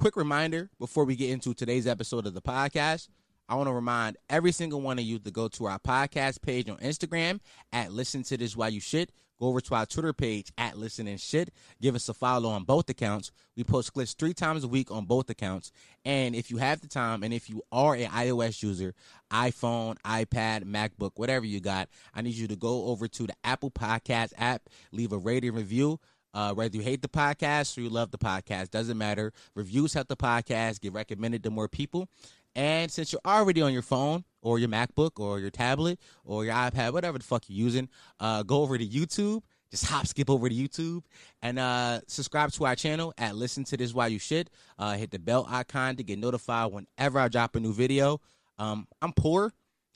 quick 0.00 0.16
reminder 0.16 0.70
before 0.78 1.04
we 1.04 1.14
get 1.14 1.28
into 1.28 1.52
today's 1.52 1.86
episode 1.86 2.26
of 2.26 2.32
the 2.32 2.40
podcast. 2.40 3.08
I 3.50 3.54
want 3.54 3.68
to 3.68 3.72
remind 3.74 4.16
every 4.30 4.50
single 4.50 4.80
one 4.80 4.98
of 4.98 5.04
you 5.04 5.18
to 5.18 5.30
go 5.30 5.46
to 5.48 5.66
our 5.66 5.78
podcast 5.78 6.40
page 6.40 6.70
on 6.70 6.78
Instagram 6.78 7.38
at 7.70 7.92
Listen 7.92 8.22
to 8.22 8.38
This 8.38 8.56
While 8.56 8.70
You 8.70 8.80
Shit. 8.80 9.12
Go 9.38 9.48
over 9.48 9.60
to 9.60 9.74
our 9.74 9.84
Twitter 9.84 10.14
page 10.14 10.52
at 10.56 10.78
Listen 10.78 11.06
and 11.06 11.20
Shit. 11.20 11.52
Give 11.82 11.94
us 11.94 12.08
a 12.08 12.14
follow 12.14 12.48
on 12.48 12.64
both 12.64 12.88
accounts. 12.88 13.30
We 13.58 13.62
post 13.62 13.92
clips 13.92 14.14
three 14.14 14.32
times 14.32 14.64
a 14.64 14.68
week 14.68 14.90
on 14.90 15.04
both 15.04 15.28
accounts. 15.28 15.70
And 16.06 16.34
if 16.34 16.50
you 16.50 16.56
have 16.56 16.80
the 16.80 16.88
time, 16.88 17.22
and 17.22 17.34
if 17.34 17.50
you 17.50 17.60
are 17.70 17.94
an 17.94 18.08
iOS 18.08 18.62
user, 18.62 18.94
iPhone, 19.30 19.96
iPad, 20.06 20.64
MacBook, 20.64 21.12
whatever 21.16 21.44
you 21.44 21.60
got, 21.60 21.90
I 22.14 22.22
need 22.22 22.36
you 22.36 22.48
to 22.48 22.56
go 22.56 22.86
over 22.86 23.06
to 23.06 23.26
the 23.26 23.34
Apple 23.44 23.70
Podcast 23.70 24.32
app, 24.38 24.62
leave 24.92 25.12
a 25.12 25.18
rating 25.18 25.52
review. 25.52 26.00
Uh, 26.32 26.52
whether 26.54 26.76
you 26.76 26.82
hate 26.82 27.02
the 27.02 27.08
podcast 27.08 27.76
or 27.76 27.80
you 27.82 27.90
love 27.90 28.10
the 28.10 28.18
podcast, 28.18 28.70
doesn't 28.70 28.98
matter. 28.98 29.32
Reviews 29.54 29.94
help 29.94 30.08
the 30.08 30.16
podcast 30.16 30.80
get 30.80 30.92
recommended 30.92 31.42
to 31.44 31.50
more 31.50 31.68
people. 31.68 32.08
And 32.54 32.90
since 32.90 33.12
you're 33.12 33.20
already 33.24 33.62
on 33.62 33.72
your 33.72 33.82
phone 33.82 34.24
or 34.42 34.58
your 34.58 34.68
MacBook 34.68 35.20
or 35.20 35.38
your 35.38 35.50
tablet 35.50 36.00
or 36.24 36.44
your 36.44 36.54
iPad, 36.54 36.92
whatever 36.92 37.18
the 37.18 37.24
fuck 37.24 37.44
you're 37.48 37.64
using, 37.64 37.88
uh, 38.18 38.42
go 38.42 38.62
over 38.62 38.76
to 38.76 38.86
YouTube. 38.86 39.42
Just 39.70 39.86
hop, 39.86 40.04
skip 40.08 40.28
over 40.28 40.48
to 40.48 40.54
YouTube 40.54 41.04
and 41.42 41.56
uh, 41.56 42.00
subscribe 42.08 42.50
to 42.50 42.66
our 42.66 42.74
channel 42.74 43.14
at 43.16 43.36
Listen 43.36 43.62
to 43.62 43.76
This 43.76 43.94
While 43.94 44.08
You 44.08 44.18
Shit. 44.18 44.50
Uh, 44.76 44.94
hit 44.94 45.12
the 45.12 45.18
bell 45.20 45.46
icon 45.48 45.94
to 45.94 46.02
get 46.02 46.18
notified 46.18 46.72
whenever 46.72 47.20
I 47.20 47.28
drop 47.28 47.54
a 47.54 47.60
new 47.60 47.72
video. 47.72 48.20
Um, 48.58 48.88
I'm 49.00 49.12
poor 49.12 49.52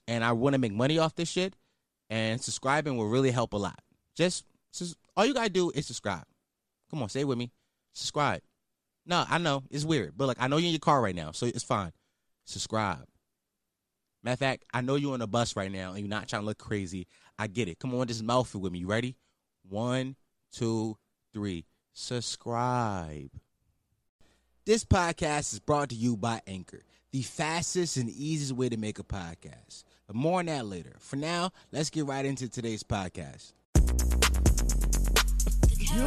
and 0.06 0.22
I 0.22 0.30
want 0.30 0.54
to 0.54 0.60
make 0.60 0.72
money 0.72 0.98
off 0.98 1.14
this 1.14 1.28
shit, 1.28 1.56
and 2.10 2.40
subscribing 2.40 2.96
will 2.96 3.08
really 3.08 3.30
help 3.30 3.52
a 3.52 3.56
lot. 3.56 3.80
Just, 4.14 4.44
just 4.78 4.96
all 5.16 5.26
you 5.26 5.34
gotta 5.34 5.50
do 5.50 5.70
is 5.70 5.86
subscribe. 5.86 6.24
Come 6.90 7.02
on, 7.02 7.08
say 7.08 7.20
it 7.20 7.28
with 7.28 7.38
me. 7.38 7.50
Subscribe. 7.92 8.42
No, 9.06 9.24
I 9.28 9.38
know 9.38 9.62
it's 9.70 9.84
weird, 9.84 10.14
but 10.16 10.26
like 10.26 10.38
I 10.40 10.48
know 10.48 10.56
you're 10.56 10.66
in 10.66 10.72
your 10.72 10.80
car 10.80 11.00
right 11.00 11.14
now, 11.14 11.32
so 11.32 11.46
it's 11.46 11.62
fine 11.62 11.92
subscribe. 12.44 13.06
Matter 14.22 14.32
of 14.32 14.38
fact, 14.38 14.64
I 14.72 14.80
know 14.80 14.94
you're 14.94 15.14
on 15.14 15.20
a 15.20 15.26
bus 15.26 15.56
right 15.56 15.70
now 15.70 15.90
and 15.90 16.00
you're 16.00 16.08
not 16.08 16.28
trying 16.28 16.42
to 16.42 16.46
look 16.46 16.58
crazy. 16.58 17.06
I 17.38 17.46
get 17.46 17.68
it. 17.68 17.78
Come 17.78 17.94
on, 17.94 18.06
just 18.06 18.22
mouth 18.22 18.54
it 18.54 18.58
with 18.58 18.72
me. 18.72 18.80
You 18.80 18.86
ready? 18.86 19.16
One, 19.68 20.16
two, 20.52 20.96
three. 21.32 21.66
Subscribe. 21.92 23.30
This 24.64 24.84
podcast 24.84 25.52
is 25.52 25.60
brought 25.60 25.90
to 25.90 25.94
you 25.94 26.16
by 26.16 26.40
Anchor, 26.46 26.82
the 27.12 27.20
fastest 27.20 27.98
and 27.98 28.08
easiest 28.08 28.52
way 28.52 28.70
to 28.70 28.78
make 28.78 28.98
a 28.98 29.04
podcast. 29.04 29.84
But 30.06 30.16
more 30.16 30.40
on 30.40 30.46
that 30.46 30.66
later. 30.66 30.96
For 31.00 31.16
now, 31.16 31.50
let's 31.70 31.90
get 31.90 32.06
right 32.06 32.24
into 32.24 32.48
today's 32.48 32.82
podcast. 32.82 33.52
You 35.94 36.00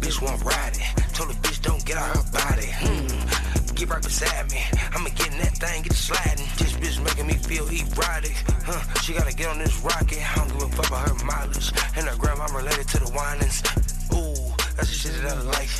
bitch 0.00 0.20
want 0.20 0.40
the 1.26 1.34
bitch 1.42 1.62
don't 1.62 1.84
get 1.86 1.96
her 1.96 2.22
body. 2.32 2.70
Get 3.76 3.88
right 3.88 4.02
beside 4.02 4.50
me. 4.50 4.64
I'ma 4.92 5.10
get 5.10 5.30
in 5.30 5.38
that 5.38 5.56
thing, 5.58 5.82
get 5.82 5.92
sliding. 5.92 6.46
This 6.56 6.72
bitch 6.72 7.04
making 7.04 7.26
me 7.28 7.34
feel. 7.34 7.68
Huh, 8.64 9.00
she 9.02 9.12
gotta 9.12 9.32
get 9.32 9.46
on 9.48 9.58
this 9.58 9.80
rocket. 9.82 10.18
I 10.18 10.34
don't 10.34 10.48
give 10.48 10.62
a 10.62 10.68
fuck 10.70 10.88
about 10.88 11.08
her 11.08 11.24
mileage. 11.24 11.72
Grandma 12.18 12.46
related 12.46 12.88
to 12.88 12.98
the. 12.98 13.62
Ooh, 14.12 14.54
that's 14.74 14.88
the 14.88 14.94
shit 14.94 15.14
like. 15.44 15.70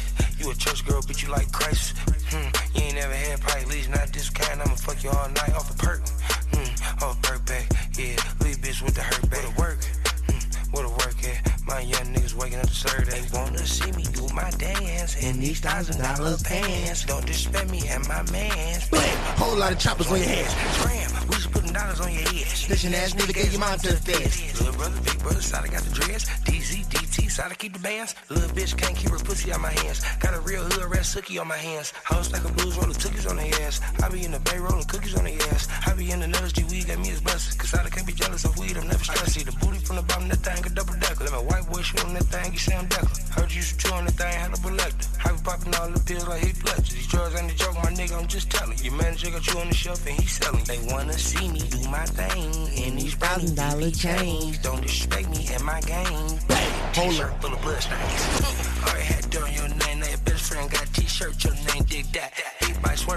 You 0.47 0.53
a 0.53 0.55
church 0.55 0.87
girl, 0.87 1.03
bitch, 1.03 1.25
you 1.25 1.29
like 1.33 1.51
Christ. 1.51 1.99
Hmm, 2.31 2.47
you 2.79 2.85
ain't 2.85 2.95
never 2.95 3.13
had 3.13 3.41
probably 3.41 3.65
least 3.67 3.91
not 3.91 4.13
this 4.13 4.31
kind. 4.31 4.63
I'ma 4.63 4.77
fuck 4.77 5.03
you 5.03 5.11
all 5.11 5.29
night 5.31 5.53
off 5.57 5.67
the 5.67 5.75
perk. 5.75 6.07
Hmm, 6.55 7.03
off 7.05 7.21
perk 7.21 7.45
back. 7.47 7.67
Yeah, 7.99 8.15
leave 8.39 8.63
bitch 8.63 8.81
with 8.81 8.95
the 8.95 9.03
hurt 9.03 9.29
back. 9.29 9.43
What 9.43 9.59
work? 9.59 9.83
Hmm, 10.31 10.71
what 10.71 10.85
a 10.85 10.89
work 11.03 11.19
at? 11.27 11.67
My 11.67 11.81
young 11.81 12.15
niggas 12.15 12.35
waking 12.35 12.61
up 12.61 12.69
to 12.69 12.75
serve. 12.75 13.11
They 13.11 13.27
wanna 13.35 13.67
see 13.67 13.91
me 13.91 14.05
do 14.15 14.29
my 14.37 14.49
dance 14.53 15.17
in 15.21 15.41
these 15.41 15.59
thousand 15.59 15.99
dollar 15.99 16.37
pants. 16.45 17.05
Don't 17.07 17.27
disrespect 17.27 17.69
me 17.69 17.83
and 17.89 18.07
my 18.07 18.23
mans. 18.31 18.89
Blam! 18.89 19.19
Whole 19.43 19.57
lot 19.57 19.73
of 19.73 19.81
choppers 19.81 20.07
on 20.13 20.19
your 20.19 20.29
head. 20.29 20.47
Scram! 20.79 21.27
We 21.27 21.35
just 21.35 21.51
putting 21.51 21.73
dollars 21.73 21.99
on 21.99 22.13
your 22.13 22.23
head. 22.23 22.47
Snitching 22.55 22.95
ass 22.95 23.15
nigga 23.15 23.35
gave 23.35 23.51
your 23.51 23.61
mom 23.63 23.81
to 23.81 23.89
the 23.89 23.99
feds. 23.99 24.61
Little 24.61 24.79
brother, 24.79 25.01
big 25.03 25.19
brother, 25.19 25.43
side 25.43 25.65
I 25.65 25.73
got 25.73 25.83
the 25.83 25.91
dreads. 25.91 26.27
DZ, 26.47 26.87
DT, 27.17 27.31
side 27.31 27.51
I 27.51 27.55
keep 27.55 27.73
the 27.73 27.79
bands. 27.79 28.15
Little 28.31 28.49
bitch 28.51 28.77
can't 28.77 28.97
keep 28.97 29.11
her 29.11 29.19
pussy 29.19 29.53
out 29.53 29.61
my 29.61 29.73
hands. 29.73 30.03
Got 30.21 30.35
a 30.35 30.41
real 30.41 30.63
hood 30.63 30.91
red 30.91 31.05
sookie 31.05 31.41
on 31.41 31.49
my 31.49 31.57
hands. 31.57 31.93
House 32.05 32.33
like 32.33 32.45
a 32.45 32.53
blues 32.53 32.77
rolling 32.77 32.95
cookies 32.95 33.27
on 33.27 33.37
the 33.37 33.49
ass. 33.63 33.81
I 34.03 34.09
be 34.09 34.25
in 34.25 34.33
the 34.33 34.41
bay 34.41 34.59
rolling 34.59 34.85
cookies 34.85 35.17
on 35.17 35.25
the 35.25 35.35
ass. 35.51 35.69
I 35.87 35.95
be 35.95 36.11
in 36.11 36.21
the 36.21 36.27
nutters, 36.27 36.53
G 36.53 36.65
weed 36.65 36.87
got 36.87 36.99
me 36.99 37.11
as 37.11 37.21
busted. 37.21 37.59
Cause 37.59 37.75
I 37.75 37.89
can't 37.89 38.07
be 38.07 38.13
jealous 38.13 38.45
of 38.45 38.57
weed, 38.59 38.77
I'm 38.77 38.89
never 38.89 39.05
stressed. 39.05 39.33
See 39.33 39.45
the 39.45 39.53
booty 39.53 39.79
from 39.79 39.97
the 39.97 40.03
bottom, 40.03 40.31
of 40.31 40.43
that 40.43 40.57
thing 40.57 40.67
a 40.67 40.75
double 40.75 40.95
decker. 40.95 41.25
Let 41.25 41.33
my 41.33 41.43
white 41.43 41.67
boy 41.71 41.83
shoot 41.83 42.05
on 42.05 42.15
that 42.15 42.25
thing, 42.25 42.53
you 42.53 42.59
Sam 42.59 42.87
Decker. 42.87 43.09
Heard 43.33 43.53
you 43.53 43.63
shoot 43.63 43.93
on 43.93 44.05
that 44.05 44.15
thing, 44.15 44.33
had 44.33 44.53
a 44.53 44.57
selector. 44.57 45.09
I 45.25 45.33
be 45.33 45.39
popping 45.43 45.75
all 45.75 45.91
the 45.91 46.01
pills 46.01 46.29
like 46.29 46.45
he 46.45 46.53
Fletcher. 46.53 46.95
These 46.95 47.07
drugs 47.09 47.35
ain't 47.41 47.53
a 47.53 47.57
joke, 47.57 47.75
my 47.77 47.91
nigga, 47.93 48.19
I'm 48.19 48.27
just 48.27 48.51
telling. 48.51 48.79
Your 48.79 48.95
manager 48.95 49.31
got 49.31 49.47
you 49.47 49.61
on 49.61 49.69
the 49.69 49.75
shelf 49.75 50.07
and 50.07 50.19
he 50.21 50.27
selling. 50.27 50.65
They 50.65 50.79
wanna 50.93 51.15
see 51.15 51.49
me 51.49 51.61
do 51.61 51.89
my 51.89 52.05
thing 52.05 52.53
in 52.77 52.97
these 52.97 53.15
thousand 53.15 53.57
dollar 53.57 53.91
chains. 53.91 54.59
Don't 54.59 54.83
disrespect 54.83 55.29
me 55.31 55.49
and 55.53 55.65
my 55.65 55.81
game. 55.81 56.39
Bang, 56.49 56.73
t-shirt 57.11 57.41
full 57.41 57.53
of 57.53 57.63
blood 57.63 57.81
stains. 57.83 58.57
Your 59.37 59.69
name, 59.69 60.01
best 60.25 60.53
friend 60.53 60.71
got 60.71 60.87
t-shirt, 60.93 61.45
your 61.45 61.55
name, 61.55 61.85
that. 62.13 62.33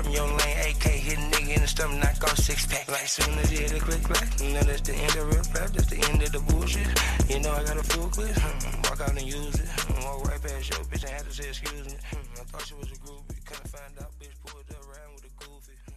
Lane, 0.10 0.58
AK 0.70 0.84
hitting 0.84 1.32
nigga 1.32 1.56
in 1.56 1.62
the 1.62 1.68
stomach, 1.68 2.00
knock 2.04 2.24
off 2.24 2.38
six 2.38 2.66
pack. 2.68 2.88
Like 2.88 3.08
soon 3.08 3.38
as 3.40 3.52
you 3.52 3.60
hit 3.60 3.72
a 3.72 4.44
you 4.44 4.54
know 4.54 4.62
that's 4.62 4.82
the 4.82 4.94
end 4.94 5.16
of 5.16 5.28
real 5.28 5.44
rap, 5.56 5.70
that's 5.72 5.88
the 5.88 6.00
end 6.10 6.22
of 6.22 6.32
the 6.32 6.40
bullshit. 6.40 6.88
You 7.30 7.40
know 7.40 7.52
I 7.52 7.64
got 7.64 7.78
a 7.78 7.84
full 7.84 8.10
clip, 8.10 8.36
hmm, 8.36 8.82
walk 8.84 9.02
out 9.02 9.10
and 9.10 9.22
use 9.22 9.56
it. 9.56 9.70
Walk 10.04 10.28
right 10.28 10.42
past 10.42 10.70
your 10.70 10.80
bitch 10.86 11.04
and 11.04 11.12
had 11.12 11.26
to 11.26 11.34
say 11.34 11.50
excuse 11.50 11.86
me. 11.86 11.98
Hmm, 12.12 12.42
I 12.42 12.44
thought 12.46 12.66
she 12.68 12.74
was 12.76 12.92
a 12.92 12.96
groupie, 12.96 13.46
couldn't 13.46 13.68
find 13.68 13.94
out, 14.02 14.12
bitch 14.20 14.36
pulled 14.46 14.66
up 14.70 14.82
around 14.86 15.16
with 15.16 15.26
a 15.26 15.34
goofy. 15.40 15.74
Hmm? 15.86 15.96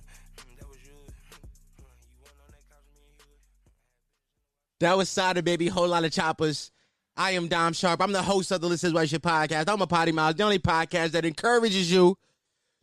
That 4.80 4.96
was 4.96 5.08
Sada 5.08 5.42
Baby, 5.42 5.68
whole 5.68 5.88
lot 5.88 6.04
of 6.04 6.12
choppers. 6.12 6.70
I 7.16 7.32
am 7.32 7.48
Dom 7.48 7.72
Sharpe. 7.74 8.00
I'm 8.00 8.12
the 8.12 8.22
host 8.22 8.50
of 8.52 8.60
the 8.60 8.68
Listen 8.68 8.94
Why 8.94 9.04
Shit 9.04 9.22
podcast. 9.22 9.68
I'm 9.68 9.82
a 9.82 9.86
potty 9.86 10.12
mouth, 10.12 10.36
the 10.36 10.44
only 10.44 10.58
podcast 10.58 11.10
that 11.10 11.24
encourages 11.24 11.92
you 11.92 12.16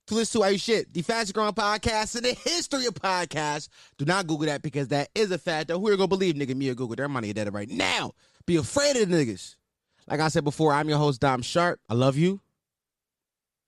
to 0.07 0.15
listen 0.15 0.41
to 0.41 0.45
our 0.45 0.57
shit. 0.57 0.93
The 0.93 1.01
fastest 1.01 1.33
growing 1.33 1.53
podcast 1.53 2.15
in 2.15 2.23
the 2.23 2.33
history 2.33 2.85
of 2.85 2.93
podcasts. 2.93 3.69
Do 3.97 4.05
not 4.05 4.27
Google 4.27 4.45
that 4.45 4.61
because 4.61 4.89
that 4.89 5.09
is 5.15 5.31
a 5.31 5.37
fact. 5.39 5.71
Who 5.71 5.87
are 5.87 5.97
gonna 5.97 6.07
believe 6.07 6.35
nigga 6.35 6.55
me 6.55 6.69
or 6.69 6.75
Google? 6.75 6.95
Their 6.95 7.09
money 7.09 7.33
dead 7.33 7.51
right 7.53 7.69
now. 7.69 8.11
Be 8.45 8.55
afraid 8.55 8.97
of 8.97 9.09
the 9.09 9.15
niggas. 9.15 9.55
Like 10.07 10.19
I 10.19 10.27
said 10.27 10.43
before, 10.43 10.73
I'm 10.73 10.89
your 10.89 10.97
host 10.99 11.21
Dom 11.21 11.41
Sharpe. 11.41 11.79
I 11.89 11.95
love 11.95 12.15
you. 12.17 12.41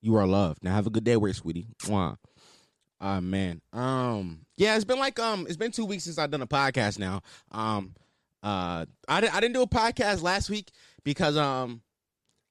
You 0.01 0.16
are 0.16 0.27
loved. 0.27 0.63
Now 0.63 0.75
have 0.75 0.88
a 0.88 0.91
good 0.91 1.03
day, 1.03 1.17
where 1.17 1.33
sweetie. 1.33 1.67
Mwah. 1.83 2.17
Ah 3.00 3.19
man. 3.19 3.61
Um. 3.73 4.45
Yeah, 4.57 4.75
it's 4.75 4.85
been 4.85 5.00
like 5.00 5.19
um. 5.19 5.47
It's 5.47 5.57
been 5.57 5.71
two 5.71 5.85
weeks 5.85 6.03
since 6.03 6.19
I've 6.19 6.29
done 6.29 6.44
a 6.44 6.47
podcast 6.47 7.00
now. 7.00 7.21
Um. 7.51 7.95
Uh. 8.44 8.85
I 9.07 9.22
didn't. 9.22 9.35
I 9.35 9.40
didn't 9.40 9.53
do 9.53 9.62
a 9.62 9.68
podcast 9.68 10.22
last 10.22 10.50
week 10.50 10.72
because 11.03 11.38
um. 11.38 11.81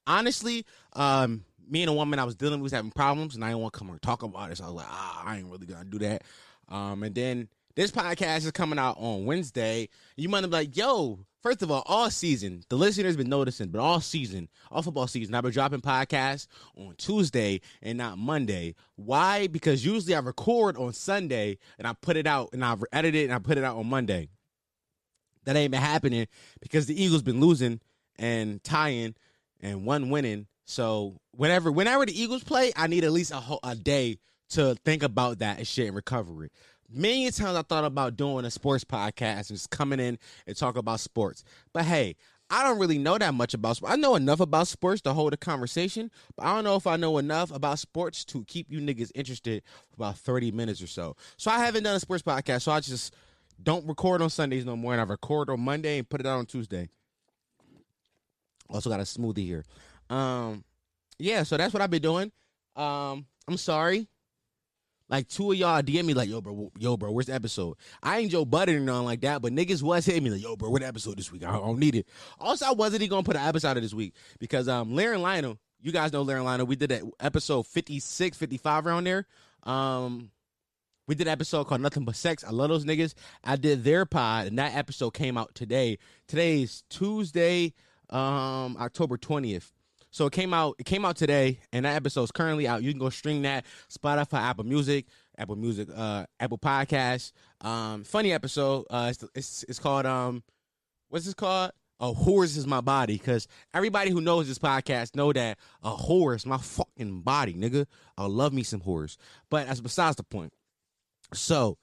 Honestly, 0.06 0.65
um. 0.95 1.45
Me 1.69 1.83
and 1.83 1.91
a 1.91 1.93
woman 1.93 2.19
I 2.19 2.25
was 2.25 2.34
dealing 2.34 2.61
with 2.61 2.65
was 2.65 2.73
having 2.73 2.91
problems, 2.91 3.37
and 3.37 3.45
I 3.45 3.49
didn't 3.49 3.61
want 3.61 3.75
to 3.75 3.78
come 3.78 3.91
and 3.91 4.03
talk 4.03 4.25
about 4.25 4.50
it. 4.50 4.59
So 4.59 4.65
I 4.65 4.67
was 4.67 4.77
like, 4.77 4.87
ah, 4.89 5.23
I 5.25 5.39
ain't 5.39 5.50
really 5.50 5.67
gonna 5.67 5.84
do 5.84 5.99
that. 6.00 6.23
Um. 6.69 7.03
And 7.03 7.15
then 7.15 7.49
this 7.77 7.91
podcast 7.91 8.45
is 8.45 8.50
coming 8.50 8.79
out 8.79 8.97
on 8.99 9.25
Wednesday. 9.25 9.89
You 10.17 10.29
might 10.29 10.43
be 10.43 10.47
like, 10.49 10.77
yo. 10.77 11.21
First 11.43 11.62
of 11.62 11.71
all, 11.71 11.83
all 11.87 12.11
season, 12.11 12.65
the 12.69 12.77
listeners 12.77 13.17
been 13.17 13.31
noticing, 13.31 13.69
but 13.69 13.81
all 13.81 14.03
season, 14.03 14.50
all 14.71 14.83
football 14.83 15.06
season, 15.06 15.34
I've 15.34 15.43
been 15.43 15.53
dropping 15.53 15.81
podcasts 15.81 16.49
on 16.77 16.95
Tuesday 16.99 17.62
and 17.81 17.97
not 17.97 18.19
Monday. 18.19 18.75
Why? 18.97 19.47
Because 19.47 19.83
usually 19.83 20.15
I 20.15 20.19
record 20.19 20.77
on 20.77 20.93
Sunday 20.93 21.56
and 21.79 21.89
I 21.89 21.95
put 21.95 22.19
it 22.19 22.26
out 22.26 22.50
and 22.53 22.62
I 22.62 22.76
edit 22.93 23.14
it 23.14 23.25
and 23.25 23.32
I 23.32 23.38
put 23.38 23.56
it 23.56 23.64
out 23.64 23.79
on 23.79 23.87
Monday. 23.87 24.29
That 25.50 25.58
ain't 25.58 25.73
been 25.73 25.81
happening 25.81 26.29
because 26.61 26.87
the 26.87 27.02
Eagles 27.02 27.23
been 27.23 27.41
losing 27.41 27.81
and 28.17 28.62
tying 28.62 29.17
and 29.61 29.85
one 29.85 30.08
winning. 30.08 30.47
So 30.64 31.17
whenever 31.32 31.73
whenever 31.73 32.06
the 32.06 32.17
Eagles 32.17 32.44
play, 32.44 32.70
I 32.76 32.87
need 32.87 33.02
at 33.02 33.11
least 33.11 33.32
a 33.32 33.37
whole, 33.37 33.58
a 33.64 33.75
day 33.75 34.20
to 34.50 34.76
think 34.85 35.02
about 35.02 35.41
that 35.41 35.58
and 35.58 35.67
shit 35.67 35.88
and 35.88 35.97
recover 35.97 36.44
it. 36.44 36.52
Many 36.88 37.29
times 37.32 37.56
I 37.56 37.62
thought 37.62 37.85
about 37.85 38.17
doing 38.17 38.44
a 38.44 38.50
sports 38.52 38.85
podcast 38.85 39.50
and 39.50 39.58
just 39.58 39.70
coming 39.70 39.99
in 39.99 40.20
and 40.47 40.56
talk 40.56 40.76
about 40.76 41.00
sports. 41.00 41.43
But 41.73 41.85
hey, 41.85 42.14
I 42.49 42.62
don't 42.62 42.79
really 42.79 42.99
know 42.99 43.19
that 43.19 43.35
much 43.35 43.52
about 43.52 43.79
sports. 43.79 43.93
I 43.93 43.97
know 43.97 44.14
enough 44.14 44.38
about 44.38 44.69
sports 44.69 45.00
to 45.02 45.12
hold 45.12 45.32
a 45.32 45.37
conversation, 45.37 46.12
but 46.37 46.47
I 46.47 46.55
don't 46.55 46.62
know 46.62 46.76
if 46.76 46.87
I 46.87 46.94
know 46.94 47.19
enough 47.19 47.50
about 47.52 47.81
sports 47.81 48.25
to 48.26 48.44
keep 48.44 48.70
you 48.70 48.79
niggas 48.79 49.11
interested 49.17 49.64
for 49.88 49.97
about 49.97 50.19
30 50.19 50.52
minutes 50.52 50.81
or 50.81 50.87
so. 50.87 51.17
So 51.37 51.50
I 51.50 51.58
haven't 51.58 51.82
done 51.82 51.97
a 51.97 52.00
sports 52.00 52.23
podcast, 52.23 52.62
so 52.62 52.70
I 52.70 52.79
just 52.79 53.12
don't 53.62 53.87
record 53.87 54.23
on 54.23 54.31
Sundays 54.31 54.65
no 54.65 54.77
more, 54.77 54.93
and 54.93 55.01
I 55.01 55.05
record 55.05 55.51
on 55.51 55.61
Monday 55.61 55.99
and 55.99 56.09
put 56.09 56.21
it 56.21 56.27
out 56.27 56.39
on 56.39 56.47
Tuesday. 56.47 56.89
Also 58.69 58.91
got 58.91 59.01
a 59.01 59.05
smoothie 59.05 59.45
here. 59.45 59.65
Um, 60.09 60.65
yeah, 61.19 61.43
so 61.43 61.57
that's 61.57 61.73
what 61.73 61.83
I've 61.83 61.91
been 61.91 62.03
doing. 62.03 62.33
Um, 62.77 63.27
I'm 63.49 63.57
sorry. 63.57 64.09
Like 65.09 65.27
two 65.27 65.51
of 65.51 65.59
y'all 65.59 65.83
DM 65.83 66.05
me 66.05 66.15
like, 66.15 66.29
yo, 66.29 66.41
bro, 66.41 66.71
yo, 66.79 66.97
bro, 66.97 67.11
where's 67.11 67.27
the 67.27 67.35
episode? 67.35 67.77
I 68.01 68.19
ain't 68.19 68.31
Joe 68.31 68.45
Budden 68.45 68.77
or 68.77 68.81
nothing 68.81 69.07
like 69.07 69.21
that, 69.23 69.43
but 69.43 69.53
niggas 69.53 69.83
was 69.83 70.07
hitting 70.07 70.23
me 70.23 70.31
like, 70.31 70.43
yo, 70.43 70.55
bro, 70.55 70.71
what 70.71 70.85
episode 70.85 71.19
this 71.19 71.33
week? 71.33 71.45
I 71.45 71.51
don't 71.51 71.81
need 71.81 71.97
it. 71.97 72.07
Also, 72.39 72.67
I 72.67 72.73
wasn't 72.73 73.03
even 73.03 73.11
gonna 73.11 73.25
put 73.25 73.35
an 73.35 73.47
episode 73.47 73.77
of 73.77 73.83
this 73.83 73.93
week 73.93 74.15
because 74.39 74.69
um 74.69 74.95
Larry 74.95 75.15
and 75.15 75.23
Lionel, 75.23 75.59
you 75.83 75.91
guys 75.91 76.12
know 76.12 76.23
Larry 76.23 76.39
and 76.39 76.47
Lionel, 76.47 76.67
we 76.67 76.77
did 76.77 76.91
that 76.91 77.03
episode 77.19 77.67
56, 77.67 78.39
55 78.39 78.87
around 78.87 79.05
there. 79.05 79.27
Um 79.65 80.31
we 81.11 81.17
did 81.17 81.27
an 81.27 81.33
episode 81.33 81.65
called 81.65 81.81
Nothing 81.81 82.05
But 82.05 82.15
Sex. 82.15 82.45
I 82.45 82.51
love 82.51 82.69
those 82.69 82.85
niggas. 82.85 83.15
I 83.43 83.57
did 83.57 83.83
their 83.83 84.07
pod, 84.07 84.47
and 84.47 84.57
that 84.61 84.77
episode 84.77 85.11
came 85.11 85.37
out 85.37 85.53
today. 85.57 85.99
Today 86.29 86.62
is 86.62 86.85
Tuesday, 86.89 87.75
um, 88.11 88.77
October 88.79 89.19
20th. 89.19 89.73
So 90.12 90.27
it 90.27 90.33
came 90.33 90.55
out. 90.55 90.77
It 90.79 90.87
came 90.87 91.05
out 91.05 91.17
today, 91.17 91.59
and 91.73 91.85
that 91.85 91.97
episode 91.97 92.23
is 92.23 92.31
currently 92.31 92.69
out. 92.69 92.85
You 92.85 92.93
can 92.93 93.01
go 93.01 93.11
stream 93.11 93.43
that 93.43 93.67
Spotify, 93.93 94.39
Apple 94.39 94.62
Music, 94.62 95.07
Apple 95.37 95.57
Music, 95.57 95.89
uh, 95.93 96.27
Apple 96.39 96.59
Podcasts. 96.59 97.33
Um, 97.61 98.05
funny 98.05 98.33
episode. 98.33 98.87
Uh, 98.89 99.09
it's, 99.11 99.25
it's 99.35 99.65
it's 99.65 99.79
called 99.81 100.07
um, 100.07 100.45
what's 101.09 101.25
this 101.25 101.35
called? 101.35 101.73
A 101.99 102.12
horse 102.12 102.57
is 102.57 102.69
my 102.69 102.81
body, 102.81 103.19
because 103.19 103.49
everybody 103.75 104.12
who 104.12 104.21
knows 104.21 104.47
this 104.47 104.61
podcast 104.61 105.17
know 105.17 105.33
that 105.33 105.59
a 105.83 105.91
horse, 105.91 106.47
my 106.47 106.59
fucking 106.59 107.23
body, 107.23 107.55
nigga. 107.55 107.87
I 108.17 108.27
love 108.27 108.53
me 108.53 108.62
some 108.62 108.81
horse, 108.81 109.19
but 109.51 109.67
that's 109.67 109.81
besides 109.81 110.15
the 110.15 110.23
point. 110.23 110.53
So, 111.32 111.79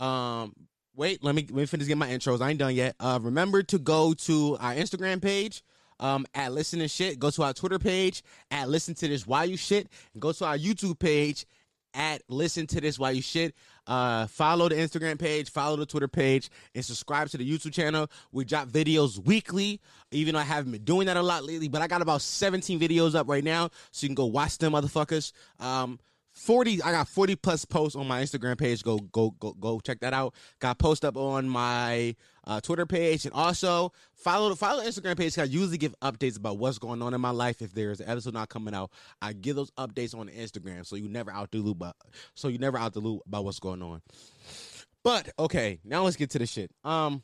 um, 0.00 0.54
wait, 0.94 1.22
let 1.22 1.34
me 1.34 1.42
let 1.42 1.54
me 1.54 1.66
finish 1.66 1.86
getting 1.86 1.98
my 1.98 2.08
intros. 2.08 2.40
I 2.40 2.50
ain't 2.50 2.58
done 2.58 2.74
yet. 2.74 2.96
Uh, 3.00 3.18
remember 3.22 3.62
to 3.64 3.78
go 3.78 4.14
to 4.14 4.56
our 4.60 4.74
Instagram 4.74 5.22
page 5.22 5.62
um, 6.00 6.26
at 6.34 6.52
Listen 6.52 6.80
to 6.80 6.88
Shit. 6.88 7.18
Go 7.18 7.30
to 7.30 7.42
our 7.42 7.52
Twitter 7.52 7.78
page 7.78 8.22
at 8.50 8.68
Listen 8.68 8.94
to 8.96 9.08
This 9.08 9.26
Why 9.26 9.44
You 9.44 9.56
Shit. 9.56 9.88
And 10.12 10.22
go 10.22 10.32
to 10.32 10.44
our 10.44 10.58
YouTube 10.58 10.98
page 10.98 11.46
at 11.94 12.22
Listen 12.28 12.66
to 12.68 12.80
This 12.80 12.98
Why 12.98 13.10
You 13.10 13.22
Shit. 13.22 13.54
Uh, 13.86 14.26
follow 14.26 14.68
the 14.68 14.74
Instagram 14.74 15.18
page, 15.18 15.50
follow 15.50 15.76
the 15.76 15.86
Twitter 15.86 16.08
page, 16.08 16.50
and 16.74 16.84
subscribe 16.84 17.28
to 17.30 17.38
the 17.38 17.48
YouTube 17.48 17.72
channel. 17.72 18.10
We 18.32 18.44
drop 18.44 18.68
videos 18.68 19.18
weekly, 19.18 19.80
even 20.10 20.34
though 20.34 20.40
I 20.40 20.44
haven't 20.44 20.72
been 20.72 20.84
doing 20.84 21.06
that 21.06 21.16
a 21.16 21.22
lot 21.22 21.44
lately, 21.44 21.68
but 21.68 21.82
I 21.82 21.86
got 21.86 22.02
about 22.02 22.20
17 22.20 22.80
videos 22.80 23.14
up 23.14 23.28
right 23.28 23.44
now, 23.44 23.70
so 23.92 24.04
you 24.04 24.08
can 24.08 24.16
go 24.16 24.26
watch 24.26 24.58
them, 24.58 24.72
motherfuckers. 24.72 25.32
Um, 25.60 26.00
40 26.36 26.82
i 26.82 26.92
got 26.92 27.08
40 27.08 27.36
plus 27.36 27.64
posts 27.64 27.96
on 27.96 28.06
my 28.06 28.22
instagram 28.22 28.58
page. 28.58 28.82
Go 28.82 28.98
go 28.98 29.30
go 29.40 29.52
go 29.54 29.80
check 29.80 30.00
that 30.00 30.12
out. 30.12 30.34
Got 30.60 30.78
post 30.78 31.04
up 31.04 31.16
on 31.16 31.48
my 31.48 32.14
uh, 32.44 32.60
twitter 32.60 32.84
page. 32.84 33.24
And 33.24 33.32
also 33.32 33.92
follow 34.14 34.50
the 34.50 34.56
follow 34.56 34.82
the 34.82 34.88
instagram 34.88 35.16
page. 35.16 35.38
I 35.38 35.44
usually 35.44 35.78
give 35.78 35.94
updates 36.00 36.36
about 36.36 36.58
what's 36.58 36.78
going 36.78 37.00
on 37.00 37.14
in 37.14 37.22
my 37.22 37.30
life. 37.30 37.62
If 37.62 37.72
there's 37.72 38.00
an 38.00 38.08
episode 38.10 38.34
not 38.34 38.50
coming 38.50 38.74
out 38.74 38.90
i 39.22 39.32
give 39.32 39.56
those 39.56 39.70
updates 39.72 40.16
on 40.16 40.28
instagram. 40.28 40.84
So 40.84 40.96
you 40.96 41.08
never 41.08 41.30
out 41.30 41.50
the 41.50 41.58
loop 41.58 41.78
but 41.78 41.96
so 42.34 42.48
you 42.48 42.58
never 42.58 42.76
out 42.76 42.92
the 42.92 43.00
loop 43.00 43.22
about 43.26 43.44
what's 43.44 43.58
going 43.58 43.82
on. 43.82 44.02
But 45.02 45.30
okay 45.38 45.80
now 45.84 46.04
let's 46.04 46.16
get 46.16 46.30
to 46.30 46.38
the 46.38 46.46
shit. 46.46 46.70
Um 46.84 47.22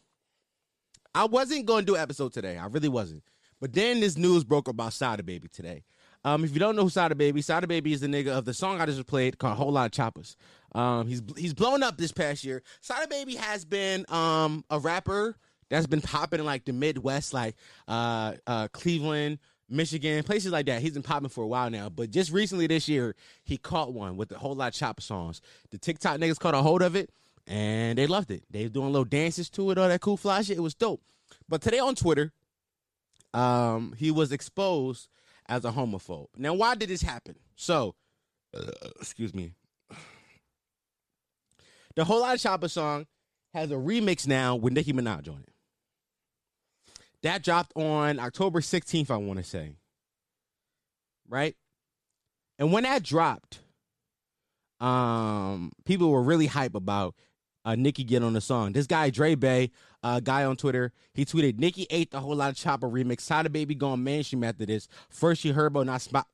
i 1.15 1.26
wasn't 1.26 1.67
going 1.67 1.85
to 1.85 1.93
do 1.93 1.99
episode 1.99 2.32
today. 2.32 2.56
I 2.56 2.65
really 2.67 2.88
wasn't. 2.88 3.25
But 3.61 3.75
then 3.75 4.00
this 4.00 4.17
news 4.17 4.43
broke 4.43 4.67
about 4.69 4.93
Sada 4.93 5.23
Baby 5.23 5.49
today. 5.49 5.85
Um, 6.24 6.44
if 6.44 6.52
you 6.52 6.60
don't 6.60 6.76
know 6.76 6.82
who 6.82 6.88
Sada 6.88 7.14
Baby, 7.14 7.42
Sada 7.42 7.66
Baby 7.66 7.92
is 7.92 8.00
the 8.00 8.06
nigga 8.06 8.28
of 8.28 8.44
the 8.44 8.54
song 8.54 8.80
I 8.80 8.86
just 8.86 9.06
played 9.06 9.38
called 9.38 9.56
"Whole 9.56 9.72
Lot 9.72 9.86
of 9.86 9.92
Choppers." 9.92 10.36
Um, 10.72 11.08
he's 11.08 11.22
he's 11.36 11.54
blown 11.54 11.82
up 11.82 11.98
this 11.98 12.12
past 12.12 12.44
year. 12.44 12.62
Sada 12.80 13.08
Baby 13.08 13.34
has 13.36 13.64
been 13.64 14.06
um 14.08 14.64
a 14.70 14.78
rapper 14.78 15.36
that's 15.69 15.86
been 15.86 16.00
popping 16.00 16.40
in 16.40 16.46
like 16.46 16.64
the 16.64 16.72
Midwest, 16.72 17.34
like 17.34 17.56
uh 17.88 18.34
uh 18.46 18.69
Cleveland, 18.69 19.38
Michigan, 19.69 20.22
places 20.22 20.52
like 20.52 20.66
that. 20.66 20.80
He's 20.80 20.92
been 20.92 21.02
popping 21.02 21.28
for 21.28 21.42
a 21.42 21.48
while 21.48 21.70
now, 21.70 21.88
but 21.88 22.10
just 22.10 22.30
recently 22.30 22.66
this 22.69 22.88
year 22.88 23.16
he 23.42 23.56
caught 23.56 23.92
one 23.92 24.16
with 24.16 24.30
a 24.30 24.38
whole 24.38 24.54
lot 24.54 24.69
of 24.69 24.74
chopper 24.74 25.02
songs. 25.02 25.40
The 25.70 25.78
TikTok 25.78 26.19
niggas 26.20 26.38
caught 26.38 26.54
a 26.54 26.58
hold 26.58 26.82
of 26.82 26.94
it 26.94 27.10
and 27.46 27.98
they 27.98 28.06
loved 28.06 28.30
it. 28.30 28.44
They 28.50 28.69
doing 28.69 28.92
little 28.92 29.04
dances 29.04 29.50
to 29.50 29.70
it, 29.70 29.78
all 29.78 29.88
that 29.88 30.00
cool 30.00 30.16
fly 30.16 30.42
shit. 30.42 30.58
It 30.58 30.60
was 30.60 30.74
dope. 30.74 31.02
But 31.48 31.62
today 31.62 31.80
on 31.80 31.94
Twitter, 31.94 32.32
um, 33.34 33.94
he 33.98 34.10
was 34.10 34.30
exposed 34.30 35.08
as 35.52 35.66
a 35.66 35.70
homophobe. 35.70 36.28
Now, 36.38 36.54
why 36.54 36.75
did 36.75 36.88
this 36.88 37.02
happen? 37.02 37.34
So, 37.56 37.94
uh, 38.56 38.70
excuse 38.99 39.34
me. 39.34 39.52
The 41.94 42.04
whole 42.04 42.20
lot 42.20 42.34
of 42.34 42.40
Chopper 42.40 42.69
song 42.69 43.06
has 43.52 43.70
a 43.70 43.75
remix 43.75 44.26
now 44.26 44.56
with 44.56 44.72
Nicki 44.72 44.94
Minaj 44.94 45.28
on 45.28 45.44
it. 45.46 45.52
That 47.22 47.43
dropped 47.44 47.76
on 47.76 48.19
October 48.19 48.62
16th, 48.62 49.10
I 49.10 49.19
want 49.19 49.40
to 49.40 49.44
say. 49.44 49.75
Right? 51.28 51.55
And 52.58 52.72
when 52.72 52.84
that 52.84 53.02
dropped, 53.02 53.60
um, 54.81 55.70
people 55.84 56.08
were 56.08 56.22
really 56.22 56.46
hype 56.46 56.75
about 56.75 57.14
uh, 57.64 57.75
Nicki 57.75 58.05
get 58.05 58.23
on 58.23 58.32
the 58.32 58.41
song. 58.41 58.73
This 58.73 58.87
guy, 58.87 59.11
Dre 59.11 59.35
Bay, 59.35 59.70
uh, 60.03 60.20
guy 60.20 60.44
on 60.44 60.56
Twitter, 60.56 60.93
he 61.14 61.25
tweeted, 61.25 61.59
Nicki 61.59 61.87
ate 61.91 62.11
the 62.11 62.20
whole 62.20 62.35
lot 62.35 62.50
of 62.50 62.56
Chopper 62.56 62.88
remix. 62.88 63.20
Sada 63.20 63.50
Baby 63.50 63.75
going 63.75 64.03
mainstream 64.03 64.44
after 64.44 64.67
this. 64.67 64.88
First 65.09 65.43
G 65.43 65.53
Herbo, 65.53 65.85
not 65.85 66.00
spot. 66.00 66.26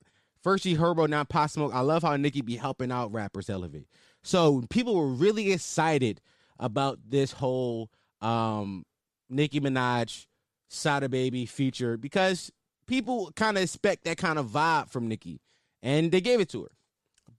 First 0.43 0.65
G 0.65 0.77
Herbo, 0.77 1.09
not 1.09 1.29
Pop 1.29 1.51
Smoke. 1.51 1.75
I 1.75 1.81
love 1.81 2.03
how 2.03 2.17
Nicki 2.17 2.43
be 2.43 2.57
helping 2.57 2.93
out 2.93 3.13
rappers 3.13 3.51
elevate. 3.51 3.89
So 4.23 4.63
people 4.71 4.95
were 4.95 5.09
really 5.09 5.53
excited 5.53 6.21
about 6.59 6.99
this 7.09 7.33
whole 7.33 7.91
um, 8.21 8.85
Nicki 9.29 9.61
Minaj, 9.61 10.27
Sada 10.69 11.09
Baby 11.09 11.47
feature 11.47 11.97
because 11.97 12.51
people 12.87 13.31
kind 13.37 13.57
of 13.57 13.63
expect 13.63 14.05
that 14.05 14.19
kind 14.19 14.39
of 14.39 14.47
vibe 14.47 14.91
from 14.91 15.09
Nicki, 15.09 15.41
and 15.83 16.11
they 16.11 16.21
gave 16.21 16.41
it 16.41 16.49
to 16.51 16.65
her. 16.65 16.71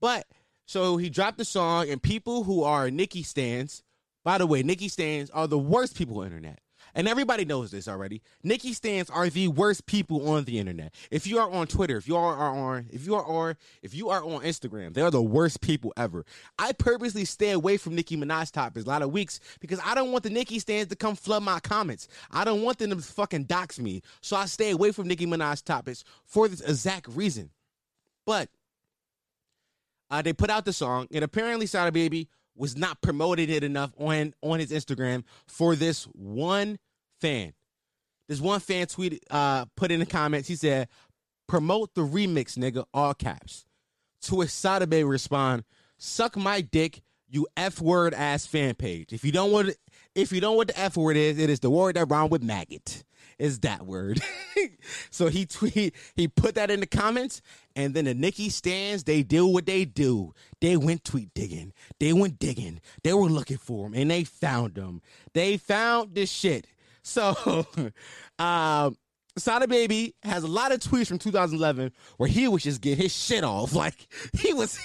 But 0.00 0.26
so 0.70 0.98
he 0.98 1.10
dropped 1.10 1.36
the 1.36 1.44
song, 1.44 1.90
and 1.90 2.00
people 2.00 2.44
who 2.44 2.62
are 2.62 2.92
Nicki 2.92 3.24
stands, 3.24 3.82
by 4.22 4.38
the 4.38 4.46
way, 4.46 4.62
Nicki 4.62 4.86
stands 4.86 5.28
are 5.30 5.48
the 5.48 5.58
worst 5.58 5.96
people 5.96 6.18
on 6.18 6.30
the 6.30 6.36
internet. 6.36 6.60
And 6.94 7.08
everybody 7.08 7.44
knows 7.44 7.72
this 7.72 7.88
already. 7.88 8.22
Nicki 8.44 8.72
stands 8.72 9.10
are 9.10 9.28
the 9.28 9.48
worst 9.48 9.86
people 9.86 10.30
on 10.30 10.44
the 10.44 10.60
internet. 10.60 10.94
If 11.10 11.26
you 11.26 11.40
are 11.40 11.50
on 11.50 11.66
Twitter, 11.66 11.96
if 11.96 12.06
you 12.06 12.14
are 12.14 12.36
on, 12.36 12.86
if 12.92 13.04
you 13.04 13.16
are 13.16 13.24
on, 13.24 13.56
if 13.82 13.96
you 13.96 14.10
are 14.10 14.22
on 14.22 14.42
Instagram, 14.42 14.94
they 14.94 15.02
are 15.02 15.10
the 15.10 15.20
worst 15.20 15.60
people 15.60 15.92
ever. 15.96 16.24
I 16.56 16.70
purposely 16.70 17.24
stay 17.24 17.50
away 17.50 17.76
from 17.76 17.96
Nicki 17.96 18.16
Minaj 18.16 18.52
topics 18.52 18.86
a 18.86 18.88
lot 18.88 19.02
of 19.02 19.10
weeks 19.10 19.40
because 19.58 19.80
I 19.84 19.96
don't 19.96 20.12
want 20.12 20.22
the 20.22 20.30
Nicki 20.30 20.60
stands 20.60 20.88
to 20.90 20.94
come 20.94 21.16
flood 21.16 21.42
my 21.42 21.58
comments. 21.58 22.06
I 22.30 22.44
don't 22.44 22.62
want 22.62 22.78
them 22.78 22.90
to 22.90 22.96
fucking 22.96 23.46
dox 23.46 23.80
me. 23.80 24.02
So 24.20 24.36
I 24.36 24.46
stay 24.46 24.70
away 24.70 24.92
from 24.92 25.08
Nicki 25.08 25.26
Minaj 25.26 25.64
topics 25.64 26.04
for 26.26 26.46
this 26.46 26.60
exact 26.60 27.08
reason. 27.08 27.50
But 28.24 28.50
uh, 30.10 30.22
they 30.22 30.32
put 30.32 30.50
out 30.50 30.64
the 30.64 30.72
song, 30.72 31.06
and 31.12 31.24
apparently 31.24 31.66
Sada 31.66 31.92
Baby 31.92 32.28
was 32.56 32.76
not 32.76 33.00
promoting 33.00 33.48
it 33.48 33.64
enough 33.64 33.92
on 33.98 34.34
on 34.42 34.60
his 34.60 34.70
Instagram 34.70 35.24
for 35.46 35.74
this 35.74 36.04
one 36.04 36.78
fan. 37.20 37.52
This 38.28 38.40
one 38.40 38.60
fan 38.60 38.86
tweeted, 38.86 39.20
uh, 39.30 39.64
put 39.76 39.90
in 39.90 40.00
the 40.00 40.06
comments, 40.06 40.48
he 40.48 40.56
said, 40.56 40.88
"Promote 41.48 41.94
the 41.94 42.02
remix, 42.02 42.56
nigga," 42.56 42.84
all 42.94 43.14
caps. 43.14 43.64
To 44.22 44.36
which 44.36 44.50
Sada 44.50 44.86
Baby 44.86 45.04
respond, 45.04 45.64
"Suck 45.98 46.36
my 46.36 46.60
dick, 46.60 47.02
you 47.28 47.46
f 47.56 47.80
word 47.80 48.12
ass 48.14 48.46
fan 48.46 48.74
page. 48.74 49.12
If 49.12 49.24
you 49.24 49.32
don't 49.32 49.52
want, 49.52 49.76
if 50.14 50.32
you 50.32 50.40
don't 50.40 50.56
what 50.56 50.68
the 50.68 50.78
f 50.78 50.96
word 50.96 51.16
is, 51.16 51.38
it 51.38 51.50
is 51.50 51.60
the 51.60 51.70
word 51.70 51.96
that 51.96 52.06
rhymes 52.06 52.30
with 52.30 52.42
maggot." 52.42 53.04
Is 53.40 53.60
that 53.60 53.86
word. 53.86 54.20
so 55.10 55.28
he 55.28 55.46
tweet 55.46 55.94
he 56.14 56.28
put 56.28 56.56
that 56.56 56.70
in 56.70 56.80
the 56.80 56.86
comments, 56.86 57.40
and 57.74 57.94
then 57.94 58.04
the 58.04 58.12
Nicki 58.12 58.50
stands, 58.50 59.04
they 59.04 59.22
do 59.22 59.46
what 59.46 59.64
they 59.64 59.86
do. 59.86 60.34
They 60.60 60.76
went 60.76 61.04
tweet 61.04 61.32
digging. 61.32 61.72
They 61.98 62.12
went 62.12 62.38
digging. 62.38 62.80
They 63.02 63.14
were 63.14 63.30
looking 63.30 63.56
for 63.56 63.86
him 63.86 63.94
and 63.94 64.10
they 64.10 64.24
found 64.24 64.76
him. 64.76 65.00
They 65.32 65.56
found 65.56 66.14
this 66.14 66.30
shit. 66.30 66.66
So 67.02 67.66
um 68.38 68.96
Sada 69.38 69.66
Baby 69.66 70.14
has 70.22 70.42
a 70.42 70.48
lot 70.48 70.72
of 70.72 70.80
tweets 70.80 71.06
from 71.06 71.18
2011 71.18 71.92
where 72.18 72.28
he 72.28 72.46
was 72.48 72.62
just 72.64 72.82
getting 72.82 73.04
his 73.04 73.16
shit 73.16 73.44
off. 73.44 73.74
Like 73.80 74.06
he 74.34 74.52
was 74.52 74.78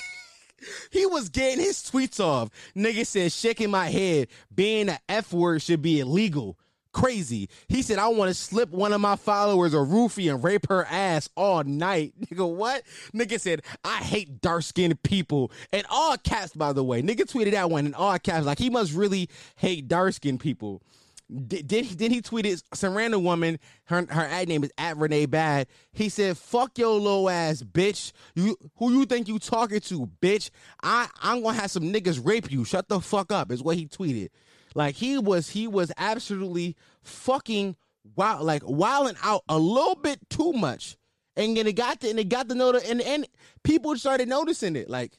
he 0.91 1.05
was 1.05 1.27
getting 1.27 1.63
his 1.63 1.79
tweets 1.79 2.21
off. 2.21 2.49
Nigga 2.75 3.05
said, 3.05 3.33
shaking 3.33 3.71
my 3.71 3.89
head, 3.89 4.29
being 4.53 4.87
an 4.87 4.99
F 5.09 5.33
word 5.33 5.61
should 5.61 5.81
be 5.81 5.99
illegal 5.99 6.57
crazy. 6.95 7.49
He 7.67 7.81
said, 7.81 7.99
I 7.99 8.07
want 8.07 8.29
to 8.29 8.33
slip 8.33 8.69
one 8.69 8.93
of 8.93 9.01
my 9.01 9.17
followers 9.17 9.73
a 9.73 9.77
roofie 9.77 10.33
and 10.33 10.41
rape 10.41 10.67
her 10.69 10.85
ass 10.85 11.29
all 11.35 11.61
night. 11.65 12.13
Nigga, 12.21 12.49
what? 12.49 12.83
Nigga 13.13 13.37
said, 13.37 13.63
I 13.83 13.97
hate 13.97 14.39
dark 14.39 14.63
skinned 14.63 15.03
people. 15.03 15.51
And 15.73 15.85
all 15.89 16.15
caps, 16.17 16.53
by 16.53 16.71
the 16.71 16.85
way. 16.85 17.01
Nigga 17.01 17.23
tweeted 17.23 17.51
that 17.51 17.69
one 17.69 17.85
in 17.85 17.93
all 17.93 18.17
caps. 18.17 18.45
Like, 18.45 18.59
he 18.59 18.69
must 18.69 18.93
really 18.93 19.29
hate 19.57 19.89
dark 19.89 20.13
skinned 20.13 20.39
people. 20.39 20.81
Did, 21.29 21.67
did 21.67 21.85
he, 21.85 21.95
did 21.95 22.11
he 22.13 22.21
tweeted 22.21 22.63
some 22.73 22.95
random 22.95 23.23
woman, 23.23 23.59
her 23.85 24.05
her 24.09 24.21
ad 24.21 24.47
name 24.47 24.63
is 24.63 24.71
at 24.77 24.95
Renee 24.95 25.25
Bad. 25.25 25.67
He 25.91 26.07
said, 26.07 26.37
Fuck 26.37 26.77
your 26.77 26.99
low 26.99 27.27
ass 27.29 27.63
bitch. 27.63 28.11
You 28.35 28.55
who 28.75 28.93
you 28.93 29.05
think 29.05 29.27
you 29.27 29.39
talking 29.39 29.79
to, 29.79 30.07
bitch? 30.21 30.51
I, 30.83 31.07
I'm 31.23 31.41
gonna 31.41 31.57
have 31.59 31.71
some 31.71 31.91
niggas 31.91 32.23
rape 32.23 32.51
you. 32.51 32.63
Shut 32.63 32.89
the 32.89 32.99
fuck 33.01 33.31
up, 33.31 33.51
is 33.51 33.63
what 33.63 33.75
he 33.75 33.87
tweeted. 33.87 34.29
Like 34.75 34.95
he 34.95 35.17
was 35.17 35.49
he 35.49 35.67
was 35.67 35.91
absolutely 35.97 36.75
fucking 37.03 37.77
wild 38.15 38.45
like 38.45 38.63
wilding 38.65 39.17
out 39.23 39.43
a 39.49 39.57
little 39.57 39.95
bit 39.95 40.19
too 40.29 40.53
much. 40.53 40.97
And 41.37 41.57
then 41.57 41.67
it 41.67 41.73
got 41.75 42.01
to 42.01 42.09
and 42.09 42.19
it 42.19 42.29
got 42.29 42.49
to 42.49 42.55
know 42.55 42.73
and 42.73 43.01
and 43.01 43.27
people 43.63 43.97
started 43.97 44.29
noticing 44.29 44.75
it. 44.75 44.89
Like 44.89 45.13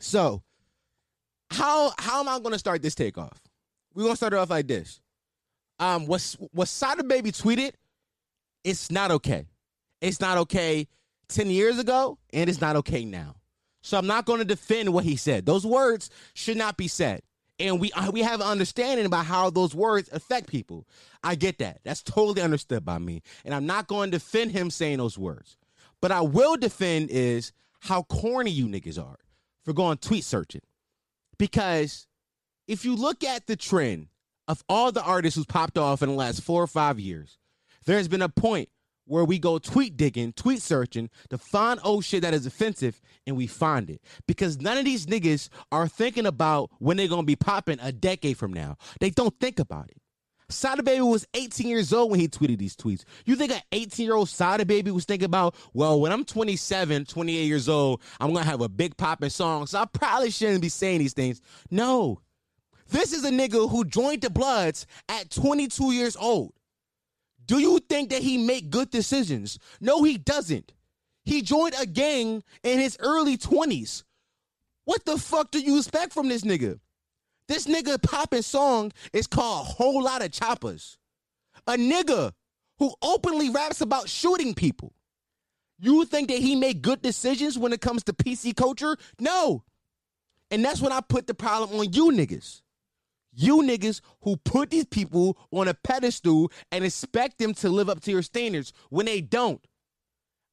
So, 0.00 0.42
how 1.50 1.92
how 1.98 2.20
am 2.20 2.28
I 2.28 2.38
to 2.52 2.58
start 2.58 2.82
this 2.82 2.94
takeoff? 2.94 3.40
We're 3.94 4.04
gonna 4.04 4.16
start 4.16 4.32
it 4.32 4.38
off 4.38 4.50
like 4.50 4.68
this. 4.68 5.00
Um, 5.78 6.06
what's 6.06 6.34
what 6.52 6.68
Sada 6.68 7.04
Baby 7.04 7.32
tweeted? 7.32 7.72
It's 8.64 8.90
not 8.90 9.10
okay. 9.10 9.46
It's 10.00 10.20
not 10.20 10.38
okay 10.38 10.88
ten 11.28 11.48
years 11.50 11.78
ago, 11.78 12.18
and 12.32 12.48
it's 12.48 12.60
not 12.60 12.76
okay 12.76 13.04
now. 13.04 13.36
So 13.82 13.98
I'm 13.98 14.06
not 14.06 14.26
to 14.40 14.44
defend 14.44 14.92
what 14.92 15.04
he 15.04 15.16
said. 15.16 15.46
Those 15.46 15.66
words 15.66 16.10
should 16.34 16.56
not 16.56 16.76
be 16.76 16.88
said, 16.88 17.22
and 17.60 17.80
we 17.80 17.92
we 18.12 18.22
have 18.22 18.40
an 18.40 18.46
understanding 18.46 19.06
about 19.06 19.26
how 19.26 19.50
those 19.50 19.74
words 19.74 20.08
affect 20.12 20.48
people. 20.48 20.86
I 21.22 21.34
get 21.34 21.58
that. 21.58 21.80
That's 21.84 22.02
totally 22.02 22.42
understood 22.42 22.84
by 22.84 22.98
me, 22.98 23.22
and 23.44 23.54
I'm 23.54 23.66
not 23.66 23.86
going 23.86 24.10
to 24.10 24.18
defend 24.18 24.52
him 24.52 24.70
saying 24.70 24.98
those 24.98 25.18
words. 25.18 25.56
But 26.00 26.12
I 26.12 26.22
will 26.22 26.56
defend 26.56 27.10
is 27.10 27.52
how 27.80 28.02
corny 28.04 28.50
you 28.50 28.66
niggas 28.66 29.02
are 29.02 29.18
for 29.64 29.72
going 29.72 29.98
tweet 29.98 30.24
searching, 30.24 30.62
because 31.38 32.06
if 32.66 32.84
you 32.84 32.96
look 32.96 33.22
at 33.22 33.46
the 33.46 33.56
trend 33.56 34.08
of 34.48 34.64
all 34.68 34.90
the 34.90 35.02
artists 35.02 35.36
who's 35.36 35.46
popped 35.46 35.78
off 35.78 36.02
in 36.02 36.08
the 36.08 36.14
last 36.14 36.42
four 36.42 36.62
or 36.62 36.66
five 36.66 36.98
years, 36.98 37.38
there's 37.84 38.08
been 38.08 38.22
a 38.22 38.28
point 38.28 38.68
where 39.10 39.24
we 39.24 39.38
go 39.38 39.58
tweet 39.58 39.96
digging, 39.96 40.32
tweet 40.32 40.62
searching 40.62 41.10
to 41.30 41.36
find 41.36 41.80
old 41.82 42.04
shit 42.04 42.22
that 42.22 42.32
is 42.32 42.46
offensive, 42.46 43.00
and 43.26 43.36
we 43.36 43.46
find 43.48 43.90
it. 43.90 44.00
Because 44.26 44.60
none 44.60 44.78
of 44.78 44.84
these 44.84 45.06
niggas 45.06 45.48
are 45.72 45.88
thinking 45.88 46.26
about 46.26 46.70
when 46.78 46.96
they're 46.96 47.08
gonna 47.08 47.24
be 47.24 47.36
popping 47.36 47.78
a 47.82 47.90
decade 47.90 48.38
from 48.38 48.52
now. 48.52 48.76
They 49.00 49.10
don't 49.10 49.34
think 49.40 49.58
about 49.58 49.90
it. 49.90 49.96
Sada 50.48 50.82
Baby 50.82 51.02
was 51.02 51.26
18 51.34 51.68
years 51.68 51.92
old 51.92 52.10
when 52.10 52.20
he 52.20 52.28
tweeted 52.28 52.58
these 52.58 52.76
tweets. 52.76 53.04
You 53.24 53.34
think 53.34 53.52
an 53.52 53.62
18 53.72 54.04
year 54.04 54.14
old 54.14 54.28
Sada 54.28 54.64
Baby 54.64 54.92
was 54.92 55.04
thinking 55.04 55.26
about, 55.26 55.56
well, 55.74 56.00
when 56.00 56.12
I'm 56.12 56.24
27, 56.24 57.04
28 57.04 57.44
years 57.44 57.68
old, 57.68 58.02
I'm 58.20 58.32
gonna 58.32 58.44
have 58.44 58.60
a 58.60 58.68
big 58.68 58.96
popping 58.96 59.30
song, 59.30 59.66
so 59.66 59.80
I 59.80 59.86
probably 59.86 60.30
shouldn't 60.30 60.62
be 60.62 60.68
saying 60.68 61.00
these 61.00 61.14
things. 61.14 61.40
No, 61.70 62.20
this 62.88 63.12
is 63.12 63.24
a 63.24 63.30
nigga 63.30 63.68
who 63.70 63.84
joined 63.84 64.22
the 64.22 64.30
Bloods 64.30 64.86
at 65.08 65.30
22 65.30 65.92
years 65.92 66.16
old. 66.16 66.52
Do 67.46 67.58
you 67.58 67.78
think 67.80 68.10
that 68.10 68.22
he 68.22 68.38
make 68.38 68.70
good 68.70 68.90
decisions? 68.90 69.58
No, 69.80 70.02
he 70.02 70.18
doesn't. 70.18 70.72
He 71.24 71.42
joined 71.42 71.74
a 71.80 71.86
gang 71.86 72.42
in 72.62 72.78
his 72.78 72.96
early 73.00 73.36
20s. 73.36 74.04
What 74.84 75.04
the 75.04 75.18
fuck 75.18 75.50
do 75.50 75.60
you 75.60 75.78
expect 75.78 76.12
from 76.12 76.28
this 76.28 76.42
nigga? 76.42 76.80
This 77.48 77.66
nigga 77.66 78.00
popping 78.02 78.42
song 78.42 78.92
is 79.12 79.26
called 79.26 79.66
Whole 79.66 80.04
Lot 80.04 80.24
of 80.24 80.32
Choppers. 80.32 80.98
A 81.66 81.72
nigga 81.72 82.32
who 82.78 82.94
openly 83.02 83.50
raps 83.50 83.80
about 83.80 84.08
shooting 84.08 84.54
people. 84.54 84.92
You 85.78 86.04
think 86.04 86.28
that 86.28 86.38
he 86.38 86.56
made 86.56 86.82
good 86.82 87.02
decisions 87.02 87.58
when 87.58 87.72
it 87.72 87.80
comes 87.80 88.04
to 88.04 88.12
PC 88.12 88.54
culture? 88.56 88.96
No. 89.18 89.64
And 90.50 90.64
that's 90.64 90.80
when 90.80 90.92
I 90.92 91.00
put 91.00 91.26
the 91.26 91.34
problem 91.34 91.78
on 91.80 91.92
you 91.92 92.10
niggas. 92.10 92.62
You 93.32 93.58
niggas 93.58 94.00
who 94.22 94.36
put 94.36 94.70
these 94.70 94.86
people 94.86 95.38
on 95.52 95.68
a 95.68 95.74
pedestal 95.74 96.50
and 96.72 96.84
expect 96.84 97.38
them 97.38 97.54
to 97.54 97.68
live 97.68 97.88
up 97.88 98.00
to 98.02 98.10
your 98.10 98.22
standards 98.22 98.72
when 98.88 99.06
they 99.06 99.20
don't. 99.20 99.64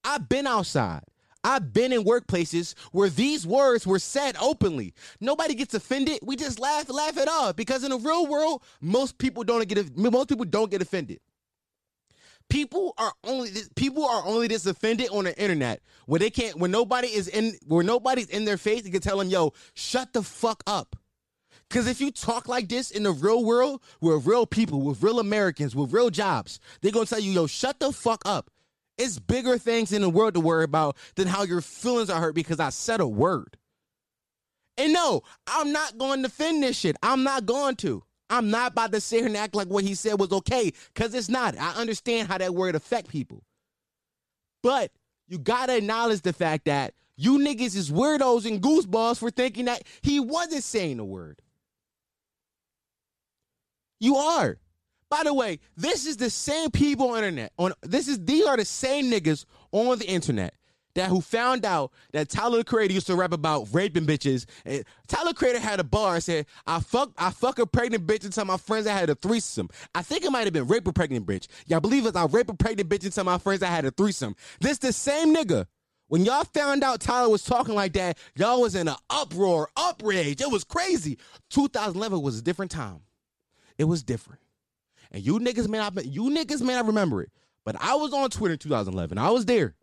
I've 0.03 0.29
been 0.29 0.47
outside. 0.47 1.03
I've 1.43 1.71
been 1.71 1.93
in 1.93 2.03
workplaces 2.03 2.77
where 2.91 3.09
these 3.09 3.47
words 3.47 3.87
were 3.87 3.99
said 3.99 4.35
openly. 4.41 4.93
Nobody 5.21 5.55
gets 5.55 5.73
offended. 5.73 6.19
We 6.21 6.35
just 6.35 6.59
laugh, 6.59 6.89
laugh 6.89 7.17
it 7.17 7.29
off 7.29 7.55
because 7.55 7.83
in 7.83 7.91
the 7.91 7.97
real 7.97 8.27
world, 8.27 8.63
most 8.81 9.17
people 9.17 9.43
don't 9.43 9.65
get 9.67 9.97
most 9.97 10.29
people 10.29 10.45
don't 10.45 10.69
get 10.69 10.81
offended. 10.81 11.19
People 12.49 12.93
are 12.97 13.13
only 13.23 13.51
people 13.75 14.05
are 14.05 14.25
only 14.25 14.47
this 14.47 14.65
offended 14.65 15.09
on 15.09 15.25
the 15.25 15.37
internet 15.41 15.81
where 16.05 16.19
they 16.19 16.29
can't 16.29 16.57
when 16.57 16.71
nobody 16.71 17.07
is 17.07 17.27
in 17.27 17.57
where 17.65 17.83
nobody's 17.83 18.29
in 18.29 18.45
their 18.45 18.57
face. 18.57 18.85
You 18.85 18.91
can 18.91 19.01
tell 19.01 19.17
them, 19.17 19.29
"Yo, 19.29 19.53
shut 19.73 20.13
the 20.13 20.23
fuck 20.23 20.63
up." 20.67 20.95
Because 21.69 21.87
if 21.87 21.99
you 21.99 22.11
talk 22.11 22.47
like 22.47 22.69
this 22.69 22.91
in 22.91 23.03
the 23.03 23.11
real 23.11 23.43
world 23.43 23.81
with 23.99 24.25
real 24.25 24.45
people, 24.45 24.81
with 24.81 25.03
real 25.03 25.19
Americans, 25.19 25.75
with 25.75 25.91
real 25.91 26.09
jobs, 26.09 26.59
they're 26.81 26.91
going 26.91 27.05
to 27.05 27.09
tell 27.09 27.21
you, 27.21 27.31
yo, 27.31 27.47
shut 27.47 27.79
the 27.79 27.91
fuck 27.91 28.21
up. 28.25 28.49
It's 28.97 29.19
bigger 29.19 29.57
things 29.57 29.91
in 29.91 30.01
the 30.01 30.09
world 30.09 30.33
to 30.35 30.39
worry 30.39 30.63
about 30.63 30.97
than 31.15 31.27
how 31.27 31.43
your 31.43 31.61
feelings 31.61 32.09
are 32.09 32.19
hurt 32.19 32.35
because 32.35 32.59
I 32.59 32.69
said 32.69 32.99
a 32.99 33.07
word. 33.07 33.57
And 34.77 34.93
no, 34.93 35.23
I'm 35.45 35.71
not 35.71 35.97
going 35.97 36.21
to 36.21 36.29
defend 36.29 36.63
this 36.63 36.77
shit. 36.77 36.95
I'm 37.03 37.23
not 37.23 37.45
going 37.45 37.75
to. 37.77 38.03
I'm 38.29 38.49
not 38.49 38.71
about 38.71 38.91
to 38.93 39.01
sit 39.01 39.19
here 39.19 39.27
and 39.27 39.37
act 39.37 39.55
like 39.55 39.67
what 39.67 39.83
he 39.83 39.95
said 39.95 40.19
was 40.19 40.31
okay 40.31 40.71
because 40.93 41.13
it's 41.13 41.29
not. 41.29 41.57
I 41.57 41.73
understand 41.73 42.27
how 42.27 42.37
that 42.37 42.53
word 42.53 42.75
affect 42.75 43.09
people. 43.09 43.43
But 44.63 44.91
you 45.27 45.37
got 45.37 45.67
to 45.67 45.77
acknowledge 45.77 46.21
the 46.21 46.33
fact 46.33 46.65
that 46.65 46.93
you 47.15 47.39
niggas 47.39 47.75
is 47.75 47.91
weirdos 47.91 48.45
and 48.45 48.61
gooseballs 48.61 49.19
for 49.19 49.31
thinking 49.31 49.65
that 49.65 49.83
he 50.01 50.19
wasn't 50.19 50.63
saying 50.63 50.97
the 50.97 51.05
word. 51.05 51.41
You 53.99 54.17
are. 54.17 54.57
By 55.09 55.23
the 55.23 55.33
way, 55.33 55.59
this 55.75 56.05
is 56.05 56.17
the 56.17 56.29
same 56.29 56.69
people 56.69 57.11
on 57.11 57.17
internet. 57.19 57.53
On 57.57 57.73
this 57.81 58.07
is 58.07 58.23
these 58.25 58.45
are 58.45 58.57
the 58.57 58.65
same 58.65 59.09
niggas 59.09 59.45
on 59.71 59.97
the 59.99 60.07
internet 60.07 60.53
that 60.97 61.09
who 61.09 61.21
found 61.21 61.63
out 61.63 61.91
that 62.11 62.27
Tyler 62.27 62.57
the 62.57 62.63
Creator 62.63 62.93
used 62.93 63.07
to 63.07 63.15
rap 63.15 63.31
about 63.31 63.67
raping 63.71 64.05
bitches. 64.05 64.45
And 64.65 64.83
Tyler 65.07 65.31
Creator 65.31 65.59
had 65.59 65.79
a 65.79 65.83
bar 65.83 66.15
and 66.15 66.23
said, 66.23 66.45
"I 66.65 66.79
fuck, 66.81 67.11
I 67.17 67.29
fuck 67.29 67.59
a 67.59 67.65
pregnant 67.65 68.05
bitch 68.05 68.25
and 68.25 68.33
tell 68.33 68.45
my 68.45 68.57
friends 68.57 68.85
I 68.85 68.93
had 68.93 69.09
a 69.09 69.15
threesome." 69.15 69.69
I 69.95 70.01
think 70.01 70.25
it 70.25 70.31
might 70.31 70.45
have 70.45 70.53
been 70.53 70.67
rape 70.67 70.87
a 70.87 70.93
pregnant 70.93 71.25
bitch. 71.25 71.47
Y'all 71.67 71.79
believe 71.79 72.05
it? 72.05 72.15
I 72.15 72.25
rape 72.25 72.49
a 72.49 72.53
pregnant 72.53 72.89
bitch 72.89 73.03
and 73.03 73.13
tell 73.13 73.23
my 73.23 73.37
friends 73.37 73.63
I 73.63 73.67
had 73.67 73.85
a 73.85 73.91
threesome. 73.91 74.35
This 74.59 74.79
the 74.79 74.91
same 74.91 75.33
nigga. 75.33 75.67
When 76.09 76.23
y'all 76.23 76.45
found 76.45 76.83
out 76.83 77.01
Tyler 77.01 77.29
was 77.29 77.43
talking 77.43 77.75
like 77.75 77.93
that, 77.93 78.17
y'all 78.35 78.61
was 78.61 78.75
in 78.75 78.87
an 78.87 78.95
uproar, 79.09 79.69
uprage. 79.77 80.41
It 80.41 80.49
was 80.49 80.63
crazy. 80.63 81.17
2011 81.49 82.21
was 82.21 82.39
a 82.39 82.41
different 82.41 82.71
time. 82.71 83.01
It 83.77 83.85
was 83.85 84.03
different. 84.03 84.41
And 85.11 85.25
you 85.25 85.39
niggas 85.39 85.67
may 85.67 85.77
not 85.77 86.05
you 86.05 86.23
niggas 86.23 86.61
may 86.61 86.73
not 86.73 86.85
remember 86.85 87.21
it, 87.21 87.31
but 87.63 87.75
I 87.79 87.95
was 87.95 88.13
on 88.13 88.29
Twitter 88.29 88.53
in 88.53 88.59
2011. 88.59 89.17
I 89.17 89.29
was 89.29 89.45
there. 89.45 89.75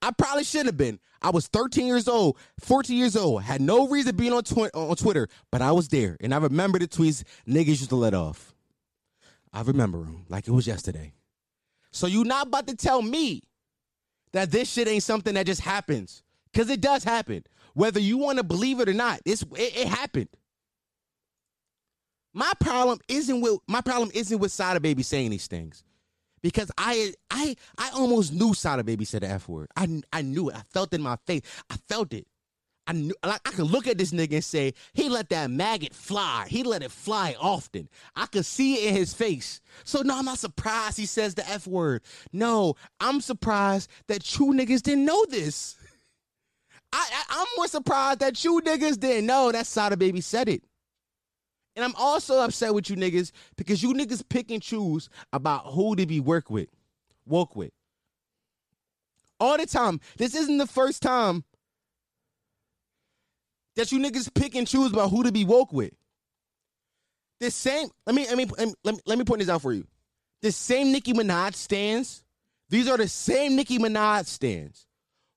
I 0.00 0.10
probably 0.12 0.44
shouldn't 0.44 0.68
have 0.68 0.76
been. 0.76 0.98
I 1.20 1.30
was 1.30 1.46
13 1.48 1.86
years 1.86 2.08
old, 2.08 2.38
14 2.60 2.96
years 2.96 3.16
old, 3.16 3.42
had 3.42 3.60
no 3.60 3.88
reason 3.88 4.16
being 4.16 4.32
on, 4.32 4.44
twi- 4.44 4.70
on 4.72 4.96
Twitter, 4.96 5.28
but 5.50 5.60
I 5.60 5.72
was 5.72 5.88
there. 5.88 6.16
And 6.20 6.32
I 6.32 6.38
remember 6.38 6.78
the 6.78 6.86
tweets 6.86 7.24
niggas 7.46 7.66
used 7.66 7.88
to 7.90 7.96
let 7.96 8.14
off. 8.14 8.54
I 9.52 9.62
remember 9.62 9.98
them 9.98 10.24
like 10.28 10.46
it 10.46 10.52
was 10.52 10.66
yesterday. 10.66 11.12
So 11.90 12.06
you 12.06 12.24
not 12.24 12.46
about 12.46 12.66
to 12.68 12.76
tell 12.76 13.02
me 13.02 13.42
that 14.32 14.50
this 14.50 14.70
shit 14.70 14.88
ain't 14.88 15.02
something 15.02 15.34
that 15.34 15.46
just 15.46 15.60
happens. 15.60 16.22
Cause 16.54 16.70
it 16.70 16.80
does 16.80 17.04
happen. 17.04 17.44
Whether 17.74 18.00
you 18.00 18.18
want 18.18 18.38
to 18.38 18.44
believe 18.44 18.80
it 18.80 18.88
or 18.88 18.94
not, 18.94 19.20
it's 19.24 19.42
it, 19.42 19.76
it 19.76 19.88
happened. 19.88 20.28
My 22.38 22.52
problem 22.60 23.00
isn't 23.08 23.40
with 23.40 23.58
my 23.66 23.80
problem 23.80 24.12
isn't 24.14 24.38
with 24.38 24.52
Sada 24.52 24.78
Baby 24.78 25.02
saying 25.02 25.32
these 25.32 25.48
things. 25.48 25.82
Because 26.40 26.70
I 26.78 27.12
I 27.32 27.56
I 27.78 27.90
almost 27.90 28.32
knew 28.32 28.54
Sada 28.54 28.84
Baby 28.84 29.04
said 29.04 29.22
the 29.22 29.28
F 29.28 29.48
word. 29.48 29.70
I 29.74 30.02
I 30.12 30.22
knew 30.22 30.48
it. 30.48 30.54
I 30.54 30.62
felt 30.72 30.92
it 30.92 30.98
in 30.98 31.02
my 31.02 31.16
face. 31.26 31.42
I 31.68 31.74
felt 31.88 32.12
it. 32.12 32.28
I 32.86 32.92
knew 32.92 33.12
like 33.26 33.40
I 33.44 33.50
could 33.50 33.66
look 33.68 33.88
at 33.88 33.98
this 33.98 34.12
nigga 34.12 34.34
and 34.34 34.44
say, 34.44 34.74
he 34.92 35.08
let 35.08 35.30
that 35.30 35.50
maggot 35.50 35.92
fly. 35.92 36.46
He 36.48 36.62
let 36.62 36.84
it 36.84 36.92
fly 36.92 37.34
often. 37.40 37.88
I 38.14 38.26
could 38.26 38.46
see 38.46 38.74
it 38.74 38.90
in 38.90 38.94
his 38.94 39.12
face. 39.12 39.60
So 39.82 40.02
no, 40.02 40.16
I'm 40.16 40.24
not 40.24 40.38
surprised 40.38 40.96
he 40.96 41.06
says 41.06 41.34
the 41.34 41.48
F 41.50 41.66
word. 41.66 42.02
No, 42.32 42.76
I'm 43.00 43.20
surprised 43.20 43.90
that 44.06 44.38
you 44.38 44.46
niggas 44.52 44.82
didn't 44.82 45.06
know 45.06 45.26
this. 45.26 45.74
I, 46.92 47.04
I 47.30 47.40
am 47.40 47.46
more 47.56 47.66
surprised 47.66 48.20
that 48.20 48.44
you 48.44 48.60
niggas 48.64 49.00
didn't 49.00 49.26
know 49.26 49.50
that 49.50 49.66
Sada 49.66 49.96
Baby 49.96 50.20
said 50.20 50.48
it. 50.48 50.62
And 51.78 51.84
I'm 51.84 51.94
also 51.94 52.40
upset 52.40 52.74
with 52.74 52.90
you 52.90 52.96
niggas 52.96 53.30
because 53.56 53.84
you 53.84 53.94
niggas 53.94 54.28
pick 54.28 54.50
and 54.50 54.60
choose 54.60 55.08
about 55.32 55.64
who 55.66 55.94
to 55.94 56.06
be 56.06 56.18
work 56.18 56.50
with, 56.50 56.68
woke 57.24 57.54
with. 57.54 57.70
All 59.38 59.56
the 59.56 59.64
time. 59.64 60.00
This 60.16 60.34
isn't 60.34 60.58
the 60.58 60.66
first 60.66 61.02
time 61.02 61.44
that 63.76 63.92
you 63.92 64.00
niggas 64.00 64.34
pick 64.34 64.56
and 64.56 64.66
choose 64.66 64.92
about 64.92 65.10
who 65.10 65.22
to 65.22 65.30
be 65.30 65.44
woke 65.44 65.72
with. 65.72 65.92
The 67.38 67.52
same, 67.52 67.86
let 68.04 68.16
me 68.16 68.26
let 68.26 68.36
me 68.36 68.46
let 68.58 68.94
me, 68.96 69.00
let 69.06 69.16
me 69.16 69.24
point 69.24 69.38
this 69.38 69.48
out 69.48 69.62
for 69.62 69.72
you. 69.72 69.86
The 70.42 70.50
same 70.50 70.90
Nicki 70.90 71.12
Minaj 71.12 71.54
stands. 71.54 72.24
These 72.70 72.88
are 72.88 72.96
the 72.96 73.06
same 73.06 73.54
Nicki 73.54 73.78
Minaj 73.78 74.26
stands 74.26 74.84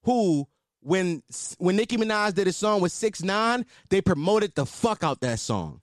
who 0.02 0.48
when 0.80 1.22
when 1.58 1.76
Nicki 1.76 1.98
Minaj 1.98 2.34
did 2.34 2.48
a 2.48 2.52
song 2.52 2.80
with 2.80 2.90
Six 2.90 3.22
Nine, 3.22 3.64
they 3.90 4.00
promoted 4.00 4.56
the 4.56 4.66
fuck 4.66 5.04
out 5.04 5.20
that 5.20 5.38
song. 5.38 5.82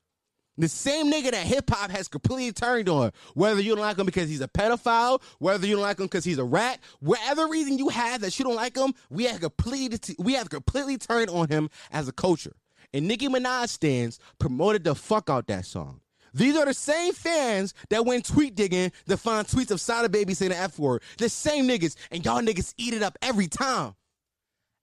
The 0.59 0.67
same 0.67 1.09
nigga 1.09 1.31
that 1.31 1.47
hip 1.47 1.69
hop 1.69 1.89
has 1.89 2.09
completely 2.09 2.51
turned 2.51 2.89
on, 2.89 3.13
whether 3.33 3.61
you 3.61 3.75
don't 3.75 3.81
like 3.81 3.97
him 3.97 4.05
because 4.05 4.27
he's 4.27 4.41
a 4.41 4.47
pedophile, 4.49 5.21
whether 5.39 5.65
you 5.65 5.75
don't 5.75 5.81
like 5.81 5.99
him 5.99 6.07
because 6.07 6.25
he's 6.25 6.37
a 6.37 6.43
rat, 6.43 6.79
whatever 6.99 7.47
reason 7.47 7.77
you 7.77 7.87
have 7.87 8.19
that 8.19 8.37
you 8.37 8.43
don't 8.43 8.57
like 8.57 8.75
him, 8.75 8.93
we 9.09 9.23
have 9.23 9.39
completely 9.39 10.15
we 10.19 10.33
have 10.33 10.49
completely 10.49 10.97
turned 10.97 11.29
on 11.29 11.47
him 11.47 11.69
as 11.91 12.09
a 12.09 12.11
culture. 12.11 12.57
And 12.93 13.07
Nicki 13.07 13.29
Minaj 13.29 13.69
stands 13.69 14.19
promoted 14.37 14.83
the 14.83 14.95
fuck 14.95 15.29
out 15.29 15.47
that 15.47 15.65
song. 15.65 16.01
These 16.33 16.57
are 16.57 16.65
the 16.65 16.73
same 16.73 17.13
fans 17.13 17.73
that 17.89 18.05
went 18.05 18.25
tweet 18.25 18.55
digging 18.55 18.91
to 19.07 19.15
find 19.15 19.47
tweets 19.47 19.71
of 19.71 19.79
Sada 19.79 20.09
Baby 20.09 20.33
saying 20.33 20.51
the 20.51 20.57
F 20.57 20.77
word. 20.77 21.03
The 21.19 21.29
same 21.29 21.69
niggas, 21.69 21.95
and 22.11 22.25
y'all 22.25 22.41
niggas 22.41 22.73
eat 22.77 22.93
it 22.93 23.01
up 23.01 23.17
every 23.21 23.47
time. 23.47 23.95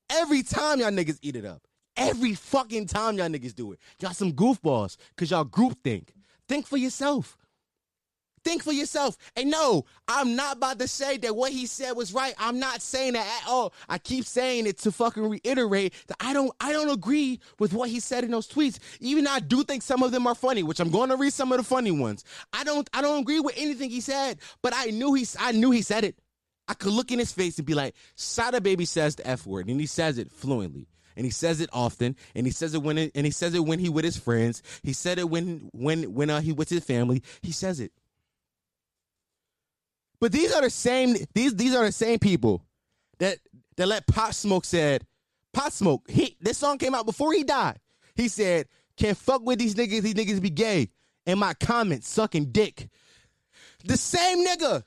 Every 0.08 0.42
time 0.42 0.80
y'all 0.80 0.90
niggas 0.90 1.18
eat 1.20 1.36
it 1.36 1.44
up. 1.44 1.60
Every 1.96 2.34
fucking 2.34 2.86
time 2.86 3.16
y'all 3.16 3.28
niggas 3.28 3.54
do 3.54 3.72
it. 3.72 3.78
Y'all 4.00 4.12
some 4.12 4.32
goofballs 4.32 4.96
because 5.10 5.30
y'all 5.30 5.44
group 5.44 5.78
think. 5.82 6.12
Think 6.48 6.66
for 6.66 6.76
yourself. 6.76 7.38
Think 8.44 8.62
for 8.62 8.72
yourself. 8.72 9.16
And 9.34 9.50
no, 9.50 9.86
I'm 10.06 10.36
not 10.36 10.58
about 10.58 10.78
to 10.78 10.86
say 10.86 11.16
that 11.16 11.34
what 11.34 11.50
he 11.50 11.66
said 11.66 11.92
was 11.92 12.12
right. 12.12 12.32
I'm 12.38 12.60
not 12.60 12.80
saying 12.80 13.14
that 13.14 13.40
at 13.42 13.48
all. 13.48 13.72
I 13.88 13.98
keep 13.98 14.24
saying 14.24 14.68
it 14.68 14.78
to 14.80 14.92
fucking 14.92 15.28
reiterate 15.28 15.94
that 16.06 16.18
I 16.20 16.32
don't 16.32 16.52
I 16.60 16.72
don't 16.72 16.90
agree 16.90 17.40
with 17.58 17.72
what 17.72 17.88
he 17.88 17.98
said 17.98 18.22
in 18.22 18.30
those 18.30 18.46
tweets. 18.46 18.78
Even 19.00 19.26
I 19.26 19.40
do 19.40 19.64
think 19.64 19.82
some 19.82 20.04
of 20.04 20.12
them 20.12 20.28
are 20.28 20.34
funny, 20.36 20.62
which 20.62 20.78
I'm 20.78 20.90
going 20.90 21.08
to 21.08 21.16
read 21.16 21.32
some 21.32 21.50
of 21.50 21.58
the 21.58 21.64
funny 21.64 21.90
ones. 21.90 22.22
I 22.52 22.62
don't 22.62 22.88
I 22.92 23.02
don't 23.02 23.22
agree 23.22 23.40
with 23.40 23.54
anything 23.56 23.90
he 23.90 24.00
said, 24.00 24.38
but 24.62 24.72
I 24.76 24.90
knew 24.90 25.14
he 25.14 25.26
I 25.40 25.50
knew 25.50 25.72
he 25.72 25.82
said 25.82 26.04
it. 26.04 26.16
I 26.68 26.74
could 26.74 26.92
look 26.92 27.10
in 27.10 27.18
his 27.18 27.32
face 27.32 27.58
and 27.58 27.66
be 27.66 27.74
like, 27.74 27.94
Sada 28.14 28.60
Baby 28.60 28.84
says 28.84 29.16
the 29.16 29.26
F 29.26 29.44
word, 29.46 29.68
and 29.68 29.80
he 29.80 29.86
says 29.86 30.18
it 30.18 30.30
fluently 30.30 30.86
and 31.16 31.24
he 31.24 31.30
says 31.30 31.60
it 31.60 31.70
often, 31.72 32.16
and 32.34 32.46
he 32.46 32.52
says 32.52 32.74
it 32.74 32.82
when 32.82 32.98
and 32.98 33.26
he 33.26 33.30
says 33.30 33.54
it 33.54 33.64
when 33.64 33.78
he 33.78 33.88
with 33.88 34.04
his 34.04 34.16
friends. 34.16 34.62
He 34.82 34.92
said 34.92 35.18
it 35.18 35.28
when 35.28 35.70
when 35.72 36.14
when 36.14 36.30
uh, 36.30 36.40
he 36.40 36.52
with 36.52 36.68
his 36.68 36.84
family. 36.84 37.22
He 37.42 37.52
says 37.52 37.80
it. 37.80 37.92
But 40.20 40.32
these 40.32 40.52
are 40.52 40.62
the 40.62 40.70
same 40.70 41.16
these 41.34 41.54
these 41.54 41.74
are 41.74 41.84
the 41.84 41.92
same 41.92 42.18
people 42.18 42.62
that 43.18 43.38
that 43.76 43.88
let 43.88 44.06
Pop 44.06 44.34
Smoke 44.34 44.64
said 44.64 45.06
Pop 45.52 45.72
Smoke. 45.72 46.08
He 46.10 46.36
this 46.40 46.58
song 46.58 46.78
came 46.78 46.94
out 46.94 47.06
before 47.06 47.32
he 47.32 47.44
died. 47.44 47.78
He 48.14 48.28
said, 48.28 48.66
"Can't 48.96 49.16
fuck 49.16 49.42
with 49.42 49.58
these 49.58 49.74
niggas. 49.74 50.02
These 50.02 50.14
niggas 50.14 50.40
be 50.42 50.50
gay." 50.50 50.90
And 51.26 51.40
my 51.40 51.54
comments 51.54 52.08
sucking 52.08 52.52
dick. 52.52 52.88
The 53.84 53.96
same 53.96 54.46
nigga, 54.46 54.84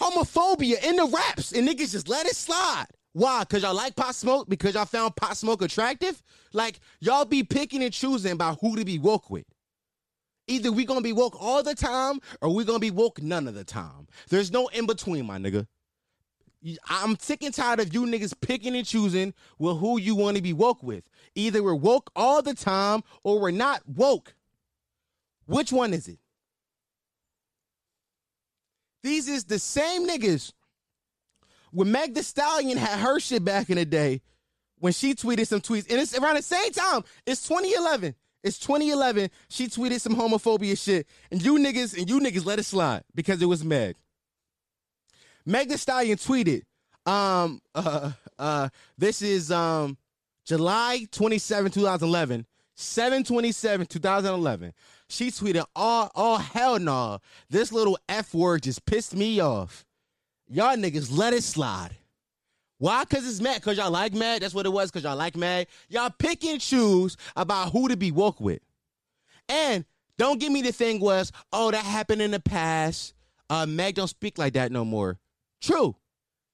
homophobia 0.00 0.82
in 0.84 0.96
the 0.96 1.04
raps, 1.04 1.52
and 1.52 1.68
niggas 1.68 1.92
just 1.92 2.08
let 2.08 2.26
it 2.26 2.36
slide. 2.36 2.86
Why? 3.12 3.40
Because 3.40 3.62
y'all 3.62 3.74
like 3.74 3.96
Pop 3.96 4.14
Smoke? 4.14 4.48
Because 4.48 4.74
y'all 4.74 4.84
found 4.84 5.16
Pop 5.16 5.34
Smoke 5.34 5.62
attractive? 5.62 6.22
Like, 6.52 6.80
y'all 7.00 7.24
be 7.24 7.42
picking 7.42 7.82
and 7.82 7.92
choosing 7.92 8.32
about 8.32 8.58
who 8.60 8.76
to 8.76 8.84
be 8.84 8.98
woke 8.98 9.30
with. 9.30 9.46
Either 10.46 10.72
we 10.72 10.84
gonna 10.84 11.00
be 11.00 11.12
woke 11.12 11.36
all 11.40 11.62
the 11.62 11.74
time 11.74 12.20
or 12.40 12.52
we 12.54 12.64
gonna 12.64 12.78
be 12.78 12.90
woke 12.90 13.22
none 13.22 13.46
of 13.46 13.54
the 13.54 13.64
time. 13.64 14.06
There's 14.28 14.50
no 14.50 14.68
in 14.68 14.86
between, 14.86 15.26
my 15.26 15.38
nigga. 15.38 15.66
I'm 16.88 17.18
sick 17.18 17.42
and 17.42 17.54
tired 17.54 17.80
of 17.80 17.94
you 17.94 18.04
niggas 18.04 18.34
picking 18.40 18.76
and 18.76 18.86
choosing 18.86 19.32
with 19.58 19.78
who 19.78 19.98
you 19.98 20.14
want 20.14 20.36
to 20.36 20.42
be 20.42 20.52
woke 20.52 20.82
with. 20.82 21.04
Either 21.34 21.62
we're 21.62 21.74
woke 21.74 22.10
all 22.14 22.42
the 22.42 22.54
time 22.54 23.02
or 23.22 23.40
we're 23.40 23.50
not 23.50 23.82
woke. 23.86 24.34
Which 25.46 25.72
one 25.72 25.94
is 25.94 26.06
it? 26.06 26.18
These 29.02 29.28
is 29.28 29.44
the 29.44 29.58
same 29.58 30.06
niggas. 30.06 30.52
When 31.72 31.92
Meg 31.92 32.14
the 32.14 32.22
Stallion 32.22 32.76
had 32.76 32.98
her 32.98 33.20
shit 33.20 33.44
back 33.44 33.70
in 33.70 33.76
the 33.76 33.84
day, 33.84 34.22
when 34.78 34.92
she 34.92 35.14
tweeted 35.14 35.46
some 35.46 35.60
tweets, 35.60 35.90
and 35.90 36.00
it's 36.00 36.16
around 36.18 36.36
the 36.36 36.42
same 36.42 36.72
time, 36.72 37.04
it's 37.26 37.46
2011. 37.46 38.14
It's 38.42 38.58
2011. 38.58 39.30
She 39.48 39.66
tweeted 39.66 40.00
some 40.00 40.16
homophobia 40.16 40.82
shit, 40.82 41.06
and 41.30 41.42
you 41.42 41.58
niggas 41.58 41.96
and 41.96 42.08
you 42.08 42.20
niggas 42.20 42.46
let 42.46 42.58
it 42.58 42.64
slide 42.64 43.04
because 43.14 43.42
it 43.42 43.46
was 43.46 43.64
Meg. 43.64 43.96
Meg 45.44 45.68
The 45.68 45.78
Stallion 45.78 46.16
tweeted, 46.16 46.62
um, 47.06 47.60
uh, 47.74 48.12
uh, 48.38 48.68
this 48.96 49.22
is 49.22 49.50
um, 49.50 49.98
July 50.44 51.06
27, 51.12 51.70
2011, 51.72 52.46
727, 52.74 53.86
2011. 53.86 54.72
She 55.08 55.28
tweeted, 55.30 55.64
"Oh, 55.76 56.08
oh 56.14 56.36
hell 56.38 56.78
no! 56.78 56.84
Nah. 56.84 57.18
This 57.50 57.72
little 57.72 57.98
f 58.08 58.32
word 58.32 58.62
just 58.62 58.86
pissed 58.86 59.14
me 59.14 59.40
off. 59.40 59.84
Y'all 60.50 60.76
niggas 60.76 61.16
let 61.16 61.32
it 61.32 61.42
slide." 61.42 61.96
Why? 62.80 63.04
Because 63.04 63.28
it's 63.28 63.42
mad. 63.42 63.56
Because 63.56 63.76
y'all 63.76 63.90
like 63.90 64.14
mad. 64.14 64.40
That's 64.40 64.54
what 64.54 64.64
it 64.64 64.70
was. 64.70 64.90
Because 64.90 65.04
y'all 65.04 65.16
like 65.16 65.36
mad. 65.36 65.66
Y'all 65.90 66.10
pick 66.18 66.44
and 66.44 66.58
choose 66.58 67.16
about 67.36 67.72
who 67.72 67.88
to 67.88 67.96
be 67.96 68.10
woke 68.10 68.40
with. 68.40 68.60
And 69.50 69.84
don't 70.16 70.40
give 70.40 70.50
me 70.50 70.62
the 70.62 70.72
thing 70.72 70.98
was, 70.98 71.30
oh, 71.52 71.70
that 71.70 71.84
happened 71.84 72.22
in 72.22 72.30
the 72.30 72.40
past. 72.40 73.12
Uh, 73.50 73.66
Meg 73.66 73.96
don't 73.96 74.08
speak 74.08 74.38
like 74.38 74.54
that 74.54 74.72
no 74.72 74.84
more. 74.84 75.18
True. 75.60 75.94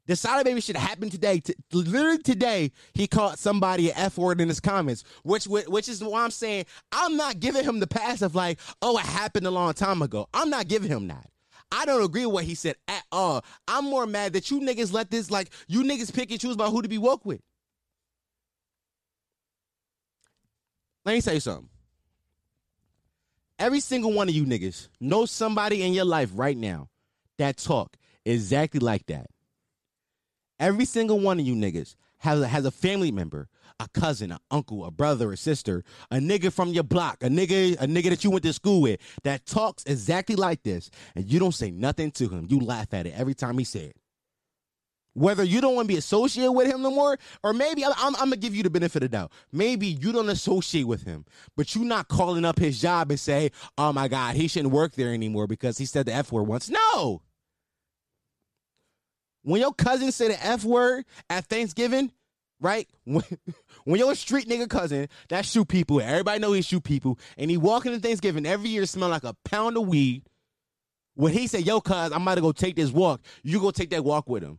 The 0.06 0.16
Sada 0.16 0.44
Baby 0.44 0.60
shit 0.60 0.76
happened 0.76 1.12
today. 1.12 1.40
T- 1.40 1.54
literally 1.72 2.18
today, 2.18 2.72
he 2.94 3.06
caught 3.06 3.38
somebody 3.38 3.90
an 3.90 3.96
F 3.96 4.18
word 4.18 4.40
in 4.40 4.48
his 4.48 4.60
comments, 4.60 5.04
which 5.24 5.46
which 5.46 5.88
is 5.88 6.02
why 6.02 6.22
I'm 6.22 6.30
saying 6.30 6.66
I'm 6.92 7.16
not 7.16 7.40
giving 7.40 7.64
him 7.64 7.80
the 7.80 7.88
pass 7.88 8.22
of 8.22 8.34
like, 8.34 8.58
oh, 8.82 8.98
it 8.98 9.04
happened 9.04 9.46
a 9.46 9.50
long 9.50 9.74
time 9.74 10.02
ago. 10.02 10.28
I'm 10.32 10.48
not 10.48 10.68
giving 10.68 10.90
him 10.90 11.08
that. 11.08 11.28
I 11.72 11.84
don't 11.84 12.04
agree 12.04 12.26
with 12.26 12.34
what 12.34 12.44
he 12.44 12.54
said 12.54 12.76
at 12.88 13.04
all. 13.10 13.44
I'm 13.66 13.84
more 13.84 14.06
mad 14.06 14.32
that 14.34 14.50
you 14.50 14.60
niggas 14.60 14.92
let 14.92 15.10
this, 15.10 15.30
like, 15.30 15.50
you 15.66 15.82
niggas 15.82 16.12
pick 16.12 16.30
and 16.30 16.40
choose 16.40 16.54
about 16.54 16.70
who 16.70 16.82
to 16.82 16.88
be 16.88 16.98
woke 16.98 17.24
with. 17.24 17.40
Let 21.04 21.14
me 21.14 21.20
tell 21.20 21.34
you 21.34 21.40
something. 21.40 21.68
Every 23.58 23.80
single 23.80 24.12
one 24.12 24.28
of 24.28 24.34
you 24.34 24.44
niggas 24.44 24.88
know 25.00 25.24
somebody 25.24 25.82
in 25.82 25.92
your 25.92 26.04
life 26.04 26.30
right 26.34 26.56
now 26.56 26.88
that 27.38 27.56
talk 27.56 27.96
exactly 28.24 28.80
like 28.80 29.06
that. 29.06 29.26
Every 30.58 30.84
single 30.84 31.20
one 31.20 31.38
of 31.38 31.46
you 31.46 31.54
niggas 31.54 31.96
has 32.18 32.40
a, 32.40 32.48
has 32.48 32.64
a 32.64 32.70
family 32.70 33.10
member 33.12 33.48
a 33.80 33.88
cousin, 33.88 34.32
an 34.32 34.38
uncle, 34.50 34.84
a 34.84 34.90
brother, 34.90 35.32
a 35.32 35.36
sister, 35.36 35.84
a 36.10 36.16
nigga 36.16 36.52
from 36.52 36.70
your 36.70 36.84
block, 36.84 37.22
a 37.22 37.28
nigga, 37.28 37.74
a 37.74 37.86
nigga 37.86 38.10
that 38.10 38.24
you 38.24 38.30
went 38.30 38.44
to 38.44 38.52
school 38.52 38.80
with 38.80 39.00
that 39.22 39.46
talks 39.46 39.84
exactly 39.84 40.36
like 40.36 40.62
this, 40.62 40.90
and 41.14 41.30
you 41.30 41.38
don't 41.38 41.54
say 41.54 41.70
nothing 41.70 42.10
to 42.12 42.28
him. 42.28 42.46
You 42.48 42.60
laugh 42.60 42.92
at 42.94 43.06
it 43.06 43.14
every 43.16 43.34
time 43.34 43.58
he 43.58 43.64
said 43.64 43.90
it. 43.90 43.96
Whether 45.14 45.44
you 45.44 45.62
don't 45.62 45.74
want 45.74 45.88
to 45.88 45.94
be 45.94 45.98
associated 45.98 46.52
with 46.52 46.66
him 46.66 46.82
no 46.82 46.90
more, 46.90 47.18
or 47.42 47.54
maybe 47.54 47.82
I'm, 47.84 47.92
I'm, 47.96 48.12
gonna 48.12 48.36
give 48.36 48.54
you 48.54 48.62
the 48.62 48.68
benefit 48.68 49.02
of 49.02 49.10
the 49.10 49.16
doubt. 49.16 49.32
Maybe 49.50 49.86
you 49.86 50.12
don't 50.12 50.28
associate 50.28 50.86
with 50.86 51.04
him, 51.04 51.24
but 51.56 51.74
you 51.74 51.84
not 51.84 52.08
calling 52.08 52.44
up 52.44 52.58
his 52.58 52.78
job 52.78 53.10
and 53.10 53.18
say, 53.18 53.50
"Oh 53.78 53.94
my 53.94 54.08
God, 54.08 54.36
he 54.36 54.46
shouldn't 54.46 54.74
work 54.74 54.92
there 54.92 55.14
anymore 55.14 55.46
because 55.46 55.78
he 55.78 55.86
said 55.86 56.04
the 56.04 56.12
f 56.12 56.32
word 56.32 56.42
once." 56.42 56.68
No. 56.68 57.22
When 59.42 59.60
your 59.60 59.72
cousin 59.72 60.12
said 60.12 60.32
the 60.32 60.44
f 60.44 60.64
word 60.64 61.06
at 61.30 61.46
Thanksgiving, 61.46 62.12
right? 62.60 62.88
When, 63.04 63.22
when 63.84 64.00
you're 64.00 64.12
a 64.12 64.16
street 64.16 64.48
nigga 64.48 64.68
cousin 64.68 65.08
that 65.28 65.44
shoot 65.44 65.68
people, 65.68 66.00
everybody 66.00 66.40
know 66.40 66.52
he 66.52 66.62
shoot 66.62 66.82
people, 66.82 67.18
and 67.38 67.50
he 67.50 67.56
walking 67.56 67.92
to 67.92 68.00
Thanksgiving 68.00 68.46
every 68.46 68.70
year 68.70 68.84
smell 68.86 69.08
like 69.08 69.24
a 69.24 69.34
pound 69.44 69.76
of 69.76 69.86
weed. 69.86 70.24
When 71.14 71.32
he 71.32 71.46
say, 71.46 71.60
"Yo, 71.60 71.80
cuz 71.80 72.12
I'm 72.12 72.22
about 72.22 72.34
to 72.34 72.40
go 72.40 72.52
take 72.52 72.76
this 72.76 72.90
walk," 72.90 73.20
you 73.42 73.60
go 73.60 73.70
take 73.70 73.90
that 73.90 74.04
walk 74.04 74.28
with 74.28 74.42
him. 74.42 74.58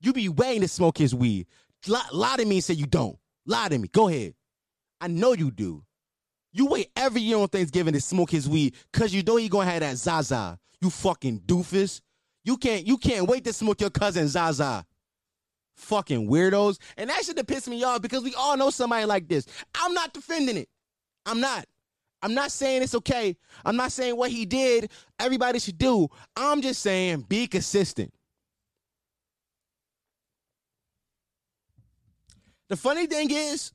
You 0.00 0.12
be 0.12 0.28
waiting 0.28 0.62
to 0.62 0.68
smoke 0.68 0.98
his 0.98 1.14
weed. 1.14 1.46
Lie, 1.86 2.08
lie 2.12 2.36
to 2.36 2.44
me 2.44 2.56
and 2.56 2.64
say 2.64 2.74
you 2.74 2.86
don't. 2.86 3.16
Lie 3.46 3.68
to 3.68 3.78
me. 3.78 3.88
Go 3.88 4.08
ahead. 4.08 4.34
I 5.00 5.06
know 5.08 5.32
you 5.32 5.50
do. 5.50 5.84
You 6.52 6.66
wait 6.66 6.90
every 6.96 7.20
year 7.20 7.38
on 7.38 7.48
Thanksgiving 7.48 7.94
to 7.94 8.00
smoke 8.00 8.30
his 8.30 8.48
weed 8.48 8.74
because 8.92 9.14
you 9.14 9.22
know 9.22 9.36
he 9.36 9.48
gonna 9.48 9.70
have 9.70 9.80
that 9.80 9.96
Zaza. 9.96 10.58
You 10.80 10.90
fucking 10.90 11.40
doofus. 11.40 12.00
You 12.44 12.56
can't 12.56 12.86
you 12.86 12.98
can't 12.98 13.28
wait 13.28 13.44
to 13.44 13.52
smoke 13.52 13.80
your 13.80 13.90
cousin 13.90 14.26
Zaza 14.28 14.84
fucking 15.78 16.28
weirdos. 16.28 16.78
And 16.96 17.08
that 17.10 17.24
should 17.24 17.36
have 17.38 17.46
pissed 17.46 17.68
me 17.68 17.82
off 17.84 18.02
because 18.02 18.22
we 18.22 18.34
all 18.34 18.56
know 18.56 18.70
somebody 18.70 19.06
like 19.06 19.28
this. 19.28 19.46
I'm 19.74 19.94
not 19.94 20.12
defending 20.12 20.56
it. 20.56 20.68
I'm 21.24 21.40
not. 21.40 21.66
I'm 22.22 22.34
not 22.34 22.50
saying 22.50 22.82
it's 22.82 22.96
okay. 22.96 23.36
I'm 23.64 23.76
not 23.76 23.92
saying 23.92 24.16
what 24.16 24.30
he 24.30 24.44
did, 24.44 24.90
everybody 25.20 25.58
should 25.60 25.78
do. 25.78 26.08
I'm 26.36 26.62
just 26.62 26.82
saying 26.82 27.26
be 27.28 27.46
consistent. 27.46 28.12
The 32.68 32.76
funny 32.76 33.06
thing 33.06 33.30
is, 33.30 33.72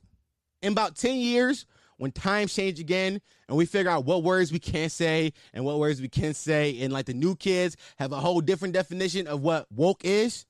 in 0.62 0.72
about 0.72 0.94
10 0.96 1.16
years, 1.16 1.66
when 1.96 2.12
times 2.12 2.54
change 2.54 2.80
again 2.80 3.20
and 3.48 3.56
we 3.56 3.66
figure 3.66 3.90
out 3.90 4.04
what 4.04 4.22
words 4.22 4.52
we 4.52 4.58
can't 4.58 4.92
say 4.92 5.32
and 5.52 5.64
what 5.64 5.78
words 5.78 6.00
we 6.00 6.08
can 6.08 6.34
say, 6.34 6.78
and 6.80 6.92
like 6.92 7.06
the 7.06 7.14
new 7.14 7.34
kids 7.34 7.76
have 7.98 8.12
a 8.12 8.20
whole 8.20 8.40
different 8.40 8.74
definition 8.74 9.26
of 9.26 9.40
what 9.40 9.66
woke 9.72 10.04
is, 10.04 10.46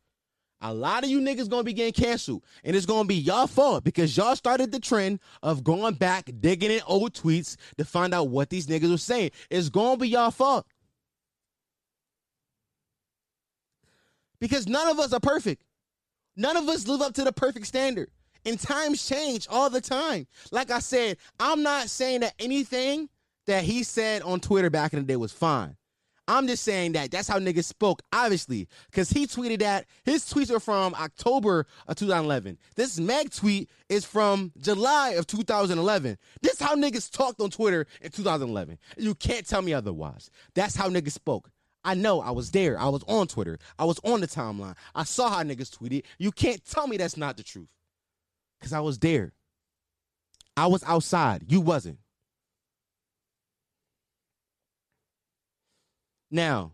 a 0.65 0.73
lot 0.73 1.05
of 1.05 1.11
you 1.11 1.21
niggas 1.21 1.49
gonna 1.49 1.63
be 1.63 1.75
getting 1.75 1.93
canceled. 1.93 2.43
And 2.65 2.75
it's 2.75 2.87
gonna 2.87 3.07
be 3.07 3.15
y'all 3.15 3.47
fault 3.47 3.85
because 3.85 4.17
y'all 4.17 4.35
started 4.35 4.73
the 4.73 4.81
trend 4.81 5.21
of 5.43 5.63
going 5.63 5.95
back, 5.95 6.31
digging 6.41 6.71
in 6.71 6.81
old 6.87 7.13
tweets 7.13 7.57
to 7.77 7.85
find 7.85 8.15
out 8.15 8.29
what 8.29 8.49
these 8.49 8.67
niggas 8.67 8.91
were 8.91 8.97
saying. 8.97 9.31
It's 9.51 9.69
gonna 9.69 9.99
be 9.99 10.09
y'all 10.09 10.31
fault. 10.31 10.67
Because 14.41 14.67
none 14.67 14.89
of 14.89 14.99
us 14.99 15.13
are 15.13 15.21
perfect. 15.21 15.63
None 16.35 16.57
of 16.57 16.67
us 16.69 16.89
live 16.89 17.03
up 17.03 17.15
to 17.15 17.25
the 17.25 17.33
perfect 17.33 17.67
standard. 17.67 18.09
And 18.47 18.59
times 18.59 19.07
change 19.07 19.47
all 19.51 19.71
the 19.71 19.81
time. 19.81 20.27
Like 20.51 20.71
I 20.71 20.79
said, 20.79 21.19
I'm 21.39 21.63
not 21.63 21.89
saying 21.89 22.21
that 22.21 22.35
anything 22.39 23.09
that 23.47 23.65
he 23.65 23.83
said 23.83 24.23
on 24.23 24.41
Twitter 24.41 24.71
back 24.71 24.95
in 24.95 24.99
the 24.99 25.05
day 25.05 25.17
was 25.17 25.33
fine. 25.33 25.77
I'm 26.27 26.47
just 26.47 26.63
saying 26.63 26.93
that 26.93 27.11
that's 27.11 27.29
how 27.29 27.39
niggas 27.39 27.65
spoke, 27.65 28.03
obviously, 28.13 28.67
because 28.91 29.11
he 29.11 29.27
tweeted 29.27 29.59
that 29.59 29.87
his 30.05 30.25
tweets 30.25 30.51
are 30.51 30.61
from 30.61 30.95
October 30.95 31.67
of 31.87 31.97
2011. 31.97 32.59
This 32.77 32.99
Meg 32.99 33.31
tweet 33.31 33.69
is 33.91 34.05
from 34.05 34.53
July 34.59 35.11
of 35.11 35.27
2011. 35.27 36.17
This 36.41 36.59
how 36.59 36.75
niggas 36.77 37.11
talked 37.11 37.41
on 37.41 37.51
Twitter 37.51 37.87
in 38.01 38.11
2011. 38.11 38.79
You 38.97 39.15
can't 39.15 39.47
tell 39.47 39.61
me 39.61 39.75
otherwise. 39.75 40.31
That's 40.55 40.75
how 40.75 40.89
niggas 40.89 41.13
spoke. 41.13 41.51
I 41.85 41.93
know 41.95 42.21
I 42.23 42.31
was 42.31 42.51
there. 42.51 42.79
I 42.81 42.89
was 42.89 43.03
on 43.07 43.27
Twitter. 43.27 43.59
I 43.79 43.85
was 43.85 44.01
on 44.05 44.23
the 44.23 44.27
timeline. 44.27 44.77
I 44.95 45.05
saw 45.05 45.29
how 45.29 45.43
niggas 45.43 45.77
tweeted. 45.77 46.05
You 46.19 46.33
can't 46.33 46.65
tell 46.65 46.87
me 46.87 46.97
that's 46.97 47.19
not 47.19 47.37
the 47.37 47.43
truth. 47.43 47.69
Because 48.59 48.73
I 48.73 48.81
was 48.81 48.99
there. 48.99 49.35
I 50.57 50.67
was 50.69 50.83
outside. 50.85 51.45
You 51.49 51.61
wasn't. 51.61 51.99
Now, 56.35 56.73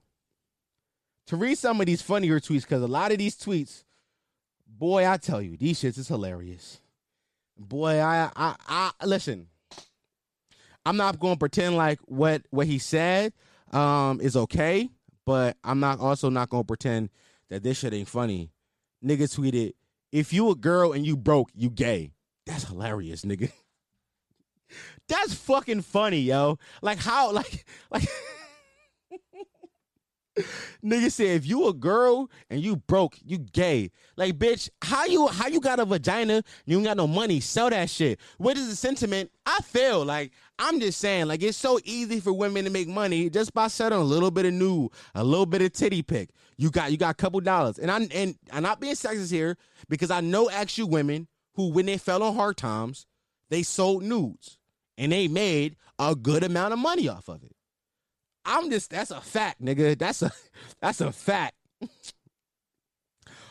to 1.26 1.36
read 1.36 1.58
some 1.58 1.80
of 1.82 1.86
these 1.86 2.00
funnier 2.00 2.40
tweets, 2.40 2.62
because 2.62 2.82
a 2.82 2.86
lot 2.86 3.12
of 3.12 3.18
these 3.18 3.36
tweets, 3.36 3.84
boy, 4.66 5.06
I 5.06 5.18
tell 5.18 5.42
you, 5.42 5.58
these 5.58 5.78
shits 5.78 5.98
is 5.98 6.08
hilarious. 6.08 6.80
Boy, 7.58 8.00
I 8.00 8.30
I 8.34 8.54
I 8.66 9.04
listen. 9.04 9.48
I'm 10.86 10.96
not 10.96 11.20
going 11.20 11.34
to 11.34 11.38
pretend 11.38 11.76
like 11.76 11.98
what 12.06 12.40
what 12.48 12.68
he 12.68 12.78
said 12.78 13.34
um 13.70 14.18
is 14.22 14.34
okay, 14.34 14.88
but 15.26 15.58
I'm 15.62 15.78
not 15.78 16.00
also 16.00 16.30
not 16.30 16.48
going 16.48 16.62
to 16.62 16.66
pretend 16.66 17.10
that 17.50 17.62
this 17.62 17.80
shit 17.80 17.92
ain't 17.92 18.08
funny. 18.08 18.52
Nigga 19.04 19.24
tweeted, 19.24 19.74
"If 20.10 20.32
you 20.32 20.48
a 20.48 20.54
girl 20.54 20.94
and 20.94 21.04
you 21.04 21.18
broke, 21.18 21.50
you 21.54 21.68
gay." 21.68 22.14
That's 22.46 22.64
hilarious, 22.64 23.26
nigga. 23.26 23.52
That's 25.08 25.34
fucking 25.34 25.82
funny, 25.82 26.20
yo. 26.20 26.58
Like 26.80 26.98
how 26.98 27.30
like 27.32 27.66
like 27.90 28.08
Nigga 30.84 31.10
said 31.10 31.26
if 31.28 31.46
you 31.46 31.68
a 31.68 31.72
girl 31.72 32.30
and 32.48 32.60
you 32.60 32.76
broke, 32.76 33.16
you 33.24 33.38
gay. 33.38 33.90
Like 34.16 34.38
bitch, 34.38 34.70
how 34.82 35.06
you 35.06 35.28
how 35.28 35.48
you 35.48 35.60
got 35.60 35.80
a 35.80 35.84
vagina? 35.84 36.42
You 36.66 36.78
ain't 36.78 36.86
got 36.86 36.96
no 36.96 37.06
money. 37.06 37.40
Sell 37.40 37.70
that 37.70 37.90
shit. 37.90 38.20
What 38.38 38.56
is 38.56 38.68
the 38.68 38.76
sentiment? 38.76 39.30
I 39.46 39.58
feel 39.62 40.04
like 40.04 40.32
I'm 40.58 40.80
just 40.80 41.00
saying, 41.00 41.26
like 41.26 41.42
it's 41.42 41.58
so 41.58 41.80
easy 41.84 42.20
for 42.20 42.32
women 42.32 42.64
to 42.64 42.70
make 42.70 42.88
money 42.88 43.30
just 43.30 43.54
by 43.54 43.68
selling 43.68 43.98
a 43.98 44.02
little 44.02 44.30
bit 44.30 44.46
of 44.46 44.52
nude, 44.52 44.90
a 45.14 45.24
little 45.24 45.46
bit 45.46 45.62
of 45.62 45.72
titty 45.72 46.02
pic. 46.02 46.30
You 46.56 46.70
got 46.70 46.90
you 46.90 46.98
got 46.98 47.10
a 47.10 47.14
couple 47.14 47.40
dollars, 47.40 47.78
and 47.78 47.90
I 47.90 48.06
and 48.14 48.36
I'm 48.52 48.62
not 48.62 48.80
being 48.80 48.94
sexist 48.94 49.30
here 49.30 49.56
because 49.88 50.10
I 50.10 50.20
know 50.20 50.50
actual 50.50 50.88
women 50.88 51.28
who, 51.54 51.70
when 51.70 51.86
they 51.86 51.98
fell 51.98 52.22
on 52.22 52.34
hard 52.34 52.56
times, 52.56 53.06
they 53.48 53.62
sold 53.62 54.02
nudes 54.02 54.58
and 54.96 55.12
they 55.12 55.28
made 55.28 55.76
a 55.98 56.14
good 56.14 56.44
amount 56.44 56.72
of 56.72 56.78
money 56.78 57.08
off 57.08 57.28
of 57.28 57.42
it. 57.42 57.52
I'm 58.50 58.68
just 58.68 58.90
that's 58.90 59.12
a 59.12 59.20
fact, 59.20 59.62
nigga. 59.62 59.96
That's 59.96 60.22
a 60.22 60.32
that's 60.82 61.00
a 61.00 61.12
fact. 61.12 61.54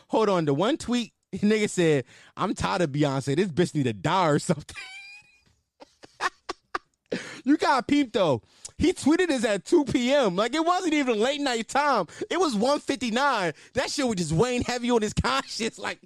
Hold 0.08 0.28
on, 0.28 0.44
the 0.44 0.52
one 0.52 0.76
tweet 0.76 1.12
nigga 1.34 1.70
said, 1.70 2.04
"I'm 2.36 2.54
tired 2.54 2.82
of 2.82 2.90
Beyonce. 2.90 3.34
This 3.34 3.48
bitch 3.48 3.74
need 3.74 3.84
to 3.84 3.94
die 3.94 4.28
or 4.28 4.38
something." 4.38 4.76
you 7.44 7.56
got 7.56 7.88
peep 7.88 8.12
though. 8.12 8.42
He 8.76 8.92
tweeted 8.92 9.28
this 9.28 9.44
at 9.44 9.64
2 9.64 9.84
p.m. 9.84 10.36
Like 10.36 10.54
it 10.54 10.64
wasn't 10.64 10.94
even 10.94 11.18
late 11.18 11.40
night 11.40 11.68
time. 11.68 12.06
It 12.30 12.38
was 12.38 12.54
1:59. 12.54 13.54
That 13.72 13.90
shit 13.90 14.06
was 14.06 14.16
just 14.16 14.32
weighing 14.32 14.62
heavy 14.62 14.90
on 14.90 15.00
his 15.00 15.14
conscience. 15.14 15.78
Like 15.78 15.98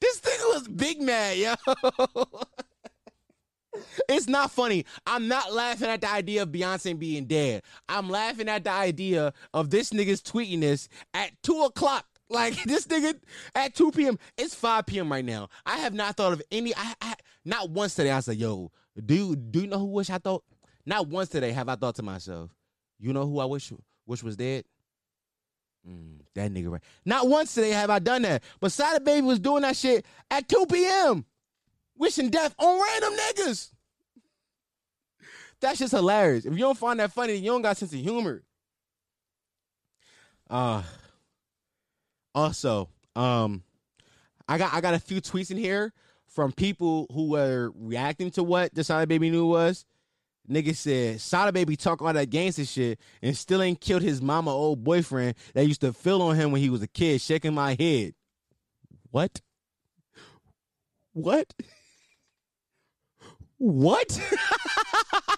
this 0.00 0.20
nigga 0.20 0.54
was 0.54 0.66
big 0.66 1.00
mad, 1.00 1.38
yo. 1.38 1.54
It's 4.08 4.26
not 4.26 4.50
funny. 4.50 4.86
I'm 5.06 5.28
not 5.28 5.52
laughing 5.52 5.88
at 5.88 6.00
the 6.00 6.10
idea 6.10 6.42
of 6.42 6.48
Beyonce 6.48 6.98
being 6.98 7.26
dead. 7.26 7.62
I'm 7.88 8.08
laughing 8.08 8.48
at 8.48 8.64
the 8.64 8.70
idea 8.70 9.34
of 9.52 9.68
this 9.70 9.90
nigga's 9.90 10.22
tweeting 10.22 10.60
this 10.60 10.88
at 11.14 11.30
two 11.42 11.62
o'clock. 11.62 12.06
Like 12.30 12.62
this 12.64 12.86
nigga 12.86 13.18
at 13.54 13.74
2 13.74 13.90
p.m. 13.90 14.18
It's 14.36 14.54
5 14.54 14.84
p.m. 14.84 15.10
right 15.10 15.24
now. 15.24 15.48
I 15.64 15.78
have 15.78 15.94
not 15.94 16.14
thought 16.18 16.34
of 16.34 16.42
any. 16.52 16.74
I, 16.76 16.94
I 17.00 17.14
not 17.46 17.70
once 17.70 17.94
today. 17.94 18.10
I 18.10 18.20
said, 18.20 18.36
"Yo, 18.36 18.70
do 19.02 19.34
do 19.34 19.60
you 19.62 19.66
know 19.66 19.78
who 19.78 19.86
wish 19.86 20.10
I 20.10 20.18
thought?" 20.18 20.44
Not 20.84 21.08
once 21.08 21.30
today 21.30 21.52
have 21.52 21.70
I 21.70 21.76
thought 21.76 21.94
to 21.94 22.02
myself, 22.02 22.50
"You 22.98 23.14
know 23.14 23.26
who 23.26 23.38
I 23.38 23.46
wish 23.46 23.72
wish 24.04 24.22
was 24.22 24.36
dead." 24.36 24.64
Mm, 25.88 26.20
that 26.34 26.52
nigga 26.52 26.70
right. 26.70 26.82
Not 27.06 27.28
once 27.28 27.54
today 27.54 27.70
have 27.70 27.88
I 27.88 27.98
done 27.98 28.20
that. 28.20 28.42
But 28.60 28.72
Sada 28.72 29.00
Baby 29.00 29.26
was 29.26 29.38
doing 29.38 29.62
that 29.62 29.76
shit 29.76 30.04
at 30.30 30.48
2 30.48 30.66
p.m. 30.70 31.24
Wishing 31.96 32.28
death 32.28 32.54
on 32.58 32.78
random 32.78 33.14
niggas. 33.14 33.70
That's 35.60 35.78
just 35.78 35.92
hilarious. 35.92 36.44
If 36.44 36.52
you 36.52 36.60
don't 36.60 36.78
find 36.78 37.00
that 37.00 37.12
funny, 37.12 37.34
you 37.34 37.50
don't 37.50 37.62
got 37.62 37.76
sense 37.76 37.92
of 37.92 37.98
humor. 37.98 38.42
Uh 40.48 40.82
also, 42.34 42.88
um 43.16 43.62
I 44.48 44.58
got 44.58 44.72
I 44.72 44.80
got 44.80 44.94
a 44.94 44.98
few 44.98 45.20
tweets 45.20 45.50
in 45.50 45.56
here 45.56 45.92
from 46.26 46.52
people 46.52 47.06
who 47.12 47.30
were 47.30 47.72
reacting 47.74 48.30
to 48.32 48.42
what 48.42 48.74
the 48.74 48.84
Sada 48.84 49.06
Baby 49.06 49.30
knew 49.30 49.46
was. 49.46 49.84
Nigga 50.48 50.74
said 50.74 51.20
Sada 51.20 51.52
Baby 51.52 51.76
talk 51.76 52.00
all 52.00 52.12
that 52.12 52.30
gangster 52.30 52.64
shit 52.64 52.98
and 53.20 53.36
still 53.36 53.60
ain't 53.60 53.80
killed 53.80 54.02
his 54.02 54.22
mama 54.22 54.50
old 54.50 54.82
boyfriend 54.82 55.34
that 55.52 55.66
used 55.66 55.82
to 55.82 55.92
feel 55.92 56.22
on 56.22 56.36
him 56.36 56.52
when 56.52 56.62
he 56.62 56.70
was 56.70 56.82
a 56.82 56.88
kid, 56.88 57.20
shaking 57.20 57.54
my 57.54 57.76
head. 57.78 58.14
What? 59.10 59.40
What? 61.12 61.52
What? 63.60 64.20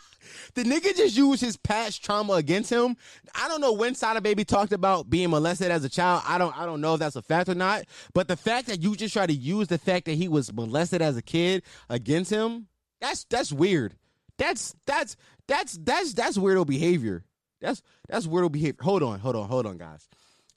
the 0.55 0.63
nigga 0.65 0.97
just 0.97 1.17
used 1.17 1.41
his 1.41 1.57
past 1.57 2.05
trauma 2.05 2.35
against 2.35 2.71
him. 2.71 2.97
I 3.35 3.49
don't 3.49 3.61
know 3.61 3.73
when 3.73 3.95
Sada 3.95 4.21
Baby 4.21 4.45
talked 4.45 4.73
about 4.73 5.09
being 5.11 5.31
molested 5.31 5.71
as 5.71 5.85
a 5.85 5.89
child. 5.89 6.23
I 6.27 6.39
don't 6.39 6.57
I 6.59 6.67
don't 6.67 6.81
know 6.81 6.95
if 6.95 7.01
that's 7.01 7.17
a 7.17 7.23
fact 7.23 7.49
or 7.49 7.55
not. 7.55 7.85
But 8.15 8.29
the 8.29 8.37
fact 8.37 8.67
that 8.69 8.83
you 8.83 8.97
just 8.97 9.15
try 9.15 9.27
to 9.27 9.33
use 9.33 9.69
the 9.69 9.79
fact 9.79 10.07
that 10.07 10.15
he 10.15 10.29
was 10.29 10.53
molested 10.53 11.03
as 11.03 11.17
a 11.17 11.23
kid 11.23 11.63
against 11.89 12.31
him, 12.31 12.69
that's 13.01 13.25
that's 13.25 13.53
weird. 13.53 13.97
That's 14.39 14.75
that's 14.87 15.17
that's 15.47 15.79
that's 15.79 16.15
that's 16.15 16.39
weirdo 16.39 16.67
behavior. 16.67 17.25
That's 17.61 17.83
that's 18.09 18.27
weirdo 18.27 18.53
behavior. 18.53 18.83
Hold 18.83 19.03
on, 19.03 19.21
hold 19.21 19.37
on, 19.37 19.49
hold 19.49 19.67
on, 19.67 19.77
guys. 19.79 20.09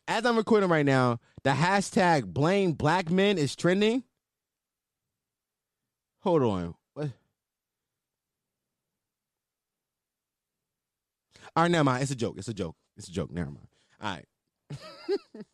As 0.08 0.26
I'm 0.26 0.38
recording 0.38 0.70
right 0.70 0.86
now, 0.86 1.20
the 1.44 1.52
hashtag 1.52 2.26
blame 2.26 2.74
black 2.74 3.10
men 3.10 3.38
is 3.38 3.56
trending. 3.56 4.04
Hold 6.22 6.44
on. 6.44 6.76
All 11.56 11.64
right, 11.64 11.72
never 11.72 11.84
mind. 11.84 12.04
It's 12.04 12.12
a 12.12 12.16
joke. 12.16 12.36
It's 12.38 12.48
a 12.48 12.54
joke. 12.54 12.76
It's 12.98 13.08
a 13.08 13.12
joke. 13.12 13.32
Never 13.32 13.52
mind. 13.52 13.68
All 14.02 14.12
right. 14.12 14.26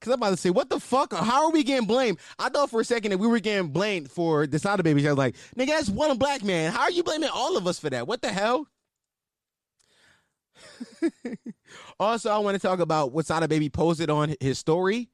Cause 0.00 0.12
I'm 0.12 0.20
about 0.20 0.30
to 0.30 0.36
say, 0.36 0.50
what 0.50 0.70
the 0.70 0.78
fuck? 0.78 1.12
How 1.12 1.46
are 1.46 1.50
we 1.50 1.64
getting 1.64 1.88
blamed? 1.88 2.18
I 2.38 2.50
thought 2.50 2.70
for 2.70 2.80
a 2.80 2.84
second 2.84 3.10
that 3.10 3.18
we 3.18 3.26
were 3.26 3.40
getting 3.40 3.70
blamed 3.70 4.12
for 4.12 4.46
the 4.46 4.60
Sada 4.60 4.84
baby. 4.84 5.04
I 5.08 5.10
was 5.10 5.18
like, 5.18 5.34
nigga, 5.56 5.68
that's 5.68 5.88
one 5.88 6.16
black 6.18 6.44
man. 6.44 6.70
How 6.70 6.82
are 6.82 6.90
you 6.90 7.02
blaming 7.02 7.30
all 7.34 7.56
of 7.56 7.66
us 7.66 7.80
for 7.80 7.90
that? 7.90 8.06
What 8.06 8.22
the 8.22 8.32
hell? 8.32 8.68
also, 12.00 12.30
I 12.30 12.38
want 12.38 12.54
to 12.54 12.60
talk 12.64 12.78
about 12.78 13.10
what 13.10 13.26
Sada 13.26 13.48
baby 13.48 13.68
posted 13.68 14.08
on 14.08 14.36
his 14.38 14.60
story 14.60 15.08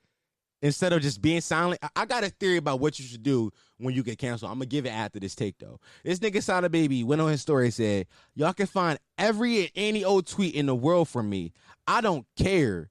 instead 0.64 0.94
of 0.94 1.03
just 1.03 1.20
being 1.20 1.42
silent. 1.42 1.79
I 1.94 2.07
got 2.07 2.24
a 2.24 2.31
theory 2.31 2.57
about 2.57 2.81
what 2.81 2.98
you 2.98 3.05
should 3.05 3.22
do 3.22 3.53
when 3.77 3.94
you 3.94 4.03
get 4.03 4.16
canceled. 4.18 4.50
I'm 4.50 4.57
gonna 4.57 4.66
give 4.66 4.87
it 4.87 4.90
after 4.90 5.20
this 5.20 5.35
take 5.35 5.59
though. 5.59 5.79
This 6.03 6.20
nigga 6.20 6.42
Sada 6.42 6.70
Baby 6.70 7.05
went 7.05 7.20
on 7.20 7.31
his 7.31 7.42
story 7.42 7.66
and 7.66 7.74
said, 7.74 8.07
Y'all 8.35 8.55
can 8.55 8.66
find 8.66 8.98
every 9.18 9.61
and 9.61 9.70
any 9.77 10.05
old 10.05 10.27
tweet 10.27 10.55
in 10.55 10.64
the 10.64 10.74
world 10.74 11.11
from 11.11 11.29
me. 11.29 11.53
I 11.87 12.00
don't 12.00 12.27
care. 12.37 12.88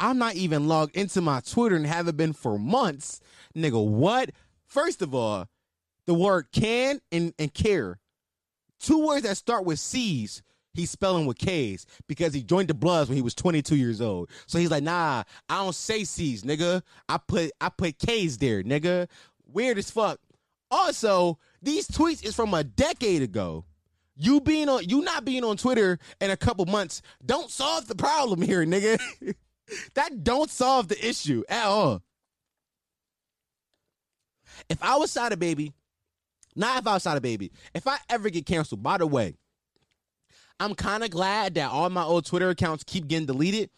I'm 0.00 0.18
not 0.18 0.34
even 0.34 0.66
logged 0.66 0.96
into 0.96 1.20
my 1.20 1.40
Twitter 1.40 1.76
and 1.76 1.86
haven't 1.86 2.16
been 2.16 2.32
for 2.32 2.58
months. 2.58 3.20
Nigga, 3.56 3.86
what? 3.86 4.30
First 4.66 5.00
of 5.00 5.14
all, 5.14 5.46
the 6.06 6.14
word 6.14 6.46
can 6.52 7.00
and, 7.12 7.32
and 7.38 7.54
care. 7.54 8.00
Two 8.80 9.06
words 9.06 9.22
that 9.22 9.36
start 9.36 9.64
with 9.64 9.78
C's 9.78 10.42
he's 10.74 10.90
spelling 10.90 11.26
with 11.26 11.38
K's 11.38 11.86
because 12.08 12.34
he 12.34 12.42
joined 12.42 12.68
the 12.68 12.74
Bloods 12.74 13.08
when 13.08 13.16
he 13.16 13.22
was 13.22 13.34
22 13.34 13.76
years 13.76 14.00
old. 14.00 14.30
So 14.46 14.58
he's 14.58 14.70
like, 14.70 14.82
nah, 14.82 15.22
I 15.48 15.56
don't 15.56 15.74
say 15.74 16.04
C's, 16.04 16.42
nigga. 16.42 16.82
I 17.08 17.18
put 17.18 17.50
I 17.60 17.68
put 17.68 17.98
K's 17.98 18.38
there, 18.38 18.62
nigga. 18.62 19.08
Weird 19.46 19.78
as 19.78 19.90
fuck. 19.90 20.18
Also, 20.70 21.38
these 21.60 21.86
tweets 21.86 22.24
is 22.24 22.34
from 22.34 22.54
a 22.54 22.64
decade 22.64 23.22
ago. 23.22 23.64
You 24.16 24.40
being 24.40 24.68
on 24.68 24.84
you 24.88 25.02
not 25.02 25.24
being 25.24 25.44
on 25.44 25.56
Twitter 25.56 25.98
in 26.20 26.30
a 26.30 26.36
couple 26.36 26.64
months 26.66 27.02
don't 27.24 27.50
solve 27.50 27.88
the 27.88 27.94
problem 27.94 28.42
here, 28.42 28.64
nigga. 28.64 28.98
that 29.94 30.24
don't 30.24 30.50
solve 30.50 30.88
the 30.88 31.06
issue 31.06 31.42
at 31.48 31.64
all. 31.64 32.02
If 34.68 34.82
I 34.82 34.96
was 34.96 35.10
Sada 35.10 35.36
Baby, 35.36 35.72
not 36.54 36.78
if 36.78 36.86
I 36.86 36.94
was 36.94 37.02
Sada 37.02 37.20
Baby, 37.20 37.52
if 37.74 37.86
I 37.86 37.96
ever 38.08 38.30
get 38.30 38.46
canceled, 38.46 38.82
by 38.82 38.98
the 38.98 39.06
way, 39.06 39.36
I'm 40.62 40.76
kind 40.76 41.02
of 41.02 41.10
glad 41.10 41.54
that 41.56 41.72
all 41.72 41.90
my 41.90 42.04
old 42.04 42.24
Twitter 42.24 42.48
accounts 42.50 42.84
keep 42.84 43.08
getting 43.08 43.26
deleted 43.26 43.68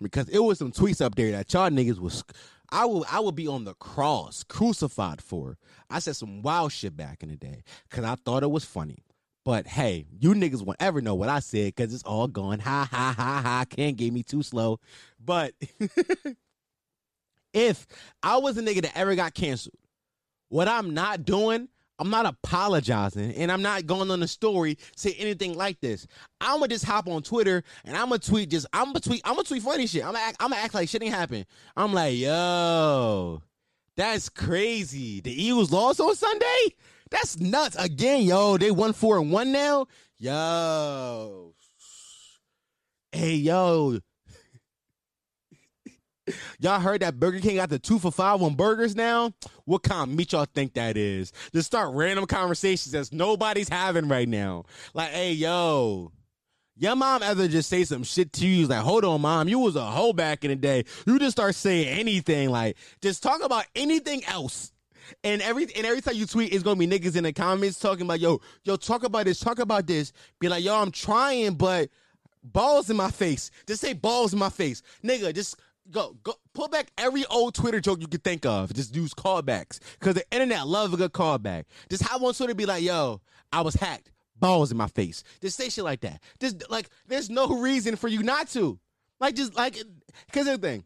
because 0.00 0.28
it 0.28 0.40
was 0.40 0.58
some 0.58 0.72
tweets 0.72 1.00
up 1.00 1.14
there 1.14 1.30
that 1.30 1.52
y'all 1.52 1.70
niggas 1.70 2.00
was 2.00 2.24
I 2.68 2.84
will 2.84 3.06
I 3.08 3.20
will 3.20 3.30
be 3.30 3.46
on 3.46 3.62
the 3.62 3.74
cross 3.74 4.42
crucified 4.42 5.22
for. 5.22 5.56
I 5.88 6.00
said 6.00 6.16
some 6.16 6.42
wild 6.42 6.72
shit 6.72 6.96
back 6.96 7.22
in 7.22 7.28
the 7.28 7.36
day 7.36 7.62
because 7.88 8.04
I 8.04 8.16
thought 8.16 8.42
it 8.42 8.50
was 8.50 8.64
funny. 8.64 9.04
But 9.44 9.68
hey, 9.68 10.06
you 10.18 10.34
niggas 10.34 10.66
won't 10.66 10.82
ever 10.82 11.00
know 11.00 11.14
what 11.14 11.28
I 11.28 11.38
said 11.38 11.76
because 11.76 11.94
it's 11.94 12.02
all 12.02 12.26
gone. 12.26 12.58
Ha 12.58 12.88
ha 12.90 13.14
ha 13.16 13.40
ha. 13.40 13.64
Can't 13.70 13.96
get 13.96 14.12
me 14.12 14.24
too 14.24 14.42
slow. 14.42 14.80
But 15.24 15.54
if 17.54 17.86
I 18.20 18.38
was 18.38 18.58
a 18.58 18.62
nigga 18.62 18.82
that 18.82 18.98
ever 18.98 19.14
got 19.14 19.34
canceled, 19.34 19.76
what 20.48 20.66
I'm 20.66 20.92
not 20.92 21.24
doing 21.24 21.68
I'm 21.98 22.10
not 22.10 22.26
apologizing 22.26 23.32
and 23.34 23.52
I'm 23.52 23.62
not 23.62 23.86
going 23.86 24.10
on 24.10 24.20
the 24.20 24.28
story 24.28 24.78
say 24.96 25.14
anything 25.18 25.56
like 25.56 25.80
this. 25.80 26.06
I'm 26.40 26.58
gonna 26.58 26.68
just 26.68 26.84
hop 26.84 27.08
on 27.08 27.22
Twitter 27.22 27.62
and 27.84 27.96
I'm 27.96 28.08
gonna 28.08 28.18
tweet 28.18 28.50
just 28.50 28.66
I'm 28.72 28.86
gonna 28.86 29.00
tweet 29.00 29.22
I'm 29.24 29.34
gonna 29.34 29.44
tweet 29.44 29.62
funny 29.62 29.86
shit. 29.86 30.02
I'm 30.04 30.12
gonna 30.12 30.24
act, 30.24 30.36
I'm 30.40 30.50
gonna 30.50 30.62
act 30.62 30.74
like 30.74 30.88
shit 30.88 31.02
ain't 31.02 31.14
happened. 31.14 31.46
I'm 31.76 31.92
like, 31.92 32.16
yo, 32.16 33.42
that's 33.96 34.28
crazy. 34.28 35.20
The 35.20 35.30
Eagles 35.30 35.70
lost 35.70 36.00
on 36.00 36.14
Sunday. 36.16 36.74
That's 37.10 37.38
nuts. 37.38 37.76
Again, 37.78 38.22
yo, 38.22 38.56
they 38.56 38.70
won 38.70 38.94
four 38.94 39.18
and 39.18 39.30
one 39.30 39.52
now. 39.52 39.86
Yo. 40.18 41.54
Hey, 43.12 43.34
yo. 43.34 43.98
Y'all 46.62 46.78
heard 46.78 47.02
that 47.02 47.18
Burger 47.18 47.40
King 47.40 47.56
got 47.56 47.70
the 47.70 47.78
two 47.80 47.98
for 47.98 48.12
five 48.12 48.40
on 48.40 48.54
burgers 48.54 48.94
now? 48.94 49.32
What 49.64 49.82
kind 49.82 50.08
of 50.08 50.16
meat 50.16 50.30
y'all 50.30 50.44
think 50.44 50.74
that 50.74 50.96
is? 50.96 51.32
Just 51.52 51.66
start 51.66 51.92
random 51.92 52.24
conversations 52.24 52.92
that 52.92 53.12
nobody's 53.12 53.68
having 53.68 54.06
right 54.06 54.28
now. 54.28 54.62
Like, 54.94 55.10
hey, 55.10 55.32
yo, 55.32 56.12
your 56.76 56.94
mom 56.94 57.24
ever 57.24 57.48
just 57.48 57.68
say 57.68 57.82
some 57.82 58.04
shit 58.04 58.32
to 58.34 58.46
you? 58.46 58.68
Like, 58.68 58.78
hold 58.78 59.04
on, 59.04 59.22
mom, 59.22 59.48
you 59.48 59.58
was 59.58 59.74
a 59.74 59.84
hoe 59.84 60.12
back 60.12 60.44
in 60.44 60.50
the 60.50 60.56
day. 60.56 60.84
You 61.04 61.18
just 61.18 61.32
start 61.32 61.56
saying 61.56 61.98
anything, 61.98 62.50
like, 62.50 62.76
just 63.00 63.24
talk 63.24 63.42
about 63.42 63.64
anything 63.74 64.24
else. 64.26 64.72
And 65.24 65.42
every 65.42 65.66
and 65.74 65.84
every 65.84 66.00
time 66.00 66.14
you 66.14 66.26
tweet, 66.26 66.54
it's 66.54 66.62
gonna 66.62 66.76
be 66.76 66.86
niggas 66.86 67.16
in 67.16 67.24
the 67.24 67.32
comments 67.32 67.80
talking 67.80 68.02
about, 68.06 68.20
yo, 68.20 68.40
yo, 68.62 68.76
talk 68.76 69.02
about 69.02 69.24
this, 69.24 69.40
talk 69.40 69.58
about 69.58 69.88
this. 69.88 70.12
Be 70.38 70.48
like, 70.48 70.62
yo, 70.62 70.76
I'm 70.76 70.92
trying, 70.92 71.54
but 71.54 71.88
balls 72.44 72.88
in 72.88 72.96
my 72.96 73.10
face. 73.10 73.50
Just 73.66 73.80
say 73.80 73.94
balls 73.94 74.32
in 74.32 74.38
my 74.38 74.48
face, 74.48 74.80
nigga. 75.04 75.34
Just 75.34 75.56
go 75.90 76.16
go 76.22 76.34
pull 76.54 76.68
back 76.68 76.90
every 76.98 77.24
old 77.26 77.54
Twitter 77.54 77.80
joke 77.80 78.00
you 78.00 78.06
could 78.08 78.24
think 78.24 78.46
of. 78.46 78.72
Just 78.72 78.94
use 78.94 79.14
callbacks 79.14 79.80
because 79.98 80.14
the 80.14 80.24
internet 80.30 80.66
loves 80.66 80.94
a 80.94 80.96
good 80.96 81.12
callback. 81.12 81.64
Just 81.90 82.02
have 82.04 82.20
one 82.20 82.34
Twitter 82.34 82.54
be 82.54 82.66
like, 82.66 82.82
"Yo, 82.82 83.20
I 83.52 83.62
was 83.62 83.74
hacked." 83.74 84.10
Balls 84.38 84.72
in 84.72 84.76
my 84.76 84.88
face. 84.88 85.22
Just 85.40 85.56
say 85.56 85.68
shit 85.68 85.84
like 85.84 86.00
that. 86.00 86.20
Just 86.40 86.68
like 86.70 86.88
there's 87.06 87.30
no 87.30 87.48
reason 87.48 87.96
for 87.96 88.08
you 88.08 88.22
not 88.22 88.48
to. 88.50 88.78
Like 89.20 89.36
just 89.36 89.54
like 89.54 89.78
because 90.26 90.46
the 90.46 90.58
thing, 90.58 90.84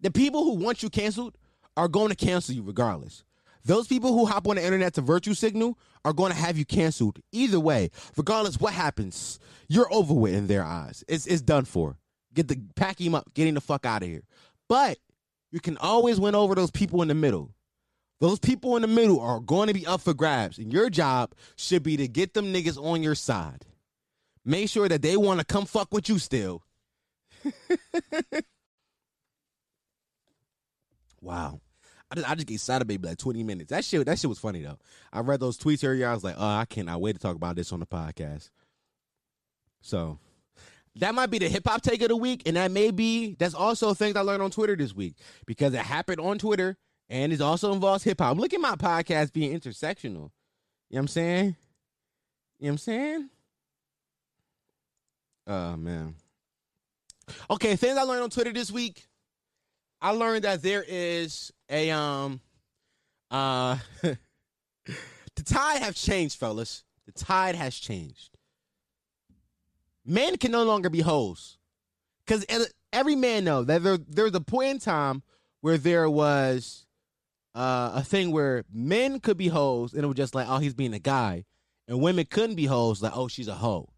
the 0.00 0.10
people 0.10 0.44
who 0.44 0.54
want 0.54 0.82
you 0.82 0.90
canceled 0.90 1.36
are 1.76 1.88
going 1.88 2.10
to 2.10 2.14
cancel 2.14 2.54
you 2.54 2.62
regardless. 2.62 3.24
Those 3.64 3.88
people 3.88 4.12
who 4.12 4.26
hop 4.26 4.46
on 4.46 4.56
the 4.56 4.64
internet 4.64 4.94
to 4.94 5.00
virtue 5.00 5.32
signal 5.34 5.78
are 6.04 6.12
going 6.12 6.30
to 6.30 6.38
have 6.38 6.58
you 6.58 6.66
canceled 6.66 7.18
either 7.32 7.58
way, 7.58 7.90
regardless 8.16 8.60
what 8.60 8.74
happens. 8.74 9.40
You're 9.68 9.92
over 9.92 10.12
with 10.12 10.34
in 10.34 10.46
their 10.46 10.62
eyes. 10.62 11.02
It's 11.08 11.26
it's 11.26 11.40
done 11.40 11.64
for. 11.64 11.96
Get 12.34 12.48
the 12.48 12.60
pack 12.74 13.00
him 13.00 13.14
up, 13.14 13.32
getting 13.34 13.54
the 13.54 13.60
fuck 13.60 13.86
out 13.86 14.02
of 14.02 14.08
here. 14.08 14.22
But 14.68 14.98
you 15.50 15.60
can 15.60 15.76
always 15.78 16.18
win 16.18 16.34
over 16.34 16.54
those 16.54 16.70
people 16.70 17.00
in 17.02 17.08
the 17.08 17.14
middle. 17.14 17.54
Those 18.20 18.38
people 18.38 18.76
in 18.76 18.82
the 18.82 18.88
middle 18.88 19.20
are 19.20 19.40
going 19.40 19.68
to 19.68 19.74
be 19.74 19.86
up 19.86 20.00
for 20.00 20.14
grabs, 20.14 20.58
and 20.58 20.72
your 20.72 20.88
job 20.90 21.34
should 21.56 21.82
be 21.82 21.96
to 21.96 22.08
get 22.08 22.34
them 22.34 22.52
niggas 22.52 22.82
on 22.82 23.02
your 23.02 23.14
side. 23.14 23.66
Make 24.44 24.68
sure 24.68 24.88
that 24.88 25.02
they 25.02 25.16
want 25.16 25.40
to 25.40 25.46
come 25.46 25.66
fuck 25.66 25.92
with 25.92 26.08
you 26.08 26.18
still. 26.18 26.62
wow. 31.20 31.60
I 32.10 32.14
just, 32.14 32.30
I 32.30 32.34
just 32.34 32.46
get 32.46 32.54
excited, 32.54 32.86
baby, 32.86 33.08
like 33.08 33.18
20 33.18 33.42
minutes. 33.42 33.70
That 33.70 33.84
shit, 33.84 34.04
that 34.06 34.18
shit 34.18 34.28
was 34.28 34.38
funny 34.38 34.62
though. 34.62 34.78
I 35.12 35.20
read 35.20 35.40
those 35.40 35.58
tweets 35.58 35.86
earlier. 35.86 36.08
I 36.08 36.14
was 36.14 36.22
like, 36.22 36.36
oh, 36.38 36.46
I 36.46 36.64
cannot 36.66 37.00
wait 37.00 37.14
to 37.14 37.18
talk 37.18 37.36
about 37.36 37.56
this 37.56 37.72
on 37.72 37.80
the 37.80 37.86
podcast. 37.86 38.50
So 39.80 40.18
that 40.96 41.14
might 41.14 41.30
be 41.30 41.38
the 41.38 41.48
hip 41.48 41.66
hop 41.66 41.82
take 41.82 42.02
of 42.02 42.08
the 42.08 42.16
week, 42.16 42.42
and 42.46 42.56
that 42.56 42.70
may 42.70 42.90
be 42.90 43.34
that's 43.38 43.54
also 43.54 43.94
things 43.94 44.16
I 44.16 44.20
learned 44.20 44.42
on 44.42 44.50
Twitter 44.50 44.76
this 44.76 44.94
week 44.94 45.16
because 45.46 45.74
it 45.74 45.80
happened 45.80 46.20
on 46.20 46.38
Twitter 46.38 46.76
and 47.08 47.32
it 47.32 47.40
also 47.40 47.72
involves 47.72 48.04
hip 48.04 48.20
hop. 48.20 48.36
Look 48.38 48.54
at 48.54 48.60
my 48.60 48.76
podcast 48.76 49.32
being 49.32 49.58
intersectional. 49.58 50.30
You 50.90 50.96
know 50.96 50.98
what 50.98 51.00
I'm 51.00 51.08
saying? 51.08 51.44
You 51.44 51.50
know 51.50 51.56
what 52.58 52.70
I'm 52.70 52.78
saying? 52.78 53.30
Oh 55.46 55.76
man. 55.76 56.14
Okay, 57.50 57.76
things 57.76 57.98
I 57.98 58.02
learned 58.02 58.22
on 58.22 58.30
Twitter 58.30 58.52
this 58.52 58.70
week. 58.70 59.06
I 60.00 60.10
learned 60.10 60.44
that 60.44 60.62
there 60.62 60.84
is 60.86 61.52
a 61.68 61.90
um 61.90 62.40
uh 63.30 63.78
the 64.02 65.42
tide 65.44 65.82
have 65.82 65.96
changed, 65.96 66.38
fellas. 66.38 66.84
The 67.06 67.12
tide 67.12 67.56
has 67.56 67.74
changed 67.74 68.33
men 70.04 70.36
can 70.36 70.52
no 70.52 70.64
longer 70.64 70.90
be 70.90 71.00
hoes. 71.00 71.58
Because 72.26 72.46
every 72.92 73.16
man 73.16 73.44
know 73.44 73.64
that 73.64 73.82
there, 73.82 73.98
there 73.98 74.24
was 74.24 74.34
a 74.34 74.40
point 74.40 74.70
in 74.70 74.78
time 74.78 75.22
where 75.60 75.76
there 75.76 76.08
was 76.08 76.86
uh, 77.54 77.92
a 77.94 78.02
thing 78.02 78.32
where 78.32 78.64
men 78.72 79.20
could 79.20 79.36
be 79.36 79.48
hoes 79.48 79.92
and 79.92 80.02
it 80.02 80.06
was 80.06 80.16
just 80.16 80.34
like, 80.34 80.46
oh, 80.48 80.58
he's 80.58 80.74
being 80.74 80.94
a 80.94 80.98
guy. 80.98 81.44
And 81.86 82.00
women 82.00 82.24
couldn't 82.24 82.56
be 82.56 82.66
hoes 82.66 83.02
like, 83.02 83.14
oh, 83.14 83.28
she's 83.28 83.48
a 83.48 83.54
hoe. 83.54 83.88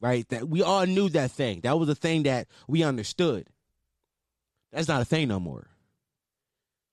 Right? 0.00 0.28
That 0.28 0.48
we 0.48 0.62
all 0.62 0.84
knew 0.84 1.08
that 1.10 1.30
thing. 1.30 1.60
That 1.60 1.78
was 1.78 1.88
a 1.88 1.94
thing 1.94 2.24
that 2.24 2.48
we 2.68 2.82
understood. 2.82 3.48
That's 4.72 4.88
not 4.88 5.00
a 5.00 5.06
thing 5.06 5.28
no 5.28 5.40
more. 5.40 5.68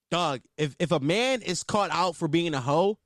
Dog, 0.09 0.41
if, 0.57 0.75
if 0.79 0.91
a 0.91 0.99
man 0.99 1.41
is 1.41 1.63
caught 1.63 1.89
out 1.91 2.15
for 2.15 2.27
being 2.27 2.53
a 2.53 2.61
hoe, 2.61 2.99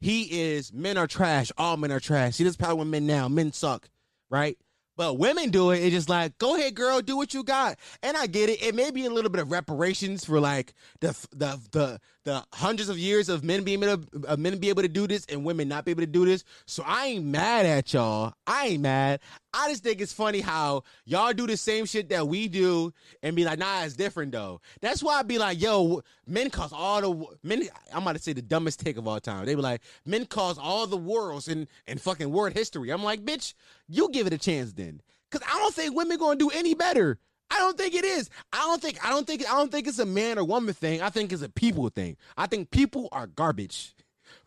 he 0.00 0.42
is 0.42 0.72
men 0.72 0.98
are 0.98 1.06
trash. 1.06 1.52
All 1.56 1.76
men 1.76 1.92
are 1.92 2.00
trash. 2.00 2.34
See 2.34 2.44
this 2.44 2.56
power 2.56 2.74
with 2.74 2.88
men 2.88 3.06
now. 3.06 3.28
Men 3.28 3.52
suck 3.52 3.88
right? 4.32 4.58
But 4.96 5.18
women 5.18 5.50
do 5.50 5.70
it. 5.70 5.78
It's 5.78 5.94
just 5.94 6.08
like, 6.08 6.36
go 6.38 6.56
ahead, 6.56 6.74
girl, 6.74 7.00
do 7.00 7.16
what 7.16 7.32
you 7.32 7.44
got. 7.44 7.78
And 8.02 8.16
I 8.16 8.26
get 8.26 8.50
it. 8.50 8.62
It 8.62 8.74
may 8.74 8.90
be 8.90 9.06
a 9.06 9.10
little 9.10 9.30
bit 9.30 9.40
of 9.40 9.52
reparations 9.52 10.24
for 10.24 10.40
like 10.40 10.74
the 11.00 11.10
the 11.30 11.60
the 11.70 12.00
the 12.24 12.44
hundreds 12.52 12.88
of 12.88 12.98
years 12.98 13.28
of 13.28 13.42
men 13.42 13.64
being 13.64 13.82
able 13.82 13.98
to, 13.98 14.32
uh, 14.32 14.36
men 14.36 14.58
be 14.58 14.68
able 14.68 14.82
to 14.82 14.88
do 14.88 15.06
this 15.06 15.24
and 15.26 15.44
women 15.44 15.68
not 15.68 15.84
be 15.84 15.90
able 15.90 16.02
to 16.02 16.06
do 16.06 16.24
this. 16.24 16.44
So 16.66 16.84
I 16.86 17.06
ain't 17.06 17.24
mad 17.24 17.66
at 17.66 17.92
y'all. 17.92 18.34
I 18.46 18.68
ain't 18.68 18.82
mad. 18.82 19.20
I 19.52 19.68
just 19.68 19.82
think 19.82 20.00
it's 20.00 20.12
funny 20.12 20.40
how 20.40 20.84
y'all 21.04 21.32
do 21.32 21.46
the 21.46 21.56
same 21.56 21.84
shit 21.84 22.08
that 22.10 22.26
we 22.26 22.48
do 22.48 22.92
and 23.22 23.36
be 23.36 23.44
like, 23.44 23.58
nah, 23.58 23.82
it's 23.84 23.96
different 23.96 24.32
though. 24.32 24.60
That's 24.80 25.02
why 25.02 25.18
I 25.18 25.22
be 25.22 25.38
like, 25.38 25.60
yo, 25.60 26.02
men 26.26 26.48
cause 26.48 26.72
all 26.72 27.00
the 27.00 27.26
men. 27.42 27.64
I'm 27.92 28.02
about 28.02 28.16
to 28.16 28.22
say 28.22 28.32
the 28.32 28.42
dumbest 28.42 28.80
take 28.80 28.96
of 28.96 29.06
all 29.06 29.20
time. 29.20 29.44
They 29.44 29.54
be 29.54 29.60
like, 29.60 29.82
men 30.06 30.24
cause 30.26 30.58
all 30.58 30.86
the 30.86 30.96
worlds 30.96 31.48
in 31.48 31.68
in 31.86 31.98
fucking 31.98 32.30
world 32.30 32.54
history. 32.54 32.90
I'm 32.90 33.02
like, 33.02 33.24
bitch, 33.24 33.54
you 33.88 34.08
give 34.10 34.26
it 34.26 34.32
a 34.32 34.38
chance 34.38 34.72
then, 34.72 35.02
because 35.30 35.46
I 35.52 35.58
don't 35.58 35.74
think 35.74 35.94
women 35.94 36.18
gonna 36.18 36.36
do 36.36 36.50
any 36.50 36.74
better. 36.74 37.18
I 37.52 37.58
don't 37.58 37.76
think 37.76 37.94
it 37.94 38.04
is. 38.04 38.30
I 38.52 38.60
don't 38.60 38.80
think 38.80 39.04
I 39.04 39.10
don't 39.10 39.26
think 39.26 39.42
I 39.46 39.58
don't 39.58 39.70
think 39.70 39.86
it's 39.86 39.98
a 39.98 40.06
man 40.06 40.38
or 40.38 40.44
woman 40.44 40.72
thing. 40.72 41.02
I 41.02 41.10
think 41.10 41.32
it's 41.32 41.42
a 41.42 41.50
people 41.50 41.88
thing. 41.90 42.16
I 42.36 42.46
think 42.46 42.70
people 42.70 43.08
are 43.12 43.26
garbage. 43.26 43.94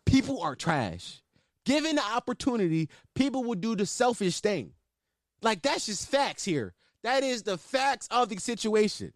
People 0.04 0.40
are 0.40 0.56
trash. 0.56 1.22
Given 1.64 1.96
the 1.96 2.02
opportunity, 2.02 2.88
people 3.14 3.44
will 3.44 3.54
do 3.54 3.76
the 3.76 3.86
selfish 3.86 4.40
thing. 4.40 4.72
Like 5.40 5.62
that's 5.62 5.86
just 5.86 6.08
facts 6.08 6.44
here. 6.44 6.74
That 7.04 7.22
is 7.22 7.44
the 7.44 7.56
facts 7.56 8.08
of 8.10 8.28
the 8.28 8.38
situation. 8.38 9.12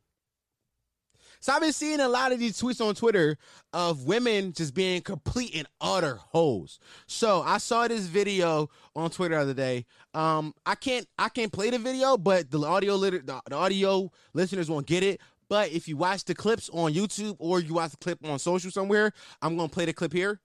So 1.43 1.55
I've 1.55 1.63
been 1.63 1.73
seeing 1.73 2.01
a 2.01 2.09
lot 2.09 2.33
of 2.33 2.39
these 2.39 2.61
tweets 2.61 2.87
on 2.87 2.95
Twitter 2.95 3.39
of 3.73 4.05
women 4.05 4.53
just 4.53 4.75
being 4.75 5.01
complete 5.01 5.55
and 5.55 5.67
utter 5.81 6.17
hoes. 6.17 6.79
So 7.07 7.41
I 7.41 7.57
saw 7.57 7.89
this 7.89 8.07
video 8.07 8.69
on 8.95 9.11
Twitter 9.11 9.37
the 9.37 9.41
other 9.41 9.55
day. 9.55 9.87
Um, 10.13 10.55
I 10.67 10.75
can't 10.75 11.07
I 11.19 11.31
can't 11.31 11.51
play 11.51 11.71
the 11.71 11.79
video, 11.79 12.19
but 12.19 12.51
the 12.51 12.61
audio 12.63 12.99
the, 12.99 13.41
the 13.49 13.57
audio 13.57 14.11
listeners 14.35 14.69
won't 14.69 14.87
get 14.87 15.03
it. 15.03 15.21
But 15.49 15.73
if 15.73 15.89
you 15.89 15.97
watch 15.97 16.25
the 16.25 16.35
clips 16.35 16.69
on 16.75 16.93
YouTube 16.93 17.37
or 17.39 17.59
you 17.59 17.75
watch 17.75 17.93
the 17.93 17.97
clip 17.97 18.19
on 18.25 18.39
social 18.39 18.71
somewhere, 18.71 19.13
I'm 19.41 19.57
gonna 19.57 19.69
play 19.71 19.87
the 19.87 19.95
clip 19.95 20.13
here. 20.13 20.41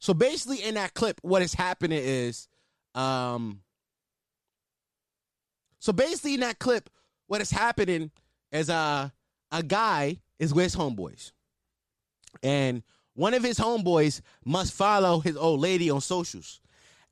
So 0.00 0.12
basically, 0.12 0.62
in 0.62 0.74
that 0.74 0.94
clip, 0.94 1.20
what 1.22 1.42
is 1.42 1.54
happening 1.54 2.00
is, 2.02 2.48
um, 2.94 3.62
so 5.78 5.92
basically 5.92 6.34
in 6.34 6.40
that 6.40 6.58
clip, 6.58 6.90
what 7.28 7.40
is 7.40 7.50
happening 7.50 8.10
is 8.50 8.68
uh, 8.68 9.10
a 9.52 9.62
guy 9.62 10.18
is 10.38 10.52
with 10.52 10.64
his 10.64 10.76
homeboys. 10.76 11.32
And 12.42 12.82
one 13.14 13.34
of 13.34 13.42
his 13.42 13.58
homeboys 13.58 14.20
must 14.44 14.72
follow 14.72 15.20
his 15.20 15.36
old 15.36 15.60
lady 15.60 15.90
on 15.90 16.00
socials. 16.00 16.60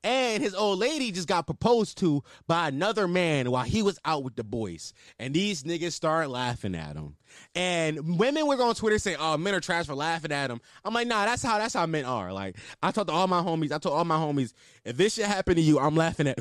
And 0.05 0.41
his 0.41 0.55
old 0.55 0.79
lady 0.79 1.11
just 1.11 1.27
got 1.27 1.47
proposed 1.47 1.99
to 1.99 2.23
by 2.47 2.69
another 2.69 3.09
man 3.09 3.51
while 3.51 3.65
he 3.65 3.83
was 3.83 3.99
out 4.05 4.23
with 4.23 4.37
the 4.37 4.45
boys. 4.45 4.93
And 5.19 5.35
these 5.35 5.65
niggas 5.65 5.93
start 5.93 6.31
laughing 6.31 6.77
at 6.77 6.95
him. 6.95 7.17
And 7.57 8.17
women 8.17 8.47
were 8.47 8.63
on 8.63 8.77
Twitter 8.77 9.01
saying, 9.01 9.17
"Oh, 9.19 9.37
men 9.37 9.55
are 9.55 9.61
trash 9.61 9.87
for 9.87 9.97
laughing 9.97 10.31
at 10.31 10.49
him." 10.49 10.61
I'm 10.85 10.95
like, 10.95 11.09
"Nah, 11.09 11.25
that's 11.25 11.43
how 11.43 11.59
that's 11.59 11.75
how 11.75 11.87
men 11.87 12.05
are." 12.05 12.33
Like, 12.33 12.57
I 12.81 12.93
told 12.93 13.11
all 13.11 13.27
my 13.27 13.43
homies, 13.43 13.73
I 13.73 13.79
told 13.79 13.97
all 13.97 14.05
my 14.05 14.17
homies, 14.17 14.53
if 14.85 14.97
this 14.97 15.15
shit 15.15 15.27
happen 15.27 15.57
to 15.57 15.61
you, 15.61 15.81
I'm 15.81 15.97
laughing 15.97 16.29
at. 16.29 16.39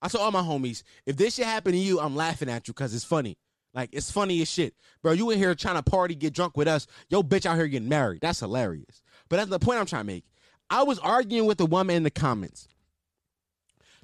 I 0.00 0.08
told 0.08 0.24
all 0.24 0.30
my 0.30 0.42
homies, 0.42 0.82
if 1.06 1.16
this 1.16 1.34
shit 1.34 1.46
happen 1.46 1.72
to 1.72 1.78
you, 1.78 2.00
I'm 2.00 2.14
laughing 2.14 2.48
at 2.48 2.68
you 2.68 2.74
because 2.74 2.94
it's 2.94 3.04
funny. 3.04 3.36
Like 3.74 3.90
it's 3.92 4.10
funny 4.10 4.40
as 4.42 4.50
shit, 4.50 4.74
bro. 5.02 5.12
You 5.12 5.30
in 5.30 5.38
here 5.38 5.54
trying 5.54 5.76
to 5.76 5.82
party, 5.82 6.14
get 6.14 6.34
drunk 6.34 6.56
with 6.56 6.68
us. 6.68 6.86
Yo, 7.08 7.22
bitch 7.22 7.46
out 7.46 7.56
here 7.56 7.68
getting 7.68 7.88
married. 7.88 8.20
That's 8.20 8.40
hilarious. 8.40 9.02
But 9.28 9.36
that's 9.36 9.50
the 9.50 9.58
point 9.58 9.78
I'm 9.78 9.86
trying 9.86 10.02
to 10.02 10.06
make. 10.06 10.24
I 10.70 10.82
was 10.82 10.98
arguing 10.98 11.46
with 11.46 11.58
the 11.58 11.66
woman 11.66 11.96
in 11.96 12.02
the 12.02 12.10
comments. 12.10 12.68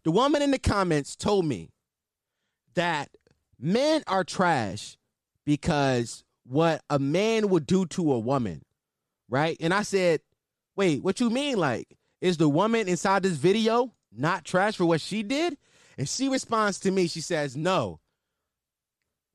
The 0.03 0.11
woman 0.11 0.43
in 0.43 0.51
the 0.51 0.59
comments 0.59 1.17
told 1.17 1.47
me 1.47 1.71
that 2.75 3.09
men 3.59 4.03
are 4.07 4.25
trash 4.25 4.99
because 5.45 6.25
what 6.45 6.83
a 6.91 6.99
man 6.99 7.49
would 7.49 7.67
do 7.67 7.87
to 7.87 8.13
a 8.13 8.19
woman, 8.19 8.65
right? 9.29 9.57
And 9.61 9.73
I 9.73 9.83
said, 9.83 10.21
wait, 10.77 11.03
what 11.03 11.21
you 11.21 11.31
mean? 11.31 11.57
Like, 11.57 11.97
is 12.21 12.37
the 12.37 12.49
woman 12.49 12.87
inside 12.87 13.23
this 13.23 13.33
video 13.33 13.93
not 14.13 14.45
trash 14.45 14.77
for 14.77 14.85
what 14.85 15.01
she 15.01 15.23
did? 15.23 15.57
And 15.99 16.09
she 16.09 16.29
responds 16.29 16.81
to 16.81 16.91
me, 16.91 17.07
she 17.09 17.21
says, 17.21 17.57
no. 17.57 18.01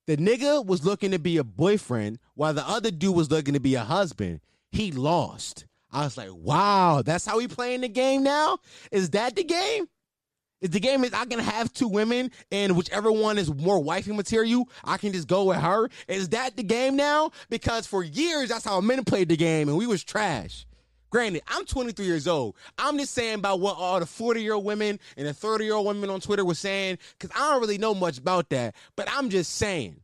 the 0.08 0.18
nigga 0.18 0.66
was 0.66 0.86
looking 0.86 1.12
to 1.12 1.20
be 1.20 1.38
a 1.38 1.44
boyfriend 1.44 2.20
while 2.34 2.54
the 2.54 2.68
other 2.68 2.92
dude 2.92 3.16
was 3.16 3.30
looking 3.30 3.54
to 3.54 3.60
be 3.60 3.76
a 3.76 3.84
husband. 3.84 4.42
He 4.72 4.92
lost. 4.92 5.66
I 5.92 6.04
was 6.04 6.18
like, 6.18 6.30
wow, 6.34 7.04
that's 7.06 7.26
how 7.26 7.38
we 7.38 7.48
playing 7.48 7.82
the 7.82 7.90
game 7.90 8.24
now? 8.24 8.58
Is 8.92 9.12
that 9.12 9.36
the 9.36 9.44
game? 9.44 9.88
Is 10.62 10.72
the 10.72 10.80
game 10.80 11.04
is 11.04 11.14
I 11.14 11.26
can 11.26 11.40
have 11.40 11.72
two 11.74 11.88
women 11.88 12.32
and 12.52 12.76
whichever 12.76 13.12
one 13.12 13.38
is 13.38 13.54
more 13.54 13.82
wifey 13.82 14.12
material, 14.12 14.68
I 14.84 14.98
can 14.98 15.14
just 15.14 15.28
go 15.28 15.46
with 15.46 15.58
her. 15.58 15.90
Is 16.08 16.30
that 16.30 16.58
the 16.58 16.64
game 16.64 16.96
now? 16.96 17.32
Because 17.50 17.88
for 17.88 18.04
years 18.04 18.50
that's 18.50 18.66
how 18.66 18.82
men 18.82 19.04
played 19.06 19.30
the 19.30 19.38
game 19.38 19.70
and 19.70 19.78
we 19.78 19.88
was 19.88 20.04
trash. 20.04 20.66
Granted, 21.10 21.42
I'm 21.48 21.66
23 21.66 22.06
years 22.06 22.28
old. 22.28 22.56
I'm 22.78 22.98
just 22.98 23.14
saying 23.14 23.36
about 23.36 23.60
what 23.60 23.78
all 23.78 24.00
the 24.00 24.06
40 24.06 24.42
year 24.42 24.54
old 24.54 24.66
women 24.66 25.00
and 25.18 25.28
the 25.28 25.34
30 25.34 25.66
year 25.66 25.74
old 25.74 25.88
women 25.88 26.10
on 26.10 26.20
Twitter 26.20 26.46
were 26.46 26.56
saying 26.56 26.98
because 27.18 27.36
I 27.36 27.52
don't 27.52 27.62
really 27.62 27.78
know 27.78 27.96
much 27.96 28.18
about 28.18 28.50
that. 28.50 28.76
But 28.96 29.08
I'm 29.12 29.30
just 29.30 29.56
saying. 29.56 30.02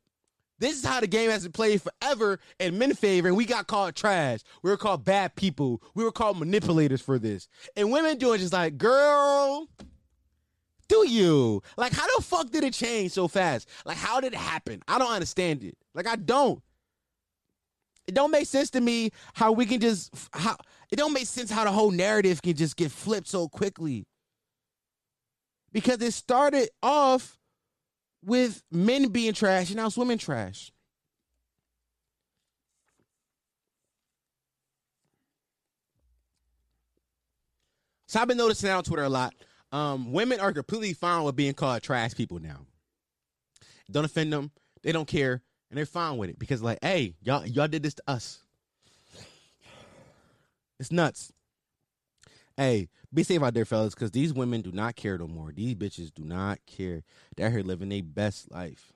This 0.57 0.77
is 0.77 0.85
how 0.85 1.01
the 1.01 1.07
game 1.07 1.29
has 1.29 1.43
been 1.43 1.51
played 1.51 1.81
forever 1.81 2.39
in 2.61 2.77
men 2.77 2.93
favor, 2.93 3.27
and 3.27 3.35
we 3.35 3.45
got 3.45 3.67
called 3.67 3.93
trash. 3.93 4.39
We 4.63 4.71
were 4.71 4.77
called 4.77 5.03
bad 5.03 5.35
people. 5.35 5.81
We 5.95 6.03
were 6.05 6.13
called 6.13 6.39
manipulators 6.39 7.01
for 7.01 7.19
this. 7.19 7.49
And 7.75 7.91
women 7.91 8.17
doing 8.17 8.39
just 8.39 8.53
like, 8.53 8.77
girl, 8.77 9.67
do 10.87 11.07
you? 11.07 11.61
Like, 11.77 11.91
how 11.91 12.05
the 12.15 12.23
fuck 12.23 12.51
did 12.51 12.63
it 12.63 12.73
change 12.73 13.11
so 13.11 13.27
fast? 13.27 13.67
Like, 13.85 13.97
how 13.97 14.21
did 14.21 14.33
it 14.33 14.39
happen? 14.39 14.81
I 14.87 14.97
don't 14.97 15.11
understand 15.11 15.63
it. 15.63 15.77
Like, 15.93 16.07
I 16.07 16.15
don't. 16.15 16.61
It 18.07 18.13
don't 18.13 18.31
make 18.31 18.45
sense 18.45 18.69
to 18.71 18.81
me 18.81 19.11
how 19.33 19.51
we 19.51 19.65
can 19.65 19.79
just 19.79 20.13
how 20.31 20.57
it 20.91 20.95
don't 20.97 21.13
make 21.13 21.27
sense 21.27 21.49
how 21.49 21.63
the 21.63 21.71
whole 21.71 21.91
narrative 21.91 22.41
can 22.41 22.55
just 22.55 22.75
get 22.75 22.91
flipped 22.91 23.27
so 23.27 23.47
quickly. 23.47 24.05
Because 25.71 26.01
it 26.01 26.13
started 26.13 26.69
off 26.81 27.37
with 28.23 28.63
men 28.71 29.09
being 29.09 29.33
trash 29.33 29.67
and 29.69 29.77
now 29.77 29.87
it's 29.87 29.97
women 29.97 30.17
trash. 30.17 30.71
So 38.07 38.21
I've 38.21 38.27
been 38.29 38.37
noticing 38.37 38.67
that 38.67 38.77
on 38.77 38.83
Twitter 38.83 39.03
a 39.03 39.09
lot. 39.09 39.33
Um, 39.73 40.13
women 40.13 40.39
are 40.39 40.53
completely 40.53 40.93
fine 40.93 41.23
with 41.23 41.35
being 41.35 41.53
called 41.53 41.81
trash 41.81 42.13
people 42.13 42.39
now. 42.39 42.65
Don't 43.91 44.05
offend 44.05 44.31
them. 44.31 44.51
They 44.83 44.93
don't 44.93 45.07
care, 45.07 45.41
and 45.69 45.77
they're 45.77 45.85
fine 45.85 46.17
with 46.17 46.29
it 46.29 46.39
because, 46.39 46.61
like, 46.61 46.79
hey, 46.81 47.15
y'all, 47.21 47.45
y'all 47.45 47.67
did 47.67 47.83
this 47.83 47.95
to 47.95 48.03
us. 48.07 48.44
It's 50.79 50.91
nuts. 50.91 51.31
Hey, 52.57 52.89
be 53.13 53.23
safe 53.23 53.43
out 53.43 53.53
there, 53.53 53.65
fellas, 53.65 53.93
because 53.93 54.11
these 54.11 54.33
women 54.33 54.61
do 54.61 54.71
not 54.71 54.95
care 54.95 55.17
no 55.17 55.27
more. 55.27 55.51
These 55.51 55.75
bitches 55.75 56.13
do 56.13 56.23
not 56.23 56.59
care. 56.65 57.03
They're 57.35 57.49
here 57.49 57.61
living 57.61 57.89
their 57.89 58.03
best 58.03 58.51
life. 58.51 58.93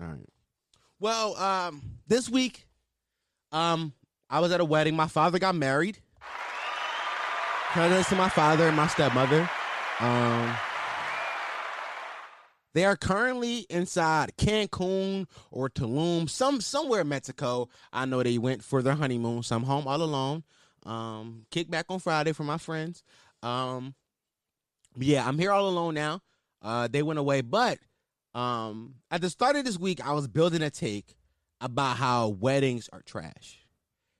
All 0.00 0.06
right. 0.06 0.28
Well, 0.98 1.36
um, 1.36 1.82
this 2.06 2.28
week, 2.28 2.66
um, 3.50 3.92
I 4.30 4.40
was 4.40 4.52
at 4.52 4.60
a 4.60 4.64
wedding. 4.64 4.96
My 4.96 5.08
father 5.08 5.38
got 5.38 5.54
married. 5.54 5.98
Credits 7.72 8.08
to 8.10 8.16
my 8.16 8.28
father 8.28 8.68
and 8.68 8.76
my 8.76 8.86
stepmother. 8.86 9.48
Um, 10.00 10.54
they 12.74 12.84
are 12.84 12.96
currently 12.96 13.66
inside 13.68 14.32
Cancun 14.36 15.26
or 15.50 15.68
Tulum, 15.68 16.28
some 16.28 16.60
somewhere 16.60 17.02
in 17.02 17.08
Mexico. 17.08 17.68
I 17.92 18.06
know 18.06 18.22
they 18.22 18.38
went 18.38 18.64
for 18.64 18.82
their 18.82 18.94
honeymoon, 18.94 19.42
so 19.42 19.56
I'm 19.56 19.62
home 19.64 19.86
all 19.86 20.02
alone. 20.02 20.44
Um, 20.84 21.46
kick 21.50 21.70
back 21.70 21.86
on 21.88 21.98
Friday 21.98 22.32
for 22.32 22.44
my 22.44 22.58
friends. 22.58 23.02
Um, 23.42 23.94
yeah, 24.96 25.26
I'm 25.26 25.38
here 25.38 25.52
all 25.52 25.68
alone 25.68 25.94
now. 25.94 26.20
Uh, 26.60 26.88
they 26.88 27.02
went 27.02 27.18
away, 27.18 27.40
but 27.40 27.78
um, 28.34 28.94
at 29.10 29.20
the 29.20 29.30
start 29.30 29.56
of 29.56 29.64
this 29.64 29.78
week, 29.78 30.04
I 30.04 30.12
was 30.12 30.26
building 30.26 30.62
a 30.62 30.70
take 30.70 31.16
about 31.60 31.96
how 31.96 32.28
weddings 32.28 32.88
are 32.92 33.02
trash 33.02 33.58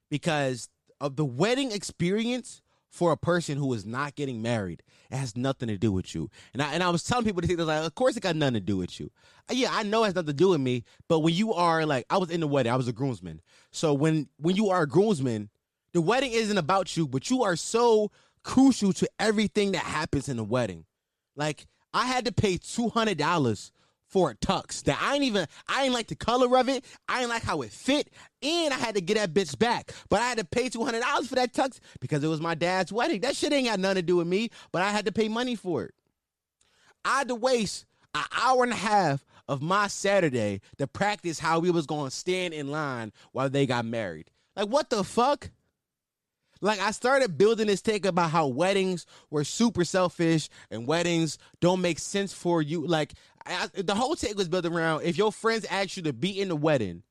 because 0.09 0.69
of 1.01 1.15
the 1.15 1.25
wedding 1.25 1.71
experience 1.71 2.61
for 2.93 3.11
a 3.11 3.17
person 3.17 3.57
who 3.57 3.73
is 3.73 3.87
not 3.87 4.13
getting 4.13 4.39
married. 4.39 4.83
It 5.09 5.17
has 5.17 5.35
nothing 5.35 5.67
to 5.67 5.79
do 5.79 5.91
with 5.91 6.13
you. 6.13 6.29
And 6.53 6.61
I 6.61 6.73
and 6.73 6.83
I 6.83 6.91
was 6.91 7.03
telling 7.03 7.25
people 7.25 7.41
to 7.41 7.47
think 7.47 7.59
like, 7.59 7.83
of 7.83 7.95
course 7.95 8.15
it 8.15 8.21
got 8.21 8.35
nothing 8.35 8.53
to 8.53 8.59
do 8.59 8.77
with 8.77 8.99
you. 8.99 9.09
Uh, 9.49 9.55
yeah, 9.55 9.69
I 9.71 9.81
know 9.81 10.03
it 10.03 10.07
has 10.07 10.15
nothing 10.15 10.27
to 10.27 10.33
do 10.33 10.49
with 10.49 10.61
me. 10.61 10.83
But 11.09 11.19
when 11.19 11.33
you 11.33 11.53
are 11.53 11.87
like, 11.87 12.05
I 12.11 12.17
was 12.17 12.29
in 12.29 12.39
the 12.39 12.47
wedding, 12.47 12.71
I 12.71 12.75
was 12.75 12.87
a 12.87 12.93
groomsman. 12.93 13.41
So 13.71 13.95
when 13.95 14.29
when 14.37 14.55
you 14.55 14.69
are 14.69 14.83
a 14.83 14.87
groomsman, 14.87 15.49
the 15.93 16.01
wedding 16.01 16.33
isn't 16.33 16.57
about 16.57 16.95
you, 16.95 17.07
but 17.07 17.31
you 17.31 17.43
are 17.43 17.55
so 17.55 18.11
crucial 18.43 18.93
to 18.93 19.09
everything 19.19 19.71
that 19.71 19.83
happens 19.83 20.29
in 20.29 20.37
the 20.37 20.43
wedding. 20.43 20.85
Like 21.35 21.65
I 21.95 22.05
had 22.05 22.25
to 22.25 22.31
pay 22.31 22.57
two 22.57 22.89
hundred 22.89 23.17
dollars 23.17 23.71
for 24.13 24.29
a 24.29 24.35
tux 24.35 24.83
that 24.83 25.01
I 25.01 25.15
ain't 25.15 25.23
even 25.23 25.47
I 25.67 25.83
ain't 25.85 25.93
like 25.93 26.05
the 26.07 26.15
color 26.15 26.55
of 26.57 26.69
it. 26.69 26.85
I 27.09 27.21
ain't 27.21 27.29
like 27.29 27.41
how 27.41 27.63
it 27.63 27.71
fit, 27.71 28.11
and 28.43 28.71
I 28.71 28.77
had 28.77 28.93
to 28.93 29.01
get 29.01 29.17
that 29.17 29.33
bitch 29.33 29.57
back. 29.57 29.91
But 30.07 30.21
I 30.21 30.29
had 30.29 30.37
to 30.37 30.45
pay 30.45 30.69
two 30.69 30.85
hundred 30.85 31.01
dollars 31.01 31.27
for 31.27 31.35
that 31.35 31.51
tux 31.51 31.79
because 31.99 32.23
it 32.23 32.27
was 32.27 32.39
my 32.39 32.53
dad's 32.53 32.93
wedding. 32.93 33.21
That 33.21 33.35
shit 33.35 33.51
ain't 33.51 33.67
got 33.67 33.79
nothing 33.79 33.95
to 33.95 34.01
do 34.03 34.17
with 34.17 34.27
me, 34.27 34.51
but 34.71 34.83
I 34.83 34.91
had 34.91 35.05
to 35.05 35.11
pay 35.11 35.27
money 35.27 35.55
for 35.55 35.83
it. 35.83 35.95
I 37.03 37.17
had 37.17 37.27
to 37.29 37.35
waste 37.35 37.85
an 38.13 38.23
hour 38.39 38.63
and 38.63 38.71
a 38.71 38.75
half 38.75 39.25
of 39.47 39.63
my 39.63 39.87
Saturday 39.87 40.61
to 40.77 40.85
practice 40.85 41.39
how 41.39 41.59
we 41.59 41.71
was 41.71 41.87
gonna 41.87 42.11
stand 42.11 42.53
in 42.53 42.69
line 42.69 43.11
while 43.31 43.49
they 43.49 43.65
got 43.65 43.83
married. 43.83 44.29
Like 44.55 44.69
what 44.69 44.91
the 44.91 45.03
fuck? 45.03 45.49
Like 46.63 46.79
I 46.79 46.91
started 46.91 47.37
building 47.37 47.67
this 47.67 47.81
take 47.81 48.05
about 48.05 48.31
how 48.31 48.47
weddings 48.47 49.05
were 49.29 49.43
super 49.43 49.83
selfish 49.83 50.47
and 50.71 50.87
weddings 50.87 51.37
don't 51.59 51.81
make 51.81 51.99
sense 51.99 52.31
for 52.31 52.61
you. 52.61 52.87
Like 52.87 53.13
I, 53.45 53.67
the 53.75 53.93
whole 53.93 54.15
take 54.15 54.37
was 54.37 54.47
built 54.47 54.65
around 54.65 55.01
if 55.03 55.17
your 55.17 55.33
friends 55.33 55.65
ask 55.69 55.97
you 55.97 56.03
to 56.03 56.13
be 56.13 56.39
in 56.39 56.47
the 56.47 56.55
wedding, 56.55 57.03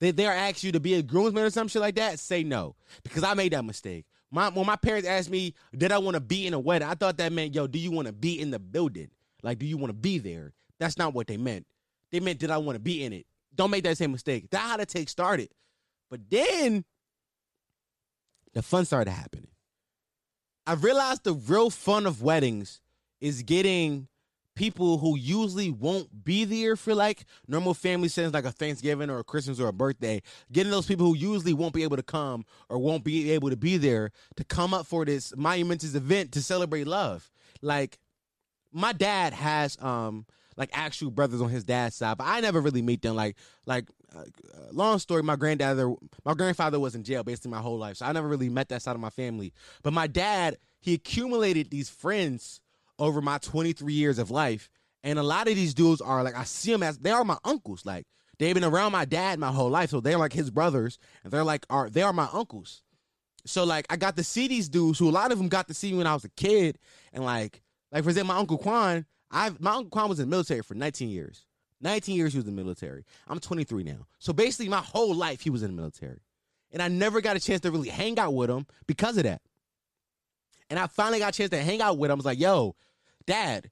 they 0.00 0.10
they're 0.10 0.32
ask 0.32 0.64
you 0.64 0.72
to 0.72 0.80
be 0.80 0.94
a 0.94 1.02
groomsman 1.02 1.44
or 1.44 1.50
some 1.50 1.68
shit 1.68 1.82
like 1.82 1.96
that. 1.96 2.18
Say 2.18 2.44
no 2.44 2.76
because 3.02 3.22
I 3.22 3.34
made 3.34 3.52
that 3.52 3.62
mistake. 3.62 4.06
My 4.30 4.48
when 4.48 4.64
my 4.64 4.76
parents 4.76 5.06
asked 5.06 5.28
me 5.28 5.52
did 5.76 5.92
I 5.92 5.98
want 5.98 6.14
to 6.14 6.20
be 6.20 6.46
in 6.46 6.54
a 6.54 6.58
wedding, 6.58 6.88
I 6.88 6.94
thought 6.94 7.18
that 7.18 7.32
meant 7.32 7.54
yo, 7.54 7.66
do 7.66 7.78
you 7.78 7.90
want 7.90 8.06
to 8.06 8.14
be 8.14 8.40
in 8.40 8.50
the 8.50 8.58
building? 8.58 9.10
Like, 9.42 9.58
do 9.58 9.66
you 9.66 9.76
want 9.76 9.90
to 9.90 9.98
be 9.98 10.16
there? 10.16 10.54
That's 10.80 10.96
not 10.96 11.12
what 11.12 11.26
they 11.26 11.36
meant. 11.36 11.66
They 12.10 12.20
meant 12.20 12.38
did 12.38 12.50
I 12.50 12.56
want 12.56 12.76
to 12.76 12.80
be 12.80 13.04
in 13.04 13.12
it? 13.12 13.26
Don't 13.54 13.70
make 13.70 13.84
that 13.84 13.98
same 13.98 14.12
mistake. 14.12 14.46
That's 14.50 14.64
how 14.64 14.78
the 14.78 14.86
take 14.86 15.10
started. 15.10 15.50
But 16.10 16.20
then 16.30 16.86
the 18.56 18.62
fun 18.62 18.86
started 18.86 19.10
happening. 19.10 19.48
I 20.66 20.72
realized 20.72 21.24
the 21.24 21.34
real 21.34 21.68
fun 21.68 22.06
of 22.06 22.22
weddings 22.22 22.80
is 23.20 23.42
getting 23.42 24.08
people 24.54 24.96
who 24.96 25.14
usually 25.14 25.70
won't 25.70 26.24
be 26.24 26.46
there 26.46 26.74
for 26.74 26.94
like 26.94 27.26
normal 27.46 27.74
family 27.74 28.08
settings 28.08 28.32
like 28.32 28.46
a 28.46 28.50
Thanksgiving 28.50 29.10
or 29.10 29.18
a 29.18 29.24
Christmas 29.24 29.60
or 29.60 29.68
a 29.68 29.74
birthday, 29.74 30.22
getting 30.50 30.70
those 30.70 30.86
people 30.86 31.04
who 31.04 31.14
usually 31.14 31.52
won't 31.52 31.74
be 31.74 31.82
able 31.82 31.98
to 31.98 32.02
come 32.02 32.46
or 32.70 32.78
won't 32.78 33.04
be 33.04 33.30
able 33.32 33.50
to 33.50 33.58
be 33.58 33.76
there 33.76 34.10
to 34.36 34.44
come 34.44 34.72
up 34.72 34.86
for 34.86 35.04
this 35.04 35.36
monumentous 35.36 35.94
event 35.94 36.32
to 36.32 36.40
celebrate 36.40 36.86
love. 36.86 37.30
Like 37.60 37.98
my 38.72 38.94
dad 38.94 39.34
has 39.34 39.76
um 39.82 40.24
like 40.56 40.70
actual 40.72 41.10
brothers 41.10 41.42
on 41.42 41.50
his 41.50 41.64
dad's 41.64 41.96
side, 41.96 42.16
but 42.16 42.26
I 42.26 42.40
never 42.40 42.62
really 42.62 42.80
meet 42.80 43.02
them. 43.02 43.16
Like 43.16 43.36
like 43.66 43.84
uh, 44.14 44.22
long 44.72 44.98
story, 44.98 45.22
my 45.22 45.36
granddad, 45.36 45.78
my 46.24 46.34
grandfather 46.34 46.78
was 46.78 46.94
in 46.94 47.02
jail 47.02 47.24
basically 47.24 47.50
my 47.50 47.60
whole 47.60 47.78
life, 47.78 47.96
so 47.96 48.06
I 48.06 48.12
never 48.12 48.28
really 48.28 48.48
met 48.48 48.68
that 48.68 48.82
side 48.82 48.94
of 48.94 49.00
my 49.00 49.10
family. 49.10 49.52
But 49.82 49.92
my 49.92 50.06
dad, 50.06 50.56
he 50.80 50.94
accumulated 50.94 51.70
these 51.70 51.88
friends 51.88 52.60
over 52.98 53.20
my 53.20 53.38
23 53.38 53.92
years 53.92 54.18
of 54.18 54.30
life. 54.30 54.70
And 55.02 55.18
a 55.18 55.22
lot 55.22 55.48
of 55.48 55.54
these 55.54 55.74
dudes 55.74 56.00
are 56.00 56.22
like, 56.22 56.36
I 56.36 56.44
see 56.44 56.72
them 56.72 56.82
as 56.82 56.98
they 56.98 57.10
are 57.10 57.24
my 57.24 57.38
uncles. 57.44 57.84
Like 57.84 58.06
they've 58.38 58.54
been 58.54 58.64
around 58.64 58.92
my 58.92 59.04
dad 59.04 59.38
my 59.38 59.52
whole 59.52 59.70
life. 59.70 59.90
So 59.90 60.00
they're 60.00 60.18
like 60.18 60.32
his 60.32 60.50
brothers 60.50 60.98
and 61.22 61.32
they're 61.32 61.44
like, 61.44 61.66
are, 61.70 61.88
they 61.88 62.02
are 62.02 62.12
my 62.12 62.28
uncles. 62.32 62.82
So 63.44 63.64
like 63.64 63.86
I 63.90 63.96
got 63.96 64.16
to 64.16 64.24
see 64.24 64.48
these 64.48 64.68
dudes 64.68 64.98
who 64.98 65.08
a 65.08 65.10
lot 65.10 65.32
of 65.32 65.38
them 65.38 65.48
got 65.48 65.68
to 65.68 65.74
see 65.74 65.92
me 65.92 65.98
when 65.98 66.06
I 66.06 66.14
was 66.14 66.24
a 66.24 66.30
kid. 66.30 66.78
And 67.12 67.24
like, 67.24 67.62
like 67.92 68.02
for 68.02 68.10
example, 68.10 68.34
my 68.34 68.40
uncle 68.40 68.58
Quan, 68.58 69.06
I've 69.30 69.60
my 69.60 69.72
uncle 69.72 69.90
Quan 69.90 70.08
was 70.08 70.18
in 70.18 70.28
the 70.28 70.30
military 70.30 70.62
for 70.62 70.74
19 70.74 71.08
years. 71.08 71.46
19 71.80 72.16
years 72.16 72.32
he 72.32 72.38
was 72.38 72.46
in 72.46 72.54
the 72.54 72.62
military. 72.62 73.04
I'm 73.28 73.40
23 73.40 73.84
now. 73.84 74.06
So 74.18 74.32
basically 74.32 74.68
my 74.68 74.80
whole 74.80 75.14
life 75.14 75.40
he 75.40 75.50
was 75.50 75.62
in 75.62 75.70
the 75.70 75.76
military. 75.76 76.20
And 76.72 76.82
I 76.82 76.88
never 76.88 77.20
got 77.20 77.36
a 77.36 77.40
chance 77.40 77.60
to 77.62 77.70
really 77.70 77.88
hang 77.88 78.18
out 78.18 78.34
with 78.34 78.50
him 78.50 78.66
because 78.86 79.16
of 79.16 79.24
that. 79.24 79.40
And 80.68 80.78
I 80.78 80.86
finally 80.88 81.20
got 81.20 81.34
a 81.34 81.36
chance 81.36 81.50
to 81.50 81.62
hang 81.62 81.80
out 81.80 81.96
with 81.96 82.10
him. 82.10 82.14
I 82.14 82.16
was 82.16 82.24
like, 82.24 82.40
yo, 82.40 82.74
dad, 83.26 83.70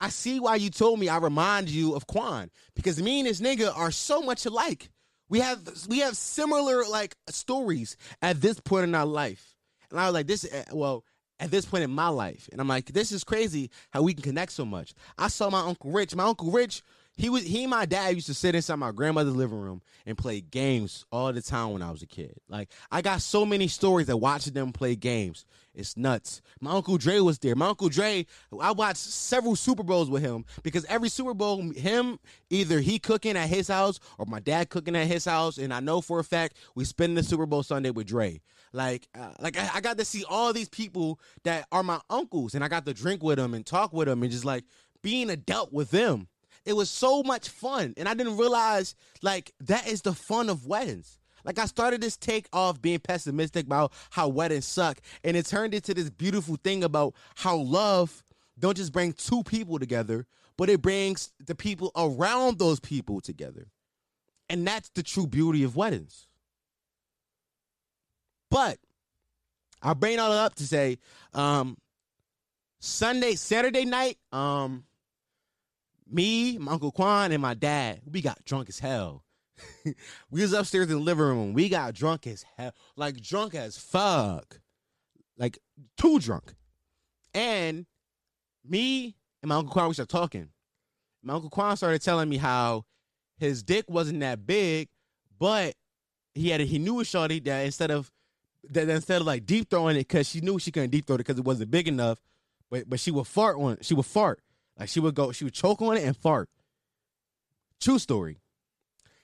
I 0.00 0.08
see 0.08 0.40
why 0.40 0.56
you 0.56 0.70
told 0.70 0.98
me 0.98 1.08
I 1.08 1.18
remind 1.18 1.70
you 1.70 1.94
of 1.94 2.06
Quan. 2.06 2.50
Because 2.74 3.00
me 3.00 3.20
and 3.20 3.28
this 3.28 3.40
nigga 3.40 3.74
are 3.76 3.90
so 3.90 4.20
much 4.20 4.44
alike. 4.44 4.90
We 5.28 5.40
have 5.40 5.60
we 5.88 6.00
have 6.00 6.16
similar 6.16 6.84
like 6.84 7.16
stories 7.28 7.96
at 8.22 8.40
this 8.40 8.60
point 8.60 8.84
in 8.84 8.94
our 8.94 9.06
life. 9.06 9.56
And 9.90 9.98
I 9.98 10.06
was 10.06 10.14
like, 10.14 10.26
this 10.26 10.46
eh, 10.50 10.64
well, 10.72 11.04
at 11.40 11.50
this 11.50 11.64
point 11.64 11.84
in 11.84 11.90
my 11.90 12.08
life. 12.08 12.48
And 12.52 12.60
I'm 12.60 12.68
like, 12.68 12.86
this 12.86 13.12
is 13.12 13.24
crazy 13.24 13.70
how 13.90 14.02
we 14.02 14.14
can 14.14 14.22
connect 14.22 14.52
so 14.52 14.64
much. 14.64 14.94
I 15.18 15.28
saw 15.28 15.50
my 15.50 15.60
Uncle 15.60 15.90
Rich. 15.90 16.14
My 16.14 16.24
Uncle 16.24 16.50
Rich, 16.50 16.82
He 17.16 17.30
was 17.30 17.44
he 17.44 17.64
and 17.64 17.70
my 17.70 17.86
dad 17.86 18.14
used 18.14 18.26
to 18.26 18.34
sit 18.34 18.54
inside 18.54 18.76
my 18.76 18.92
grandmother's 18.92 19.34
living 19.34 19.58
room 19.58 19.80
and 20.04 20.18
play 20.18 20.42
games 20.42 21.06
all 21.10 21.32
the 21.32 21.40
time 21.40 21.72
when 21.72 21.82
I 21.82 21.90
was 21.90 22.02
a 22.02 22.06
kid. 22.06 22.34
Like 22.48 22.70
I 22.90 23.00
got 23.00 23.22
so 23.22 23.46
many 23.46 23.68
stories 23.68 24.08
of 24.08 24.20
watching 24.20 24.52
them 24.52 24.72
play 24.72 24.96
games. 24.96 25.46
It's 25.74 25.96
nuts. 25.96 26.42
My 26.60 26.72
uncle 26.72 26.98
Dre 26.98 27.20
was 27.20 27.38
there. 27.38 27.54
My 27.54 27.68
uncle 27.68 27.88
Dre, 27.88 28.26
I 28.60 28.72
watched 28.72 28.98
several 28.98 29.56
Super 29.56 29.82
Bowls 29.82 30.10
with 30.10 30.22
him 30.22 30.44
because 30.62 30.84
every 30.86 31.10
Super 31.10 31.34
Bowl, 31.34 31.70
him 31.72 32.18
either 32.50 32.80
he 32.80 32.98
cooking 32.98 33.36
at 33.36 33.48
his 33.48 33.68
house 33.68 34.00
or 34.18 34.26
my 34.26 34.40
dad 34.40 34.70
cooking 34.70 34.96
at 34.96 35.06
his 35.06 35.26
house, 35.26 35.58
and 35.58 35.72
I 35.72 35.80
know 35.80 36.00
for 36.00 36.18
a 36.18 36.24
fact 36.24 36.56
we 36.74 36.84
spend 36.84 37.16
the 37.16 37.22
Super 37.22 37.46
Bowl 37.46 37.62
Sunday 37.62 37.90
with 37.90 38.06
Dre. 38.06 38.40
Like, 38.72 39.06
uh, 39.14 39.32
like 39.38 39.58
I, 39.58 39.70
I 39.74 39.80
got 39.80 39.98
to 39.98 40.04
see 40.04 40.24
all 40.28 40.52
these 40.52 40.68
people 40.68 41.20
that 41.44 41.66
are 41.70 41.82
my 41.82 42.00
uncles, 42.08 42.54
and 42.54 42.64
I 42.64 42.68
got 42.68 42.86
to 42.86 42.94
drink 42.94 43.22
with 43.22 43.36
them 43.36 43.54
and 43.54 43.64
talk 43.64 43.92
with 43.92 44.08
them, 44.08 44.22
and 44.22 44.32
just 44.32 44.44
like 44.44 44.64
being 45.02 45.30
adult 45.30 45.72
with 45.72 45.90
them 45.90 46.28
it 46.66 46.74
was 46.74 46.90
so 46.90 47.22
much 47.22 47.48
fun. 47.48 47.94
And 47.96 48.08
I 48.08 48.14
didn't 48.14 48.36
realize 48.36 48.94
like 49.22 49.52
that 49.60 49.86
is 49.88 50.02
the 50.02 50.12
fun 50.12 50.50
of 50.50 50.66
weddings. 50.66 51.18
Like 51.44 51.60
I 51.60 51.66
started 51.66 52.00
this 52.00 52.16
take 52.16 52.48
off 52.52 52.82
being 52.82 52.98
pessimistic 52.98 53.66
about 53.66 53.92
how 54.10 54.26
weddings 54.26 54.66
suck, 54.66 54.98
and 55.22 55.36
it 55.36 55.46
turned 55.46 55.74
into 55.74 55.94
this 55.94 56.10
beautiful 56.10 56.56
thing 56.56 56.82
about 56.82 57.14
how 57.36 57.56
love 57.56 58.24
don't 58.58 58.76
just 58.76 58.92
bring 58.92 59.12
two 59.12 59.44
people 59.44 59.78
together, 59.78 60.26
but 60.56 60.68
it 60.68 60.82
brings 60.82 61.32
the 61.44 61.54
people 61.54 61.92
around 61.96 62.58
those 62.58 62.80
people 62.80 63.20
together. 63.20 63.68
And 64.48 64.66
that's 64.66 64.88
the 64.90 65.02
true 65.02 65.26
beauty 65.26 65.62
of 65.62 65.76
weddings. 65.76 66.26
But 68.50 68.78
I 69.82 69.94
bring 69.94 70.18
all 70.18 70.30
that 70.30 70.38
up 70.38 70.54
to 70.56 70.66
say, 70.66 70.98
um, 71.32 71.76
Sunday, 72.80 73.34
Saturday 73.34 73.84
night, 73.84 74.18
um, 74.32 74.84
me, 76.08 76.58
my 76.58 76.72
Uncle 76.72 76.92
Quan, 76.92 77.32
and 77.32 77.42
my 77.42 77.54
dad, 77.54 78.00
we 78.10 78.20
got 78.20 78.44
drunk 78.44 78.68
as 78.68 78.78
hell. 78.78 79.24
we 80.30 80.42
was 80.42 80.52
upstairs 80.52 80.88
in 80.90 80.98
the 80.98 81.02
living 81.02 81.24
room. 81.24 81.52
We 81.52 81.68
got 81.68 81.94
drunk 81.94 82.26
as 82.26 82.44
hell. 82.56 82.72
Like 82.96 83.20
drunk 83.20 83.54
as 83.54 83.78
fuck. 83.78 84.60
Like 85.38 85.58
too 85.96 86.18
drunk. 86.18 86.54
And 87.34 87.86
me 88.64 89.16
and 89.42 89.48
my 89.48 89.56
Uncle 89.56 89.72
Quan, 89.72 89.88
we 89.88 89.94
started 89.94 90.12
talking. 90.12 90.48
My 91.22 91.34
Uncle 91.34 91.50
Quan 91.50 91.76
started 91.76 92.02
telling 92.02 92.28
me 92.28 92.36
how 92.36 92.84
his 93.38 93.62
dick 93.62 93.86
wasn't 93.88 94.20
that 94.20 94.46
big, 94.46 94.88
but 95.38 95.74
he 96.34 96.50
had 96.50 96.60
a, 96.60 96.64
he 96.64 96.78
knew 96.78 97.00
a 97.00 97.04
shorty 97.04 97.40
that 97.40 97.64
instead 97.64 97.90
of 97.90 98.10
that 98.70 98.88
instead 98.88 99.20
of 99.20 99.26
like 99.26 99.46
deep 99.46 99.70
throwing 99.70 99.96
it 99.96 100.00
because 100.00 100.28
she 100.28 100.40
knew 100.40 100.58
she 100.58 100.70
couldn't 100.70 100.90
deep 100.90 101.06
throw 101.06 101.14
it 101.14 101.18
because 101.18 101.38
it 101.38 101.44
wasn't 101.44 101.70
big 101.70 101.88
enough, 101.88 102.20
but 102.70 102.88
but 102.88 103.00
she 103.00 103.10
would 103.10 103.26
fart 103.26 103.56
on 103.58 103.74
it. 103.74 103.84
She 103.84 103.94
would 103.94 104.06
fart. 104.06 104.40
Like 104.78 104.88
she 104.88 105.00
would 105.00 105.14
go, 105.14 105.32
she 105.32 105.44
would 105.44 105.54
choke 105.54 105.80
on 105.82 105.96
it 105.96 106.04
and 106.04 106.16
fart. 106.16 106.48
True 107.80 107.98
story. 107.98 108.38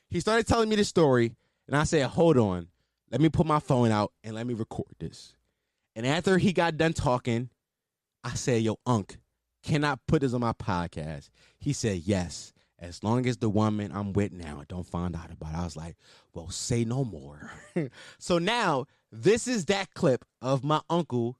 He 0.08 0.20
started 0.20 0.46
telling 0.46 0.68
me 0.68 0.76
this 0.76 0.88
story, 0.88 1.34
and 1.66 1.76
I 1.76 1.84
said, 1.84 2.06
Hold 2.06 2.36
on, 2.36 2.68
let 3.10 3.20
me 3.20 3.28
put 3.28 3.46
my 3.46 3.60
phone 3.60 3.90
out 3.90 4.12
and 4.22 4.34
let 4.34 4.46
me 4.46 4.54
record 4.54 4.94
this. 4.98 5.34
And 5.94 6.06
after 6.06 6.38
he 6.38 6.52
got 6.52 6.76
done 6.76 6.92
talking, 6.92 7.50
I 8.24 8.34
said, 8.34 8.62
Yo, 8.62 8.76
Unc, 8.86 9.16
can 9.62 9.84
I 9.84 9.96
put 10.06 10.22
this 10.22 10.34
on 10.34 10.40
my 10.40 10.52
podcast? 10.52 11.30
He 11.58 11.72
said, 11.72 12.02
Yes, 12.04 12.52
as 12.78 13.02
long 13.04 13.26
as 13.26 13.38
the 13.38 13.48
woman 13.48 13.92
I'm 13.94 14.12
with 14.12 14.32
now 14.32 14.64
don't 14.68 14.86
find 14.86 15.14
out 15.14 15.30
about 15.30 15.52
it. 15.52 15.58
I 15.58 15.64
was 15.64 15.76
like, 15.76 15.96
Well, 16.34 16.50
say 16.50 16.84
no 16.84 17.04
more. 17.04 17.50
so 18.18 18.38
now, 18.38 18.86
this 19.10 19.46
is 19.46 19.66
that 19.66 19.92
clip 19.94 20.24
of 20.40 20.64
my 20.64 20.80
uncle 20.88 21.38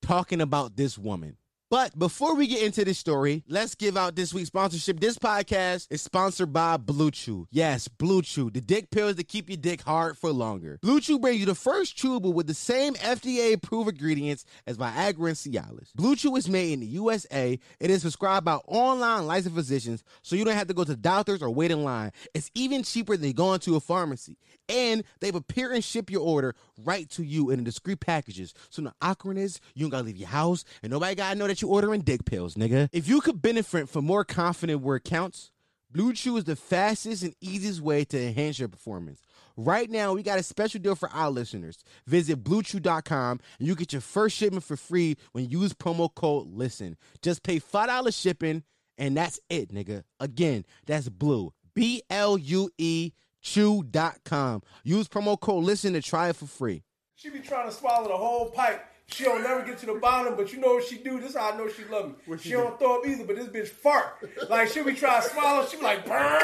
talking 0.00 0.40
about 0.40 0.76
this 0.76 0.98
woman. 0.98 1.36
But 1.72 1.98
before 1.98 2.34
we 2.34 2.48
get 2.48 2.62
into 2.62 2.84
this 2.84 2.98
story, 2.98 3.44
let's 3.48 3.74
give 3.74 3.96
out 3.96 4.14
this 4.14 4.34
week's 4.34 4.48
sponsorship. 4.48 5.00
This 5.00 5.16
podcast 5.16 5.86
is 5.88 6.02
sponsored 6.02 6.52
by 6.52 6.76
Blue 6.76 7.10
Chew. 7.10 7.48
Yes, 7.50 7.88
Blue 7.88 8.20
Chew, 8.20 8.50
the 8.50 8.60
dick 8.60 8.90
pills 8.90 9.16
that 9.16 9.28
keep 9.28 9.48
your 9.48 9.56
dick 9.56 9.80
hard 9.80 10.18
for 10.18 10.32
longer. 10.32 10.78
Blue 10.82 11.00
Chew 11.00 11.18
brings 11.18 11.40
you 11.40 11.46
the 11.46 11.54
first 11.54 11.96
chewable 11.96 12.34
with 12.34 12.46
the 12.46 12.52
same 12.52 12.92
FDA 12.96 13.54
approved 13.54 13.88
ingredients 13.88 14.44
as 14.66 14.76
Viagra 14.76 15.28
and 15.28 15.34
Cialis. 15.34 15.94
Blue 15.94 16.14
Chew 16.14 16.36
is 16.36 16.46
made 16.46 16.74
in 16.74 16.80
the 16.80 16.86
USA. 16.88 17.58
It 17.80 17.90
is 17.90 18.02
prescribed 18.02 18.44
by 18.44 18.56
online 18.66 19.26
licensed 19.26 19.56
physicians, 19.56 20.04
so 20.20 20.36
you 20.36 20.44
don't 20.44 20.52
have 20.52 20.68
to 20.68 20.74
go 20.74 20.84
to 20.84 20.94
doctors 20.94 21.40
or 21.40 21.48
wait 21.48 21.70
in 21.70 21.84
line. 21.84 22.12
It's 22.34 22.50
even 22.54 22.82
cheaper 22.82 23.16
than 23.16 23.32
going 23.32 23.60
to 23.60 23.76
a 23.76 23.80
pharmacy. 23.80 24.36
And 24.68 25.04
they 25.20 25.32
prepare 25.32 25.72
and 25.72 25.82
ship 25.82 26.10
your 26.10 26.20
order 26.20 26.54
right 26.84 27.08
to 27.10 27.22
you 27.22 27.50
in 27.50 27.64
discreet 27.64 28.00
packages. 28.00 28.54
So 28.70 28.82
no 28.82 28.92
is 29.36 29.60
you 29.74 29.84
don't 29.84 29.90
gotta 29.90 30.04
leave 30.04 30.16
your 30.16 30.28
house, 30.28 30.64
and 30.82 30.90
nobody 30.90 31.14
gotta 31.14 31.38
know 31.38 31.46
that 31.46 31.62
you're 31.62 31.70
ordering 31.70 32.00
dick 32.02 32.24
pills, 32.24 32.54
nigga. 32.54 32.88
If 32.92 33.08
you 33.08 33.20
could 33.20 33.40
benefit 33.42 33.88
from 33.88 34.04
more 34.04 34.24
confident 34.24 34.80
word 34.80 35.04
counts, 35.04 35.50
Blue 35.90 36.14
Chew 36.14 36.38
is 36.38 36.44
the 36.44 36.56
fastest 36.56 37.22
and 37.22 37.34
easiest 37.40 37.80
way 37.82 38.04
to 38.06 38.18
enhance 38.18 38.58
your 38.58 38.68
performance. 38.68 39.20
Right 39.56 39.90
now, 39.90 40.14
we 40.14 40.22
got 40.22 40.38
a 40.38 40.42
special 40.42 40.80
deal 40.80 40.94
for 40.94 41.10
our 41.10 41.30
listeners. 41.30 41.84
Visit 42.06 42.42
bluechew.com 42.42 43.40
and 43.58 43.68
you 43.68 43.74
get 43.74 43.92
your 43.92 44.00
first 44.00 44.36
shipment 44.36 44.64
for 44.64 44.76
free 44.76 45.16
when 45.32 45.48
you 45.48 45.60
use 45.60 45.74
promo 45.74 46.12
code 46.14 46.46
LISTEN. 46.48 46.96
Just 47.20 47.42
pay 47.42 47.60
$5 47.60 48.18
shipping 48.18 48.62
and 48.96 49.16
that's 49.16 49.38
it, 49.50 49.72
nigga. 49.72 50.04
Again, 50.20 50.64
that's 50.86 51.08
blue. 51.10 51.52
B 51.74 52.02
L 52.08 52.38
U 52.38 52.70
E 52.78 53.12
chew.com. 53.42 54.62
Use 54.84 55.08
promo 55.08 55.38
code 55.38 55.64
LISTEN 55.64 55.92
to 55.92 56.02
try 56.02 56.30
it 56.30 56.36
for 56.36 56.46
free. 56.46 56.82
She 57.16 57.28
be 57.28 57.40
trying 57.40 57.68
to 57.68 57.74
swallow 57.74 58.08
the 58.08 58.16
whole 58.16 58.50
pipe. 58.50 58.86
She 59.06 59.24
don't 59.24 59.42
never 59.42 59.62
get 59.62 59.78
to 59.78 59.86
the 59.86 59.94
bottom, 59.94 60.36
but 60.36 60.52
you 60.52 60.60
know 60.60 60.74
what 60.74 60.84
she 60.84 60.96
do? 60.96 61.20
This 61.20 61.30
is 61.30 61.36
how 61.36 61.52
I 61.52 61.56
know 61.56 61.68
she 61.68 61.84
love 61.84 62.14
me. 62.28 62.38
she, 62.38 62.52
don't 62.52 62.78
throw 62.78 62.98
up 62.98 63.06
either, 63.06 63.24
but 63.24 63.36
this 63.36 63.46
bitch 63.48 63.68
fart. 63.68 64.16
Like 64.48 64.68
she 64.68 64.82
be 64.82 64.94
trying 64.94 65.22
to 65.22 65.28
swallow, 65.28 65.66
she 65.66 65.76
be 65.76 65.82
like, 65.82 66.06
burn. 66.06 66.40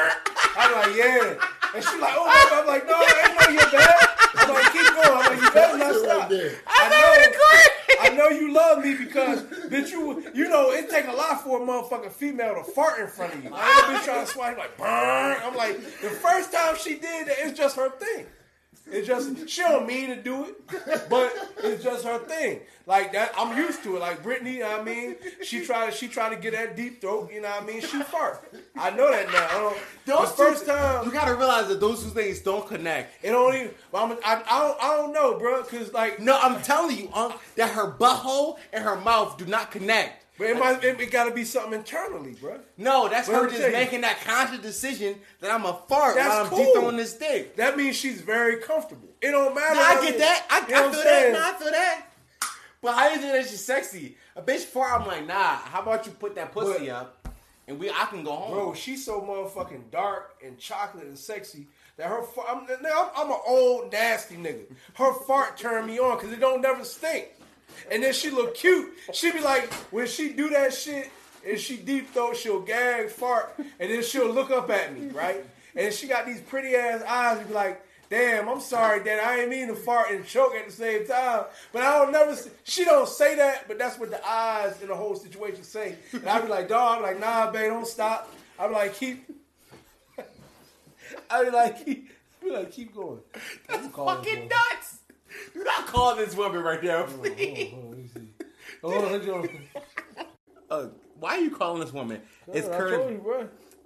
I'm 0.55 0.71
like, 0.73 0.95
yeah. 0.95 1.35
And 1.73 1.83
she 1.83 1.99
like, 1.99 2.13
oh 2.15 2.25
my 2.27 2.47
God. 2.49 2.61
I'm 2.61 2.67
like, 2.67 2.85
no, 2.85 2.93
I 2.95 3.25
ain't 3.25 3.41
know 3.41 3.59
you're 3.59 3.71
bad. 3.71 3.95
I'm 4.35 4.53
like, 4.53 4.71
keep 4.71 4.85
going. 4.85 5.17
I'm 5.17 5.25
like, 5.33 5.41
you 5.41 5.51
better 5.51 5.77
not 5.79 5.95
stop. 5.95 6.31
I 6.67 6.89
know, 6.89 7.19
I 8.09 8.15
know 8.15 8.29
you 8.29 8.51
love 8.51 8.83
me 8.83 8.95
because 8.95 9.43
bitch, 9.43 9.91
you 9.91 10.23
you 10.33 10.49
know 10.49 10.71
it 10.71 10.89
take 10.89 11.07
a 11.07 11.11
lot 11.11 11.43
for 11.43 11.61
a 11.61 11.65
motherfucking 11.65 12.11
female 12.11 12.55
to 12.55 12.63
fart 12.71 12.99
in 12.99 13.07
front 13.07 13.35
of 13.35 13.43
you. 13.43 13.51
I 13.53 13.67
ain't 13.67 13.99
bitch 13.99 14.05
trying 14.05 14.25
to 14.25 14.31
swipe 14.31 14.57
like 14.57 14.75
burn. 14.77 15.37
I'm 15.43 15.55
like, 15.55 15.77
the 15.77 16.09
first 16.09 16.51
time 16.51 16.75
she 16.75 16.95
did 16.95 17.27
it's 17.29 17.57
just 17.57 17.75
her 17.75 17.91
thing. 17.91 18.25
It's 18.91 19.07
just 19.07 19.47
she 19.47 19.61
don't 19.61 19.85
mean 19.85 20.09
to 20.09 20.15
do 20.15 20.45
it, 20.45 21.09
but 21.09 21.33
it's 21.63 21.83
just 21.83 22.05
her 22.05 22.19
thing. 22.19 22.61
Like 22.85 23.13
that, 23.13 23.33
I'm 23.37 23.55
used 23.55 23.83
to 23.83 23.95
it. 23.95 23.99
Like 23.99 24.23
Brittany, 24.23 24.63
I 24.63 24.81
mean, 24.81 25.15
she 25.43 25.63
tried 25.63 25.93
she 25.93 26.07
tried 26.07 26.29
to 26.29 26.35
get 26.37 26.53
that 26.53 26.75
deep 26.75 27.01
throat. 27.01 27.29
You 27.31 27.41
know 27.41 27.49
what 27.49 27.63
I 27.63 27.65
mean? 27.65 27.81
She 27.81 28.01
fart. 28.01 28.51
I 28.75 28.89
know 28.89 29.11
that 29.11 29.27
now. 29.31 29.75
Those 30.05 30.31
the 30.31 30.37
first 30.37 30.65
two, 30.65 30.71
time 30.71 31.05
you 31.05 31.11
gotta 31.11 31.35
realize 31.35 31.67
that 31.67 31.79
those 31.79 32.03
two 32.03 32.09
things 32.09 32.39
don't 32.39 32.67
connect. 32.67 33.23
It 33.23 33.29
don't 33.29 33.53
even. 33.53 33.71
I'm, 33.93 34.13
I, 34.25 34.43
I 34.49 34.59
don't 34.59 34.83
I 34.83 34.97
don't 34.97 35.13
know, 35.13 35.37
bro. 35.37 35.61
Cause 35.63 35.93
like 35.93 36.19
no, 36.19 36.39
I'm 36.41 36.61
telling 36.63 36.97
you, 36.97 37.09
um, 37.13 37.33
that 37.57 37.69
her 37.71 37.91
butthole 37.91 38.57
and 38.73 38.83
her 38.83 38.95
mouth 38.95 39.37
do 39.37 39.45
not 39.45 39.69
connect. 39.69 40.25
But 40.39 40.51
it 40.51 40.57
might 40.57 40.81
it, 40.85 41.01
it 41.01 41.11
got 41.11 41.25
to 41.25 41.31
be 41.31 41.43
something 41.43 41.73
internally, 41.73 42.31
bro. 42.39 42.61
No, 42.77 43.09
that's 43.09 43.27
her 43.27 43.49
just 43.49 43.73
making 43.73 44.01
that 44.01 44.21
conscious 44.21 44.59
decision 44.59 45.15
that 45.41 45.51
I'm 45.51 45.65
a 45.65 45.73
fart 45.89 46.15
that's 46.15 46.29
while 46.29 46.43
I'm 46.45 46.49
cool. 46.49 46.73
deep 46.73 46.83
on 46.83 46.95
this 46.95 47.13
dick. 47.15 47.57
That 47.57 47.75
means 47.75 47.97
she's 47.97 48.21
very 48.21 48.55
comfortable. 48.61 49.09
It 49.21 49.31
don't 49.31 49.53
matter. 49.53 49.75
No, 49.75 49.81
I 49.81 50.01
get 50.01 50.17
that. 50.17 50.47
I, 50.49 50.59
I 50.59 50.61
feel 50.61 50.91
that. 51.03 51.33
No, 51.33 51.39
I 51.41 51.53
feel 51.59 51.71
that. 51.71 52.05
But 52.81 52.93
how 52.95 53.09
you 53.09 53.19
think 53.19 53.33
that 53.33 53.49
she's 53.49 53.65
sexy? 53.65 54.15
A 54.37 54.41
bitch 54.41 54.61
fart. 54.61 55.01
I'm 55.01 55.05
like, 55.05 55.27
nah. 55.27 55.57
How 55.57 55.81
about 55.81 56.05
you 56.05 56.13
put 56.13 56.35
that 56.35 56.53
pussy 56.53 56.87
but, 56.87 56.89
up, 56.89 57.27
and 57.67 57.77
we 57.77 57.89
I 57.89 58.05
can 58.09 58.23
go 58.23 58.31
home. 58.31 58.51
Bro, 58.53 58.73
she's 58.75 59.05
so 59.05 59.19
motherfucking 59.19 59.91
dark 59.91 60.37
and 60.41 60.57
chocolate 60.57 61.03
and 61.03 61.19
sexy 61.19 61.67
that 61.97 62.07
her 62.07 62.23
fart. 62.23 62.47
I'm, 62.49 62.59
I'm, 62.69 63.09
I'm 63.13 63.29
an 63.29 63.39
old 63.45 63.91
nasty 63.91 64.37
nigga. 64.37 64.67
Her 64.93 65.13
fart 65.25 65.57
turned 65.57 65.87
me 65.87 65.99
on 65.99 66.15
because 66.17 66.31
it 66.31 66.39
don't 66.39 66.61
never 66.61 66.85
stink 66.85 67.27
and 67.91 68.03
then 68.03 68.13
she 68.13 68.29
look 68.29 68.55
cute. 68.55 68.93
She 69.13 69.31
be 69.31 69.39
like, 69.39 69.71
when 69.91 70.07
she 70.07 70.33
do 70.33 70.49
that 70.49 70.73
shit 70.73 71.09
and 71.47 71.59
she 71.59 71.77
deep 71.77 72.11
throat, 72.11 72.35
she'll 72.35 72.61
gag, 72.61 73.09
fart, 73.09 73.55
and 73.57 73.91
then 73.91 74.03
she'll 74.03 74.31
look 74.31 74.51
up 74.51 74.69
at 74.69 74.97
me, 74.97 75.07
right? 75.09 75.45
And 75.75 75.93
she 75.93 76.07
got 76.07 76.25
these 76.25 76.41
pretty 76.41 76.75
ass 76.75 77.01
eyes 77.03 77.39
and 77.39 77.47
be 77.47 77.53
like, 77.53 77.85
damn, 78.09 78.49
I'm 78.49 78.59
sorry, 78.59 79.03
Dad. 79.03 79.19
I 79.19 79.41
ain't 79.41 79.49
mean 79.49 79.67
to 79.67 79.75
fart 79.75 80.11
and 80.11 80.25
choke 80.25 80.55
at 80.55 80.65
the 80.65 80.71
same 80.71 81.05
time. 81.05 81.45
But 81.71 81.83
I 81.83 81.99
don't 81.99 82.11
never, 82.11 82.35
she 82.63 82.83
don't 82.85 83.07
say 83.07 83.35
that, 83.35 83.67
but 83.67 83.77
that's 83.77 83.99
what 83.99 84.09
the 84.09 84.25
eyes 84.27 84.81
in 84.81 84.87
the 84.87 84.95
whole 84.95 85.15
situation 85.15 85.63
say. 85.63 85.95
And 86.11 86.27
I 86.27 86.41
be 86.41 86.47
like, 86.47 86.67
dog, 86.67 86.97
I'm 86.97 87.03
like, 87.03 87.19
nah, 87.19 87.51
babe, 87.51 87.69
don't 87.69 87.87
stop. 87.87 88.33
I 88.57 88.67
be 88.67 88.73
like, 88.73 88.95
keep, 88.95 89.29
I 91.29 91.43
be 91.43 91.51
like, 91.51 91.85
keep, 91.85 92.09
be 92.43 92.51
like, 92.51 92.71
keep 92.71 92.93
going. 92.93 93.19
That's 93.67 93.87
fucking 93.87 94.49
nuts. 94.49 94.98
Do 95.53 95.63
not 95.63 95.87
call 95.87 96.15
this 96.15 96.35
woman 96.35 96.61
right 96.61 96.83
now, 96.83 97.03
please. 97.03 97.73
Oh, 98.83 98.93
oh, 98.93 99.47
oh, 100.69 100.69
uh, 100.69 100.87
why 101.19 101.37
are 101.37 101.41
you 101.41 101.51
calling 101.51 101.81
this 101.81 101.91
woman? 101.91 102.21
It's 102.53 102.67
currently. 102.67 103.19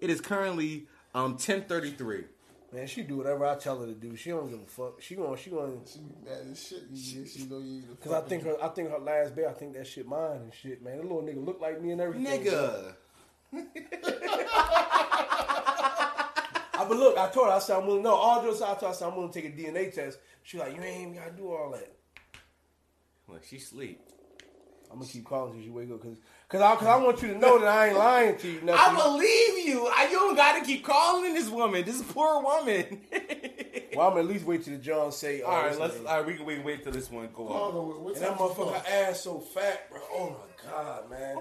It 0.01 0.09
is 0.09 0.21
currently 0.21 0.87
um 1.15 1.37
ten 1.37 1.63
thirty 1.63 1.91
three. 1.91 2.25
Man, 2.73 2.87
she 2.87 3.03
do 3.03 3.17
whatever 3.17 3.45
I 3.45 3.55
tell 3.55 3.79
her 3.79 3.85
to 3.85 3.93
do. 3.93 4.15
She 4.15 4.31
don't 4.31 4.49
give 4.49 4.59
a 4.59 4.65
fuck. 4.65 4.99
She 4.99 5.15
going 5.15 5.37
she 5.37 5.51
going 5.51 5.79
she 5.85 5.99
mad 6.25 6.47
as 6.51 6.67
shit. 6.67 6.83
She, 6.95 7.25
she 7.25 7.45
know 7.45 7.59
you. 7.59 7.83
Cause 8.03 8.13
I 8.13 8.21
think 8.21 8.43
her 8.43 8.55
I 8.61 8.69
think 8.69 8.89
her 8.89 8.97
last 8.97 9.35
bit 9.35 9.45
I 9.47 9.53
think 9.53 9.73
that 9.73 9.85
shit 9.85 10.07
mine 10.07 10.37
and 10.37 10.53
shit, 10.53 10.83
man. 10.83 10.97
That 10.97 11.03
little 11.03 11.21
nigga 11.21 11.45
look 11.45 11.61
like 11.61 11.81
me 11.81 11.91
and 11.91 12.01
everything. 12.01 12.45
Nigga. 12.45 12.95
I 16.83 16.87
but 16.87 16.97
look, 16.97 17.17
I 17.17 17.29
told 17.29 17.47
her 17.47 17.53
I 17.53 17.59
said 17.59 17.77
I'm 17.77 17.87
willing. 17.87 18.03
No, 18.03 18.13
all 18.13 18.41
jokes 18.43 18.57
aside, 18.57 18.65
I 18.65 18.79
told 18.79 18.81
her 18.81 18.87
I 18.89 18.91
said 18.93 19.07
I'm 19.09 19.15
willing 19.15 19.31
to 19.31 19.41
take 19.41 19.53
a 19.53 19.55
DNA 19.57 19.93
test. 19.93 20.19
She 20.43 20.57
like, 20.57 20.75
you 20.75 20.81
ain't 20.81 21.01
even 21.01 21.15
gotta 21.15 21.31
do 21.31 21.47
all 21.51 21.71
that. 21.71 21.91
Look, 23.27 23.43
she 23.45 23.59
sleep. 23.59 24.01
I'm 24.91 24.99
gonna 24.99 25.09
keep 25.09 25.25
calling 25.25 25.53
till 25.53 25.61
you 25.61 25.73
wake 25.73 25.89
up, 25.89 26.01
cause, 26.03 26.17
cause 26.47 26.61
I, 26.61 26.75
cause 26.75 26.87
I 26.87 26.97
want 26.97 27.19
you 27.23 27.29
to 27.29 27.37
know 27.39 27.57
that 27.57 27.67
I 27.67 27.87
ain't 27.87 27.97
lying 27.97 28.37
to 28.37 28.47
you. 28.47 28.59
I 28.71 28.93
believe 28.93 29.67
you. 29.67 29.87
I, 29.87 30.03
you 30.11 30.11
don't 30.19 30.35
got 30.35 30.59
to 30.59 30.63
keep 30.65 30.83
calling 30.85 31.33
this 31.33 31.49
woman. 31.49 31.83
This 31.83 32.01
poor 32.03 32.41
woman. 32.43 33.01
Well, 33.95 34.07
I'm 34.07 34.13
gonna 34.15 34.21
at 34.21 34.27
least 34.33 34.45
wait 34.45 34.63
till 34.63 34.73
the 34.73 34.79
John 34.79 35.11
say. 35.11 35.43
Oh, 35.43 35.51
all 35.51 35.61
right, 35.61 35.79
let's. 35.79 35.93
name. 35.97 36.07
All 36.07 36.17
right, 36.17 36.25
we 36.25 36.33
can 36.33 36.47
wait, 36.47 36.63
wait 36.65 36.81
till 36.81 36.91
this 36.91 37.11
one 37.11 37.29
go 37.31 37.45
Hold 37.45 37.75
on. 37.75 37.79
on, 37.79 37.87
what- 37.89 37.99
what 38.01 38.13
And 38.15 38.23
that 38.23 38.37
time 38.39 38.47
is 38.49 38.51
it? 38.51 38.57
motherfucker 38.57 38.89
ass 38.89 39.21
so 39.21 39.39
fat, 39.39 39.91
bro. 39.91 39.99
Oh 40.11 40.29
my 40.31 40.71
god, 40.71 41.09
man. 41.11 41.37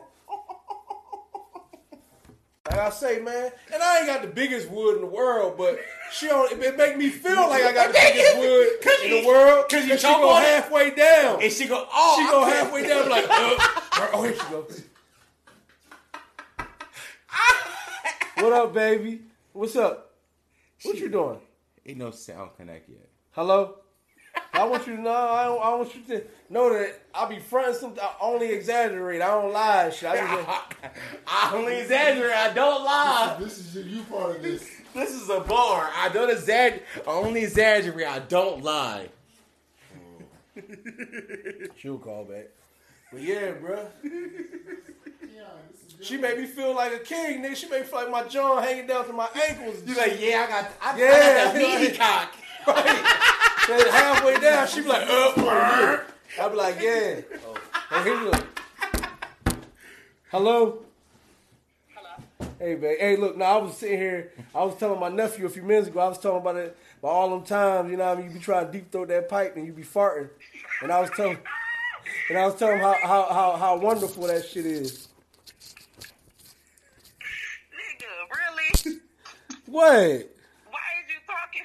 Like 2.72 2.80
I 2.80 2.90
say, 2.90 3.20
man, 3.20 3.52
and 3.72 3.82
I 3.82 3.98
ain't 3.98 4.06
got 4.06 4.22
the 4.22 4.28
biggest 4.28 4.70
wood 4.70 4.94
in 4.96 5.02
the 5.02 5.06
world, 5.06 5.58
but 5.58 5.78
she 6.10 6.26
don't. 6.26 6.50
It, 6.50 6.58
it 6.64 6.76
make 6.78 6.96
me 6.96 7.10
feel 7.10 7.36
like 7.48 7.62
I 7.64 7.72
got 7.74 7.88
the 7.88 7.92
biggest 7.92 8.38
wood 8.38 8.68
in 9.04 9.10
the 9.22 9.26
world. 9.28 9.66
'Cause 9.68 9.84
you 9.86 9.96
she 9.98 10.02
go 10.06 10.30
on 10.30 10.42
it. 10.42 10.46
halfway 10.46 10.94
down. 10.94 11.42
And 11.42 11.52
she 11.52 11.66
go, 11.66 11.86
oh, 11.92 12.16
she 12.16 12.26
I 12.26 12.30
go 12.30 12.44
can't- 12.44 12.54
halfway 12.56 12.88
down, 12.88 13.08
like, 13.10 13.26
uh, 13.28 14.08
oh, 14.14 14.22
here 14.24 14.34
she 14.34 14.50
goes. 14.50 14.82
what 18.36 18.52
up, 18.54 18.72
baby? 18.72 19.20
What's 19.52 19.76
up? 19.76 20.12
What 20.82 20.96
you 20.96 21.10
doing? 21.10 21.40
Ain't 21.84 21.98
no 21.98 22.10
sound 22.10 22.52
connect 22.56 22.88
yet. 22.88 23.06
Hello? 23.32 23.76
I 24.54 24.64
want 24.64 24.86
you 24.86 24.96
to 24.96 25.02
know. 25.02 25.10
I, 25.10 25.44
don't, 25.44 25.62
I 25.62 25.74
want 25.74 25.94
you 25.94 26.02
to 26.16 26.24
know 26.50 26.72
that 26.72 27.00
I 27.14 27.26
be 27.26 27.38
fronting 27.38 27.74
some. 27.74 27.94
I 28.00 28.12
only 28.20 28.50
exaggerate. 28.50 29.22
I 29.22 29.28
don't 29.28 29.52
lie. 29.52 29.90
Shit. 29.90 30.10
I 30.10 30.16
just, 30.16 30.48
I 31.26 31.52
only 31.54 31.76
exaggerate. 31.80 32.36
I 32.36 32.52
don't 32.52 32.84
lie. 32.84 33.36
This 33.40 33.58
is 33.58 33.74
you, 33.76 33.82
you 33.98 34.02
part 34.04 34.36
of 34.36 34.42
this. 34.42 34.68
This 34.94 35.10
is 35.10 35.30
a 35.30 35.40
bar. 35.40 35.90
I 35.96 36.10
don't 36.10 36.30
exaggerate. 36.30 36.82
I 37.06 37.10
only 37.10 37.44
exaggerate. 37.44 38.06
I 38.06 38.18
don't 38.18 38.62
lie. 38.62 39.08
she'll 41.78 41.98
call 41.98 42.24
back. 42.24 42.48
But 43.10 43.22
yeah, 43.22 43.52
bro. 43.52 43.86
Yeah, 44.04 45.44
She 46.02 46.16
made 46.18 46.38
me 46.38 46.44
feel 46.46 46.74
like 46.74 46.92
a 46.92 46.98
king, 46.98 47.42
nigga. 47.42 47.56
She 47.56 47.68
made 47.68 47.80
me 47.80 47.86
feel 47.86 48.00
like 48.00 48.10
my 48.10 48.24
jaw 48.24 48.60
hanging 48.60 48.86
down 48.86 49.06
to 49.06 49.12
my 49.14 49.28
ankles. 49.48 49.80
and 49.80 49.88
You 49.88 49.94
like, 49.96 50.20
yeah, 50.20 50.44
I 50.46 50.50
got, 50.50 50.70
I, 50.82 50.98
Yeah. 50.98 51.06
I 51.06 51.10
got 51.44 51.54
that 51.54 51.80
meaty 51.80 51.96
cock. 51.96 52.34
Then 53.68 53.88
halfway 53.88 54.40
down, 54.40 54.66
she 54.66 54.80
be 54.80 54.88
like, 54.88 55.08
uh, 55.08 55.98
I 56.40 56.48
be 56.48 56.56
like, 56.56 56.80
yeah. 56.80 57.20
Oh, 57.46 57.58
oh 57.92 58.02
here 58.02 58.14
you 58.14 58.30
go. 58.30 59.56
Hello? 60.30 60.78
Hey, 62.58 62.74
man. 62.74 62.96
Hey, 62.98 63.16
look, 63.16 63.36
now 63.36 63.58
I 63.58 63.62
was 63.62 63.76
sitting 63.76 63.98
here, 63.98 64.32
I 64.54 64.64
was 64.64 64.76
telling 64.76 64.98
my 64.98 65.08
nephew 65.08 65.46
a 65.46 65.48
few 65.48 65.62
minutes 65.62 65.88
ago, 65.88 66.00
I 66.00 66.08
was 66.08 66.18
talking 66.18 66.40
about 66.40 66.56
it, 66.56 66.76
about 66.98 67.08
all 67.08 67.30
them 67.30 67.44
times, 67.44 67.90
you 67.90 67.96
know 67.96 68.06
what 68.06 68.18
I 68.18 68.20
mean? 68.20 68.30
You 68.30 68.38
be 68.38 68.40
trying 68.40 68.66
to 68.66 68.72
deep 68.72 68.90
throat 68.90 69.08
that 69.08 69.28
pipe 69.28 69.56
and 69.56 69.66
you 69.66 69.72
be 69.72 69.82
farting. 69.82 70.28
And 70.80 70.90
I 70.90 71.00
was 71.00 71.10
telling, 71.10 71.38
and 72.30 72.38
I 72.38 72.46
was 72.46 72.56
telling 72.56 72.78
him 72.78 72.82
how, 72.82 72.96
how, 73.02 73.32
how, 73.32 73.56
how 73.56 73.76
wonderful 73.78 74.26
that 74.26 74.46
shit 74.46 74.66
is. 74.66 75.08
Nigga, 77.70 78.90
really? 78.90 78.98
What? 79.66 79.90
Why 79.90 80.88
is 81.00 81.08
you 81.08 81.20
talking? 81.26 81.62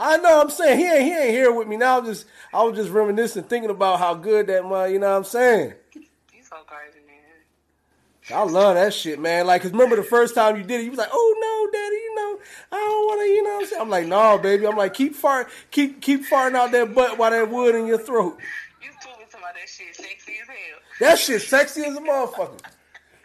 I 0.00 0.16
know. 0.16 0.40
I'm 0.40 0.48
saying 0.48 0.78
he 0.78 0.86
ain't 0.86 1.02
he 1.04 1.12
ain't 1.12 1.30
here 1.30 1.52
with 1.52 1.68
me 1.68 1.76
now. 1.76 1.98
I'm 1.98 2.06
just 2.06 2.24
I 2.54 2.62
was 2.62 2.74
just 2.74 2.90
reminiscing, 2.90 3.42
thinking 3.44 3.68
about 3.68 3.98
how 3.98 4.14
good 4.14 4.46
that 4.46 4.66
man. 4.66 4.90
You 4.92 4.98
know 4.98 5.10
what 5.10 5.18
I'm 5.18 5.24
saying? 5.24 5.74
You 5.94 6.42
so 6.42 6.56
crazy, 6.66 7.00
man. 7.06 8.38
I 8.38 8.42
love 8.50 8.76
that 8.76 8.94
shit, 8.94 9.20
man. 9.20 9.46
Like, 9.46 9.60
cause 9.60 9.72
remember 9.72 9.96
the 9.96 10.02
first 10.02 10.34
time 10.34 10.56
you 10.56 10.62
did 10.62 10.80
it, 10.80 10.84
you 10.84 10.90
was 10.90 10.98
like, 10.98 11.10
"Oh 11.12 11.36
no, 11.38 11.78
daddy, 11.78 11.96
you 11.96 12.14
know, 12.14 12.38
I 12.72 12.76
don't 12.76 13.06
want 13.06 13.20
to," 13.20 13.26
you 13.26 13.42
know. 13.42 13.50
what 13.50 13.62
I'm 13.62 13.68
saying? 13.68 13.82
I'm 13.82 13.90
like, 13.90 14.06
"No, 14.06 14.38
baby." 14.38 14.66
I'm 14.66 14.76
like, 14.76 14.94
"Keep 14.94 15.14
fart, 15.14 15.50
keep 15.70 16.00
keep 16.00 16.24
farting 16.26 16.54
out 16.54 16.72
that 16.72 16.94
butt 16.94 17.18
while 17.18 17.30
that 17.30 17.50
wood 17.50 17.74
in 17.74 17.86
your 17.86 17.98
throat." 17.98 18.38
You 18.82 18.88
told 19.04 19.18
me 19.18 19.24
about 19.28 19.52
that 19.52 19.68
shit 19.68 19.94
sexy 19.94 20.38
as 20.40 20.48
hell. 20.48 20.78
That 21.00 21.18
shit 21.18 21.42
sexy 21.42 21.82
as 21.84 21.94
a 21.94 22.00
motherfucker. 22.00 22.58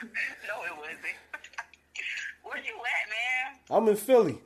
No, 0.01 0.61
it 0.65 0.78
wasn't. 0.78 0.99
Where 2.43 2.57
you 2.57 2.73
at, 2.73 3.09
man? 3.09 3.59
I'm 3.71 3.88
in 3.88 3.95
Philly. 3.95 4.41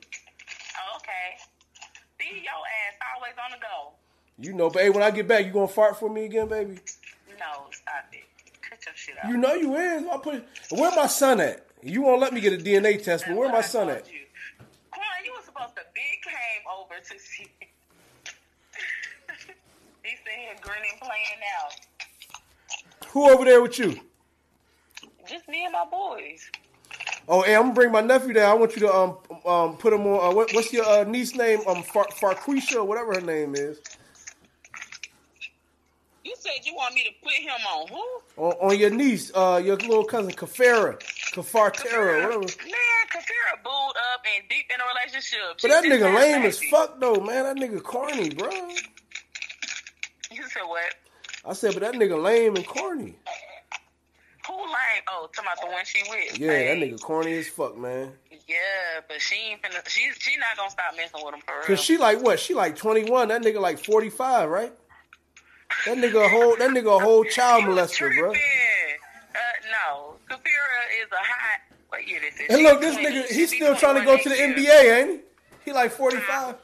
See, 2.30 2.36
your 2.36 2.52
ass 2.52 2.96
always 3.14 3.32
on 3.44 3.50
the 3.50 3.58
go. 3.58 3.92
You 4.38 4.52
know, 4.54 4.70
but 4.70 4.82
hey, 4.82 4.90
when 4.90 5.02
I 5.02 5.10
get 5.10 5.26
back, 5.26 5.44
you 5.44 5.52
gonna 5.52 5.68
fart 5.68 5.98
for 5.98 6.08
me 6.08 6.24
again, 6.24 6.48
baby? 6.48 6.78
No, 7.38 7.66
stop 7.70 8.06
it. 8.12 8.24
Cut 8.62 8.78
your 8.86 8.94
shit 8.94 9.16
out. 9.22 9.30
You 9.30 9.36
know 9.36 9.54
you 9.54 9.74
is. 9.74 10.04
I 10.10 10.16
put. 10.18 10.44
Where 10.70 10.90
my 10.94 11.06
son 11.06 11.40
at? 11.40 11.66
You 11.82 12.02
won't 12.02 12.20
let 12.20 12.32
me 12.32 12.40
get 12.40 12.52
a 12.52 12.56
DNA 12.56 13.02
test, 13.02 13.24
but 13.26 13.36
where 13.36 13.50
my 13.50 13.62
son 13.62 13.90
at? 13.90 14.04
Quan, 14.04 15.04
you 15.24 15.32
were 15.32 15.44
supposed 15.44 15.74
to 15.76 15.82
big 15.94 16.22
came 16.22 16.64
over 16.78 16.94
to 17.02 17.18
see. 17.18 17.48
He's 20.02 20.18
sitting 20.24 20.40
here 20.40 20.56
grinning, 20.60 20.98
playing 21.00 21.42
out. 21.58 23.08
Who 23.08 23.30
over 23.30 23.44
there 23.44 23.60
with 23.60 23.78
you? 23.78 24.00
Just 25.28 25.48
me 25.48 25.64
and 25.64 25.72
my 25.72 25.84
boys. 25.90 26.50
Oh, 27.32 27.42
hey, 27.42 27.54
I'm 27.54 27.62
gonna 27.62 27.74
bring 27.74 27.92
my 27.92 28.00
nephew 28.00 28.34
there. 28.34 28.48
I 28.48 28.54
want 28.54 28.74
you 28.74 28.80
to 28.80 28.92
um 28.92 29.16
um 29.46 29.76
put 29.76 29.92
him 29.92 30.00
on. 30.00 30.32
Uh, 30.32 30.34
what, 30.34 30.52
what's 30.52 30.72
your 30.72 30.84
uh, 30.84 31.04
niece 31.04 31.36
name? 31.36 31.60
Um, 31.68 31.84
Far, 31.84 32.06
Farquisha, 32.08 32.78
or 32.78 32.84
whatever 32.84 33.14
her 33.14 33.20
name 33.20 33.54
is. 33.54 33.80
You 36.24 36.34
said 36.36 36.64
you 36.64 36.74
want 36.74 36.92
me 36.92 37.04
to 37.04 37.10
put 37.22 37.32
him 37.34 37.50
on 37.72 37.86
who? 37.86 38.42
On, 38.42 38.70
on 38.70 38.78
your 38.78 38.90
niece, 38.90 39.30
uh, 39.32 39.62
your 39.64 39.76
little 39.76 40.04
cousin 40.04 40.32
Kafara, 40.32 40.98
Kafartera, 41.32 42.24
whatever. 42.24 42.40
Man, 42.40 43.06
Kafira 43.12 43.62
booed 43.62 43.96
up 44.12 44.22
and 44.36 44.48
deep 44.48 44.66
in 44.74 44.80
a 44.80 44.84
relationship. 44.98 45.38
But 45.62 45.68
that 45.68 45.84
She 45.84 45.90
nigga 45.90 46.12
lame 46.12 46.42
as 46.42 46.60
fuck 46.64 46.98
though, 46.98 47.20
man. 47.20 47.44
That 47.44 47.56
nigga 47.56 47.80
corny, 47.80 48.30
bro. 48.30 48.50
You 50.32 50.42
said 50.48 50.62
what? 50.66 50.94
I 51.44 51.52
said, 51.52 51.74
but 51.74 51.82
that 51.82 51.94
nigga 51.94 52.20
lame 52.20 52.56
and 52.56 52.66
corny. 52.66 53.14
Lame? 54.70 55.02
Oh, 55.08 55.28
talking 55.34 55.50
about 55.52 55.60
the 55.60 55.72
one 55.72 55.84
she 55.84 56.02
with. 56.08 56.38
Yeah, 56.38 56.74
that 56.74 56.78
nigga 56.78 57.00
corny 57.00 57.38
as 57.38 57.48
fuck, 57.48 57.76
man. 57.76 58.12
Yeah, 58.30 59.00
but 59.08 59.20
she 59.20 59.36
ain't 59.36 59.62
finna. 59.62 59.86
She's 59.88 60.16
she 60.18 60.36
not 60.36 60.56
gonna 60.56 60.70
stop 60.70 60.94
messing 60.96 61.20
with 61.24 61.34
him 61.34 61.40
for 61.46 61.54
real. 61.54 61.66
Cause 61.66 61.80
she 61.80 61.98
like 61.98 62.20
what? 62.20 62.40
She 62.40 62.54
like 62.54 62.76
21. 62.76 63.28
That 63.28 63.42
nigga 63.42 63.60
like 63.60 63.84
45, 63.84 64.48
right? 64.48 64.72
That 65.86 65.98
nigga 65.98 66.26
a 66.26 66.28
whole 66.28 66.56
that 66.56 66.70
nigga 66.70 66.96
a 66.96 67.02
whole 67.02 67.24
child 67.36 67.64
molester, 67.64 68.14
bro. 68.18 68.30
Uh, 68.30 68.34
no, 69.70 70.14
Kafira 70.28 71.02
is 71.02 71.10
a 71.12 71.16
hot. 71.16 71.60
What 71.88 72.08
year 72.08 72.20
this 72.20 72.40
is? 72.40 72.46
And 72.48 72.62
look, 72.62 72.80
this 72.80 72.96
20. 72.96 73.08
nigga, 73.08 73.26
he's 73.26 73.54
still 73.54 73.74
trying 73.76 73.96
to 73.96 74.04
go 74.04 74.16
to 74.16 74.28
the 74.28 74.36
year. 74.36 74.54
NBA, 74.54 75.00
ain't 75.00 75.10
he? 75.10 75.70
He 75.70 75.72
like 75.72 75.92
45. 75.92 76.56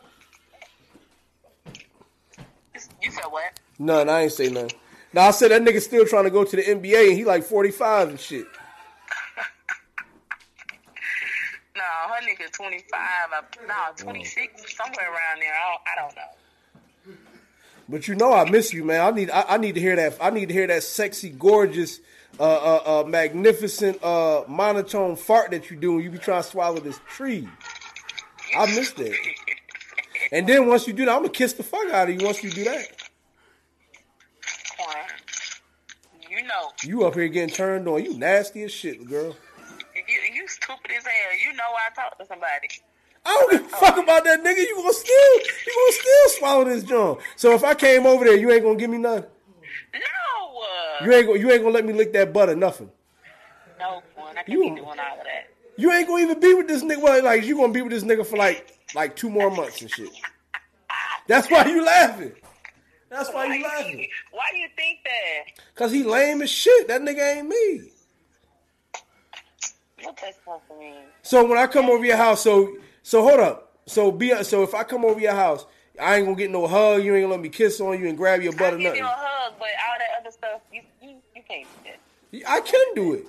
You 3.03 3.11
said 3.11 3.25
what? 3.31 3.59
None, 3.79 4.09
I 4.09 4.23
ain't 4.23 4.33
say 4.33 4.49
nothing. 4.49 4.73
Now 5.17 5.29
I 5.29 5.31
said 5.31 5.51
that 5.51 5.63
nigga 5.63 5.81
still 5.81 6.05
trying 6.05 6.25
to 6.25 6.31
go 6.31 6.45
to 6.45 6.57
the 6.57 6.63
NBA 6.63 7.09
and 7.09 7.17
he 7.17 7.25
like 7.25 7.43
45 7.43 8.11
and 8.11 8.21
shit. 8.21 8.47
No, 11.75 11.83
her 11.83 12.21
nigga 12.23 12.51
25. 12.53 12.85
uh, 13.37 13.43
No, 13.69 13.75
26, 13.97 14.77
somewhere 14.77 15.11
around 15.13 15.41
there. 15.41 15.53
I 15.53 15.69
don't, 15.69 15.83
I 15.87 16.03
don't 16.03 16.17
know. 16.17 17.15
But 17.89 18.09
you 18.09 18.15
know 18.15 18.33
I 18.33 18.49
miss 18.51 18.73
you, 18.73 18.83
man. 18.85 19.01
I 19.03 19.11
need 19.11 19.31
I, 19.31 19.45
I 19.49 19.57
need 19.59 19.75
to 19.75 19.81
hear 19.81 19.95
that 19.97 20.17
I 20.21 20.31
need 20.31 20.49
to 20.49 20.55
hear 20.55 20.67
that 20.67 20.83
sexy, 20.83 21.29
gorgeous, 21.31 22.01
uh 22.41 22.43
uh, 22.43 22.83
uh 23.03 23.05
magnificent 23.09 24.03
uh 24.03 24.45
monotone 24.49 25.17
fart 25.17 25.51
that 25.51 25.71
you 25.71 25.77
do 25.77 25.95
when 25.95 26.03
you 26.03 26.11
be 26.11 26.19
trying 26.19 26.43
to 26.43 26.49
swallow 26.49 26.81
this 26.81 26.99
tree. 27.09 27.47
I 28.57 28.67
miss 28.75 28.93
that. 28.93 29.15
And 30.33 30.47
then 30.49 30.67
once 30.67 30.87
you 30.89 30.93
do 30.95 31.05
that, 31.05 31.13
I'm 31.13 31.19
gonna 31.23 31.29
kiss 31.29 31.53
the 31.53 31.63
fuck 31.63 31.89
out 31.91 32.09
of 32.09 32.19
you 32.21 32.27
once 32.27 32.43
you 32.43 32.51
do 32.51 32.65
that. 32.65 32.87
Quan, 34.77 34.97
You 36.29 36.36
know, 36.47 36.71
You 36.83 37.05
up 37.05 37.15
here 37.15 37.29
getting 37.29 37.55
turned 37.55 37.89
on. 37.89 38.05
You 38.05 38.17
nasty 38.19 38.63
as 38.63 38.73
shit, 38.73 39.05
girl. 39.07 39.37
you, 39.95 40.35
you 40.35 40.49
stupid 40.49 40.91
as 40.97 41.05
hell. 41.05 41.39
You 41.43 41.53
know 41.57 41.65
I 41.65 41.95
talk 41.95 42.19
to 42.19 42.27
somebody. 42.27 42.69
I 43.25 43.31
don't 43.31 43.51
give 43.51 43.73
a 43.73 43.75
oh. 43.77 43.79
fuck 43.79 43.99
about 43.99 44.25
that 44.25 44.43
nigga. 44.45 44.59
You 44.59 44.77
gonna 44.77 44.93
still 44.93 45.35
you 45.39 45.43
gonna 45.75 45.93
still 45.93 46.29
swallow 46.39 46.65
this 46.65 46.85
joint. 46.85 47.19
So 47.37 47.53
if 47.53 47.65
I 47.65 47.75
came 47.75 48.07
over 48.07 48.25
there, 48.25 48.37
you 48.37 48.51
ain't 48.53 48.63
gonna 48.63 48.77
give 48.77 48.91
me 48.91 48.99
none. 48.99 49.25
No, 49.95 51.05
You 51.07 51.13
ain't 51.13 51.27
gonna 51.27 51.39
you 51.39 51.51
ain't 51.51 51.63
gonna 51.63 51.75
let 51.75 51.85
me 51.85 51.93
lick 51.93 52.13
that 52.13 52.33
butt 52.33 52.49
or 52.51 52.57
nothing. 52.57 52.91
no, 53.79 54.03
I 54.19 54.35
can't 54.35 54.49
You- 54.49 54.61
be 54.63 54.69
doing 54.71 54.81
all 54.81 54.93
of 54.95 54.97
that. 54.99 55.51
You 55.79 55.93
ain't 55.93 56.09
gonna 56.09 56.23
even 56.23 56.41
be 56.41 56.55
with 56.55 56.69
this 56.69 56.83
nigga. 56.83 57.03
Well, 57.03 57.23
like 57.23 57.45
you 57.45 57.57
gonna 57.57 57.73
be 57.73 57.83
with 57.83 57.93
this 57.93 58.05
nigga 58.05 58.25
for 58.25 58.37
like 58.37 58.79
like 58.95 59.15
two 59.17 59.29
more 59.29 59.51
months 59.51 59.83
and 59.83 59.91
shit. 59.91 60.09
That's 61.27 61.51
why 61.51 61.67
you 61.67 61.85
laughing. 61.85 62.33
That's 63.09 63.33
why 63.33 63.55
you 63.55 63.63
laughing. 63.63 64.09
Why 64.33 64.45
do 64.53 64.59
you 64.59 64.69
think 64.77 64.99
that? 65.05 65.65
Cause 65.75 65.93
he 65.93 66.03
lame 66.03 66.43
as 66.43 66.51
shit. 66.51 66.89
That 66.89 67.03
nigga 67.03 67.37
ain't 67.37 67.49
me. 67.49 67.93
What 70.03 70.17
that 70.23 70.35
supposed 70.35 70.63
to 70.69 70.79
mean? 70.79 71.05
So 71.23 71.47
when 71.47 71.59
I 71.59 71.67
come 71.67 71.87
over 71.87 72.05
your 72.05 72.17
house, 72.17 72.43
so 72.43 72.77
so 73.03 73.23
hold 73.23 73.41
up. 73.41 73.73
So 73.87 74.11
be 74.11 74.43
so 74.43 74.63
if 74.63 74.75
I 74.75 74.85
come 74.85 75.05
over 75.05 75.21
your 75.21 75.35
house, 75.35 75.67
I 76.01 76.17
ain't 76.17 76.27
gonna 76.27 76.37
get 76.37 76.51
no 76.51 76.67
hug. 76.67 77.03
You 77.03 77.15
ain't 77.15 77.25
gonna 77.25 77.35
let 77.35 77.41
me 77.41 77.49
kiss 77.49 77.81
on 77.81 77.99
you 77.99 78.09
and 78.09 78.17
grab 78.17 78.43
your 78.43 78.53
butt 78.53 78.75
I'll 78.75 78.75
or 78.75 78.79
nothing. 78.79 78.99
you 78.99 79.05
a 79.05 79.09
hug, 79.09 79.55
but 79.59 79.69
all 79.69 79.99
that 79.99 80.21
other 80.21 80.31
stuff, 80.31 80.61
you 80.73 80.83
you, 81.03 81.17
you 81.35 81.43
can't 81.49 81.67
do 81.85 81.91
that. 81.91 82.51
I 82.51 82.61
can 82.61 82.95
do 82.95 83.15
it. 83.15 83.27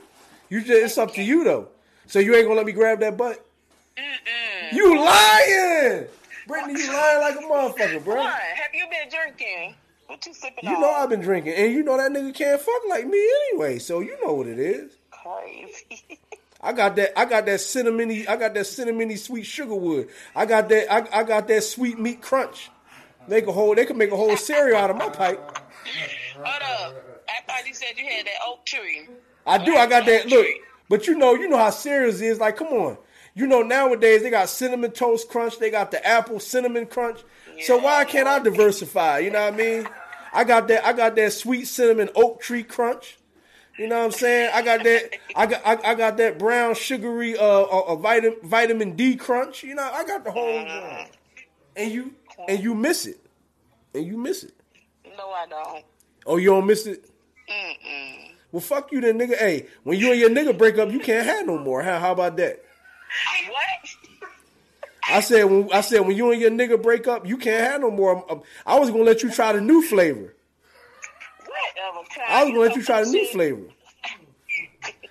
You 0.49 0.61
just 0.61 0.71
it's 0.71 0.97
up 0.97 1.13
to 1.13 1.23
you 1.23 1.43
though. 1.43 1.69
So 2.07 2.19
you 2.19 2.35
ain't 2.35 2.45
gonna 2.45 2.55
let 2.55 2.65
me 2.65 2.71
grab 2.71 2.99
that 3.01 3.17
butt. 3.17 3.45
Mm-mm. 3.97 4.73
You 4.73 4.97
lying, 4.99 6.07
Brittany? 6.47 6.79
You 6.81 6.93
lying 6.93 7.19
like 7.21 7.35
a 7.35 7.39
motherfucker, 7.39 8.03
bro. 8.03 8.15
What? 8.15 8.33
Have 8.33 8.73
you 8.73 8.85
been 8.89 9.09
drinking? 9.09 9.75
What 10.07 10.25
you 10.25 10.33
sipping 10.33 10.69
You 10.69 10.75
on? 10.75 10.81
know 10.81 10.89
I've 10.91 11.09
been 11.09 11.19
drinking, 11.21 11.53
and 11.53 11.73
you 11.73 11.83
know 11.83 11.97
that 11.97 12.11
nigga 12.11 12.33
can't 12.33 12.61
fuck 12.61 12.81
like 12.89 13.05
me 13.07 13.29
anyway. 13.49 13.77
So 13.79 13.99
you 13.99 14.17
know 14.25 14.33
what 14.33 14.47
it 14.47 14.57
is. 14.59 14.91
crazy. 15.11 16.19
I 16.61 16.73
got 16.73 16.95
that. 16.95 17.17
I 17.19 17.25
got 17.25 17.45
that 17.45 17.59
cinnamony. 17.59 18.27
I 18.27 18.35
got 18.35 18.53
that 18.55 18.65
cinnamony 18.65 19.17
sweet 19.17 19.45
sugar 19.45 19.75
wood. 19.75 20.09
I 20.35 20.45
got 20.45 20.69
that. 20.69 20.91
I, 20.91 21.19
I 21.19 21.23
got 21.23 21.47
that 21.49 21.63
sweet 21.63 21.99
meat 21.99 22.21
crunch. 22.21 22.71
Make 23.27 23.45
a 23.47 23.51
whole. 23.51 23.75
They 23.75 23.85
can 23.85 23.97
make 23.97 24.11
a 24.11 24.15
whole 24.15 24.35
cereal 24.37 24.77
out 24.77 24.89
of 24.89 24.95
my 24.97 25.09
pipe. 25.09 25.39
Hold 26.35 26.47
up. 26.47 26.95
I 27.29 27.43
thought 27.45 27.67
you 27.67 27.73
said 27.73 27.89
you 27.97 28.05
had 28.05 28.25
that 28.25 28.39
oak 28.47 28.65
tree. 28.65 29.07
I 29.45 29.63
do. 29.63 29.75
I 29.75 29.85
got 29.87 30.05
that. 30.05 30.27
Look, 30.27 30.47
but 30.89 31.05
you 31.07 31.15
know, 31.17 31.35
you 31.35 31.47
know 31.47 31.57
how 31.57 31.69
cereals 31.69 32.21
is. 32.21 32.39
Like, 32.39 32.55
come 32.57 32.67
on. 32.69 32.97
You 33.37 33.45
know 33.45 33.61
nowadays 33.61 34.23
they 34.23 34.31
got 34.31 34.49
cinnamon 34.49 34.89
toast 34.89 35.29
crunch. 35.29 35.59
They 35.59 35.69
got 35.69 35.91
the 35.91 36.03
apple 36.03 36.39
cinnamon 36.39 36.87
crunch. 36.87 37.19
So 37.61 37.77
why 37.77 38.03
can't 38.03 38.27
I 38.27 38.39
diversify? 38.39 39.19
You 39.19 39.29
know 39.29 39.45
what 39.45 39.53
I 39.53 39.55
mean? 39.55 39.87
I 40.33 40.43
got 40.43 40.67
that. 40.69 40.83
I 40.83 40.91
got 40.91 41.15
that 41.17 41.33
sweet 41.33 41.65
cinnamon 41.65 42.09
oak 42.15 42.41
tree 42.41 42.63
crunch. 42.63 43.19
You 43.77 43.87
know 43.87 43.99
what 43.99 44.05
I'm 44.05 44.11
saying? 44.11 44.49
I 44.55 44.63
got 44.63 44.83
that. 44.83 45.11
I 45.35 45.45
got. 45.45 45.61
I, 45.63 45.91
I 45.91 45.93
got 45.93 46.17
that 46.17 46.39
brown 46.39 46.73
sugary 46.73 47.37
uh, 47.37 47.43
uh, 47.43 47.83
uh 47.89 47.95
vitamin 47.97 48.37
vitamin 48.41 48.95
D 48.95 49.15
crunch. 49.15 49.61
You 49.63 49.75
know, 49.75 49.83
I 49.83 50.03
got 50.03 50.23
the 50.23 50.31
whole. 50.31 50.65
joint. 50.65 51.11
And 51.75 51.91
you 51.91 52.15
and 52.47 52.59
you 52.63 52.73
miss 52.73 53.05
it, 53.05 53.23
and 53.93 54.03
you 54.03 54.17
miss 54.17 54.45
it. 54.45 54.55
No, 55.15 55.29
I 55.29 55.45
don't. 55.47 55.85
Oh, 56.25 56.37
you 56.37 56.49
don't 56.49 56.65
miss 56.65 56.87
it? 56.87 57.07
Mm-mm. 57.47 58.31
Well, 58.51 58.61
fuck 58.61 58.91
you, 58.91 58.99
then, 58.99 59.19
nigga. 59.19 59.37
Hey, 59.37 59.67
when 59.83 59.99
you 59.99 60.11
and 60.11 60.19
your 60.19 60.31
nigga 60.31 60.57
break 60.57 60.79
up, 60.79 60.89
you 60.91 60.99
can't 60.99 61.27
have 61.27 61.45
no 61.45 61.59
more. 61.59 61.83
How, 61.83 61.99
how 61.99 62.13
about 62.13 62.35
that? 62.37 62.63
What? 63.49 64.29
I 65.09 65.19
said 65.21 65.43
when 65.45 65.69
I 65.71 65.81
said 65.81 66.01
when 66.01 66.17
you 66.17 66.31
and 66.31 66.41
your 66.41 66.51
nigga 66.51 66.81
break 66.81 67.07
up, 67.07 67.25
you 67.25 67.37
can't 67.37 67.71
have 67.71 67.81
no 67.81 67.89
more. 67.91 68.29
Um, 68.31 68.41
I 68.65 68.77
was 68.79 68.89
gonna 68.89 69.03
let 69.03 69.23
you 69.23 69.31
try 69.31 69.53
the 69.53 69.61
new 69.61 69.81
flavor. 69.81 70.33
Whatever. 71.45 72.07
I 72.27 72.43
was 72.43 72.51
gonna 72.51 72.59
let 72.61 72.75
you 72.75 72.83
try 72.83 73.03
the 73.03 73.09
new 73.09 73.25
flavor. 73.27 73.63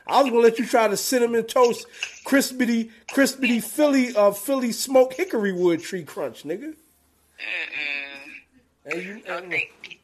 I 0.06 0.22
was 0.22 0.30
gonna 0.30 0.42
let 0.42 0.58
you 0.58 0.66
try 0.66 0.86
the 0.88 0.96
cinnamon 0.96 1.44
toast, 1.44 1.86
crispity, 2.24 2.90
crispity 3.10 3.62
Philly, 3.62 4.14
uh, 4.14 4.30
Philly 4.32 4.70
smoke 4.72 5.14
hickory 5.14 5.52
wood 5.52 5.80
tree 5.82 6.04
crunch, 6.04 6.44
nigga. 6.44 6.74
And 8.84 9.02
you, 9.02 9.22
No, 9.26 9.40
thank 9.40 9.70
you. 9.90 9.98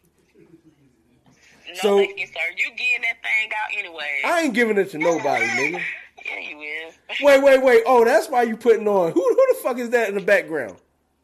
No, 1.69 1.75
So- 1.81 1.99
thank 1.99 2.19
you, 2.19 2.27
sir. 2.27 2.33
You 2.57 2.71
getting 2.71 3.03
that 3.03 3.23
thing 3.23 3.51
out 3.57 3.79
anyway. 3.79 4.21
I 4.25 4.41
ain't 4.41 4.55
giving 4.55 4.77
it 4.77 4.91
to 4.91 4.99
nobody, 4.99 5.47
nigga. 5.47 5.83
Yeah, 6.25 6.39
you 6.41 6.59
is. 6.61 6.95
Wait, 7.23 7.43
wait, 7.43 7.63
wait. 7.63 7.83
Oh, 7.87 8.05
that's 8.05 8.29
why 8.29 8.43
you 8.43 8.57
putting 8.57 8.89
on. 8.89 9.13
Who, 9.13 9.21
who 9.21 9.47
the 9.51 9.59
fuck 9.63 9.79
is 9.79 9.91
that 9.91 10.09
in 10.09 10.15
the 10.15 10.21
background? 10.21 10.77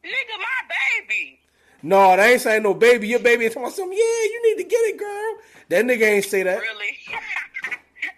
Nigga, 0.03 0.37
my 0.37 0.75
baby. 1.07 1.39
No, 1.81 2.15
they 2.15 2.33
ain't 2.33 2.41
saying 2.41 2.63
no 2.63 2.73
baby. 2.73 3.07
Your 3.07 3.19
baby 3.19 3.45
is 3.45 3.53
talking 3.53 3.63
about 3.63 3.75
something. 3.75 3.97
Yeah, 3.97 4.23
you 4.23 4.41
need 4.45 4.63
to 4.63 4.69
get 4.69 4.77
it, 4.77 4.97
girl. 4.97 5.37
That 5.69 5.85
nigga 5.85 6.03
ain't 6.03 6.25
say 6.25 6.43
that. 6.43 6.59
Really? 6.59 6.97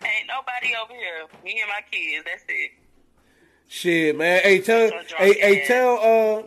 Ain't 0.03 0.27
nobody 0.27 0.73
over 0.81 0.93
here. 0.93 1.27
Me 1.43 1.59
and 1.61 1.69
my 1.69 1.81
kids. 1.91 2.25
That's 2.25 2.43
it. 2.47 2.71
Shit, 3.67 4.17
man. 4.17 4.41
Hey, 4.41 4.59
tell, 4.59 4.89
So 4.89 5.15
hey, 5.17 5.33
hey, 5.39 5.65
tell, 5.65 5.99
uh, 5.99 6.43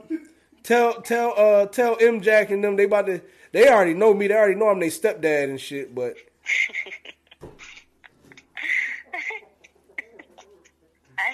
tell, 0.63 1.01
tell, 1.03 1.35
uh, 1.37 1.67
tell 1.67 1.97
M 2.01 2.21
Jack 2.21 2.51
and 2.51 2.63
them. 2.65 2.77
They 2.77 2.85
about 2.85 3.07
to. 3.07 3.21
They 3.53 3.69
already 3.69 3.95
know 3.95 4.13
me. 4.13 4.27
They 4.27 4.35
already 4.35 4.57
know 4.57 4.69
I'm 4.69 4.81
their 4.81 4.91
stepdad 4.91 5.45
and 5.45 5.61
shit. 5.61 5.95
But 5.95 6.17
I 11.19 11.33
hear 11.33 11.34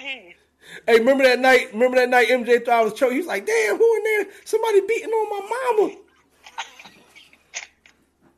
Hey, 0.87 0.99
remember 0.99 1.23
that 1.23 1.39
night? 1.39 1.73
Remember 1.73 1.97
that 1.97 2.09
night? 2.09 2.29
MJ 2.29 2.63
thought 2.63 2.81
I 2.81 2.83
was 2.83 2.93
choking. 2.93 3.13
He 3.13 3.19
was 3.19 3.27
like, 3.27 3.45
"Damn, 3.45 3.77
who 3.77 3.95
in 3.97 4.03
there? 4.03 4.27
Somebody 4.45 4.81
beating 4.87 5.09
on 5.09 5.29
my 5.29 5.39
mama." 5.49 5.95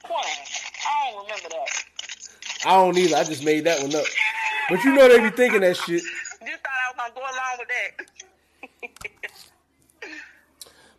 I 0.05 1.11
don't 1.11 1.24
remember 1.24 1.49
that. 1.49 1.67
I 2.65 2.76
don't 2.76 2.97
either. 2.97 3.15
I 3.15 3.24
just 3.24 3.43
made 3.43 3.65
that 3.65 3.82
one 3.82 3.95
up. 3.95 4.05
But 4.69 4.84
you 4.84 4.93
know 4.93 5.07
they 5.07 5.19
be 5.19 5.36
thinking 5.36 5.61
that 5.61 5.78
shit. 5.78 6.01
Just 6.01 6.41
thought 6.41 6.71
I 6.71 6.91
was 6.91 6.97
gonna 6.97 7.13
go 7.13 7.21
along 7.21 7.57
with 7.59 7.67
that. 7.69 9.09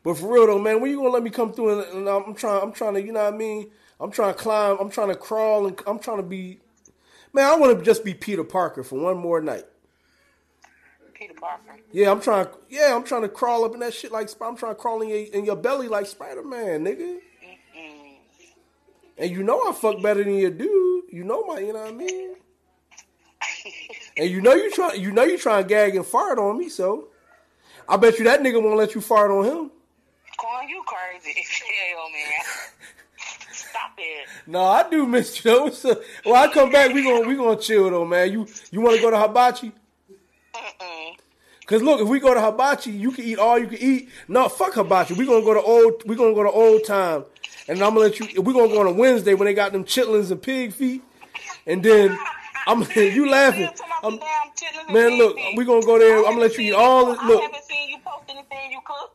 But 0.05 0.19
for 0.19 0.33
real 0.33 0.47
though, 0.47 0.59
man, 0.59 0.81
when 0.81 0.91
you 0.91 0.99
gonna 0.99 1.09
let 1.09 1.23
me 1.23 1.31
come 1.31 1.53
through 1.53 1.81
and, 1.81 1.97
and 1.97 2.09
I'm 2.09 2.35
trying, 2.35 2.63
I'm 2.63 2.73
trying 2.73 2.95
to, 2.95 3.03
you 3.03 3.11
know 3.11 3.25
what 3.25 3.33
I 3.33 3.37
mean? 3.37 3.71
I'm 3.99 4.11
trying 4.11 4.35
to 4.35 4.39
climb, 4.39 4.77
I'm 4.79 4.91
trying 4.91 5.09
to 5.09 5.15
crawl, 5.15 5.67
and 5.67 5.81
I'm 5.87 5.99
trying 5.99 6.19
to 6.19 6.23
be, 6.23 6.61
man, 7.33 7.47
I 7.47 7.57
want 7.57 7.79
to 7.79 7.83
just 7.83 8.05
be 8.05 8.13
Peter 8.13 8.45
Parker 8.45 8.85
for 8.85 8.99
one 9.01 9.17
more 9.17 9.41
night. 9.41 9.65
Peter 11.27 11.41
Parker. 11.41 11.81
Yeah, 11.91 12.11
I'm 12.11 12.21
trying, 12.21 12.49
yeah, 12.69 12.95
I'm 12.95 13.03
trying 13.03 13.23
to 13.23 13.29
crawl 13.29 13.65
up 13.65 13.73
in 13.73 13.81
that 13.81 13.95
shit 13.95 14.13
like, 14.13 14.29
I'm 14.43 14.57
trying 14.57 14.73
to 14.73 14.81
crawl 14.81 15.01
in 15.01 15.09
your, 15.09 15.19
in 15.19 15.45
your 15.47 15.57
belly 15.57 15.89
like 15.89 16.05
Spider 16.07 16.43
Man, 16.43 16.85
nigga. 16.85 17.19
And 19.17 19.31
you 19.31 19.43
know 19.43 19.67
I 19.67 19.73
fuck 19.73 20.03
better 20.03 20.23
than 20.23 20.35
you 20.35 20.51
do. 20.51 21.05
You 21.11 21.25
know 21.25 21.45
my, 21.45 21.61
you 21.61 21.73
know 21.73 21.81
what 21.81 21.89
I 21.89 21.93
mean? 21.93 22.35
And 24.19 24.29
you 24.29 24.43
know 24.43 24.53
you 24.55 24.71
try, 24.71 24.93
you 24.95 25.13
know 25.13 25.23
you 25.25 25.39
trying 25.39 25.63
to 25.63 25.69
gag 25.69 25.97
and 25.97 26.05
fart 26.05 26.39
on 26.39 26.59
me, 26.59 26.69
so 26.69 27.09
I 27.89 27.97
bet 27.97 28.19
you 28.19 28.25
that 28.25 28.41
nigga 28.41 28.63
won't 28.63 28.77
let 28.77 28.95
you 28.95 29.01
fart 29.01 29.31
on 29.31 29.45
him. 29.45 29.71
Calling 30.37 30.69
you 30.69 30.83
crazy. 30.85 31.41
Hell, 31.93 32.11
man. 32.11 32.45
Stop 33.53 33.93
it. 33.97 34.29
No, 34.47 34.65
I 34.65 34.89
do 34.91 35.07
miss 35.07 35.43
you. 35.43 35.71
though. 35.83 35.97
Well, 36.27 36.35
I 36.35 36.53
come 36.53 36.71
back. 36.71 36.93
We 36.93 37.03
gonna 37.03 37.27
we 37.27 37.35
gonna 37.37 37.57
chill 37.57 37.89
though, 37.91 38.05
man. 38.05 38.31
You 38.33 38.47
you 38.71 38.81
want 38.81 38.97
to 38.97 39.03
go 39.03 39.11
to 39.11 39.19
Hibachi? 39.19 39.73
Cause 41.67 41.83
look, 41.83 42.01
if 42.01 42.09
we 42.09 42.21
go 42.21 42.35
to 42.35 42.41
Hibachi, 42.41 42.91
you 42.91 43.11
can 43.13 43.25
eat 43.25 43.39
all 43.39 43.59
you 43.59 43.67
can 43.67 43.79
eat. 43.79 44.11
No, 44.29 44.49
fuck 44.49 44.75
Hibachi. 44.75 45.15
We 45.15 45.25
gonna 45.27 45.45
go 45.45 45.55
to 45.55 45.63
old. 45.63 46.03
We 46.07 46.15
gonna 46.15 46.35
go 46.35 46.43
to 46.43 46.51
old 46.51 46.85
time, 46.85 47.25
and 47.69 47.79
I'm 47.83 47.91
gonna 47.95 48.01
let 48.01 48.21
you. 48.21 48.43
We 48.43 48.53
gonna 48.53 48.69
go 48.69 48.81
on 48.81 48.87
a 48.87 48.93
Wednesday 48.93 49.33
when 49.35 49.47
they 49.47 49.55
got 49.55 49.73
them 49.73 49.85
chitlins 49.85 50.31
and 50.31 50.43
pig 50.43 50.75
feet, 50.75 51.03
and 51.67 51.83
then 51.83 52.19
I'm 52.67 52.81
you 52.97 53.31
laughing. 53.31 53.67
Still 53.67 53.87
talking 53.87 53.93
about 53.99 54.05
I'm- 54.05 54.13
the 54.13 54.19
damn 54.19 54.51
chitlins 54.51 54.85
and 54.89 54.95
man, 54.95 55.19
look, 55.19 55.37
we 55.57 55.65
gonna 55.65 55.87
go 55.87 55.99
there. 55.99 56.19
I'm 56.19 56.25
gonna 56.25 56.41
let 56.41 56.59
you 56.59 56.65
eat 56.71 56.75
all. 56.75 57.19
I 57.19 57.29
Look, 57.29 57.43
haven't 57.43 57.65
seen 57.65 57.89
you 57.89 57.97
post 58.05 58.25
anything 58.29 58.73
you 58.73 58.81
cook. 58.85 59.13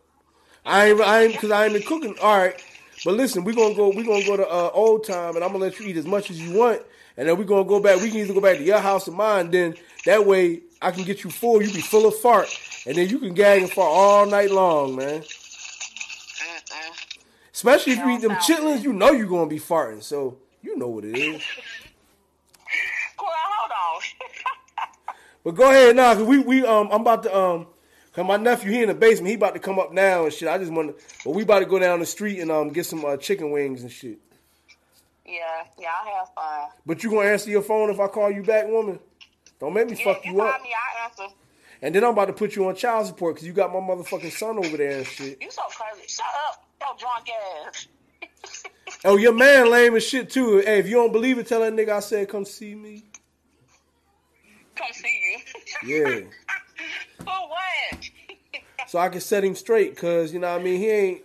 I 0.66 0.88
ain't, 0.90 1.02
I 1.02 1.24
ain't, 1.24 1.38
cause 1.38 1.52
I 1.52 1.66
ain't 1.66 1.74
been 1.74 1.84
cooking. 1.84 2.16
All 2.20 2.36
right, 2.38 2.60
but 3.06 3.14
listen, 3.14 3.44
we 3.44 3.54
gonna 3.54 3.76
go, 3.76 3.90
we 3.90 4.04
gonna 4.04 4.26
go 4.26 4.38
to 4.38 4.48
uh, 4.48 4.72
old 4.74 5.04
time, 5.06 5.36
and 5.36 5.44
I'm 5.46 5.52
gonna 5.52 5.66
let 5.66 5.80
you 5.80 5.86
eat 5.86 5.98
as 5.98 6.06
much 6.06 6.32
as 6.32 6.42
you 6.42 6.58
want, 6.58 6.82
and 7.16 7.30
then 7.30 7.38
we 7.38 7.46
gonna 7.46 7.64
go 7.64 7.80
back. 7.80 8.02
We 8.02 8.10
can 8.10 8.22
either 8.22 8.34
go 8.34 8.42
back 8.42 8.58
to 8.58 8.64
your 8.64 8.80
house 8.80 9.08
or 9.08 9.12
mine. 9.12 9.52
Then 9.52 9.76
that 10.06 10.26
way, 10.26 10.62
I 10.82 10.92
can 10.92 11.04
get 11.04 11.24
you 11.24 11.30
full. 11.30 11.62
You 11.62 11.72
be 11.74 11.82
full 11.82 12.08
of 12.08 12.16
fart, 12.20 12.48
and 12.86 12.96
then 12.96 13.10
you 13.10 13.20
can 13.20 13.34
gag 13.34 13.62
and 13.62 13.72
fart 13.72 13.90
all 13.92 14.26
night 14.26 14.52
long, 14.52 14.96
man. 14.96 15.22
Mm-mm. 15.22 17.06
Especially 17.54 17.94
if 17.94 18.00
you 18.00 18.10
eat 18.12 18.22
them 18.22 18.32
chitlins, 18.36 18.84
you 18.84 18.94
know 18.94 19.12
you're 19.12 19.28
gonna 19.28 19.50
be 19.50 19.60
farting. 19.60 20.02
So 20.02 20.38
you 20.62 20.78
know 20.78 20.88
what 20.88 21.04
it 21.06 21.18
is. 21.18 21.44
Hold 23.18 23.72
on. 23.72 24.02
But 25.42 25.56
go 25.56 25.70
ahead 25.70 25.96
now, 25.96 26.14
cause 26.16 26.24
we 26.24 26.40
we 26.40 26.66
um 26.66 26.90
I'm 26.92 27.02
about 27.02 27.24
to 27.24 27.36
um. 27.38 27.68
Cause 28.12 28.26
my 28.26 28.38
nephew 28.38 28.72
he 28.72 28.82
in 28.82 28.88
the 28.90 28.96
basement, 28.96 29.30
he 29.30 29.36
about 29.36 29.54
to 29.54 29.60
come 29.60 29.78
up 29.80 29.94
now 29.94 30.26
and 30.26 30.34
shit. 30.34 30.50
I 30.50 30.58
just 30.58 30.72
want 30.72 30.98
to, 30.98 31.04
but 31.24 31.32
we 31.32 31.44
about 31.44 31.60
to 31.60 31.66
go 31.66 31.78
down 31.80 32.00
the 32.00 32.06
street 32.06 32.40
and 32.40 32.52
um 32.52 32.70
get 32.70 32.86
some 32.86 33.06
uh, 33.06 33.18
chicken 33.18 33.52
wings 33.52 33.82
and 33.84 33.92
shit. 33.92 34.20
yeah, 35.26 35.64
y'all 35.78 36.18
have 36.18 36.34
fun. 36.34 36.70
But 36.86 37.04
you 37.04 37.10
gonna 37.12 37.30
answer 37.30 37.50
your 37.50 37.62
phone 37.62 37.90
if 37.90 38.00
I 38.00 38.08
call 38.08 38.32
you 38.32 38.44
back, 38.44 38.68
woman? 38.68 39.00
Don't 39.60 39.74
make 39.74 39.90
me 39.90 39.98
Yeah, 39.98 40.14
fuck 40.14 40.26
you 40.26 40.34
you 40.34 40.42
up. 40.42 40.62
me. 40.64 40.70
And 41.82 41.96
then 41.96 42.04
I'm 42.04 42.12
about 42.12 42.26
to 42.26 42.34
put 42.34 42.56
you 42.56 42.68
on 42.68 42.76
child 42.76 43.08
support 43.08 43.36
because 43.36 43.48
you 43.48 43.54
got 43.54 43.72
my 43.72 43.80
motherfucking 43.80 44.32
son 44.32 44.58
over 44.58 44.76
there 44.78 44.98
and 45.00 45.08
shit. 45.08 45.42
You 45.42 45.50
so 45.50 45.62
crazy. 45.70 46.08
Shut 46.08 46.26
up, 46.50 46.66
yo 46.82 46.88
drunk 46.98 47.28
ass. 47.68 47.88
Oh, 49.06 49.16
your 49.16 49.32
man 49.34 49.70
lame 49.72 49.96
as 49.96 50.06
shit 50.06 50.30
too. 50.30 50.58
Hey, 50.58 50.80
if 50.80 50.88
you 50.88 50.96
don't 50.96 51.14
believe 51.14 51.38
it, 51.38 51.48
tell 51.48 51.62
that 51.62 51.72
nigga 51.72 51.90
I 51.90 52.00
said 52.02 52.28
come 52.28 52.44
see 52.44 52.76
me. 52.76 53.06
Come 54.76 54.88
see 54.92 55.22
you. 55.84 56.06
Yeah. 56.06 56.20
For 57.20 57.26
what? 57.26 58.10
so 58.88 59.00
I 59.00 59.08
can 59.08 59.22
set 59.22 59.44
him 59.46 59.56
straight 59.56 59.96
because 59.96 60.34
you 60.34 60.40
know 60.40 60.52
what 60.52 60.60
I 60.60 60.64
mean. 60.64 60.80
He 60.82 60.90
ain't 60.90 61.22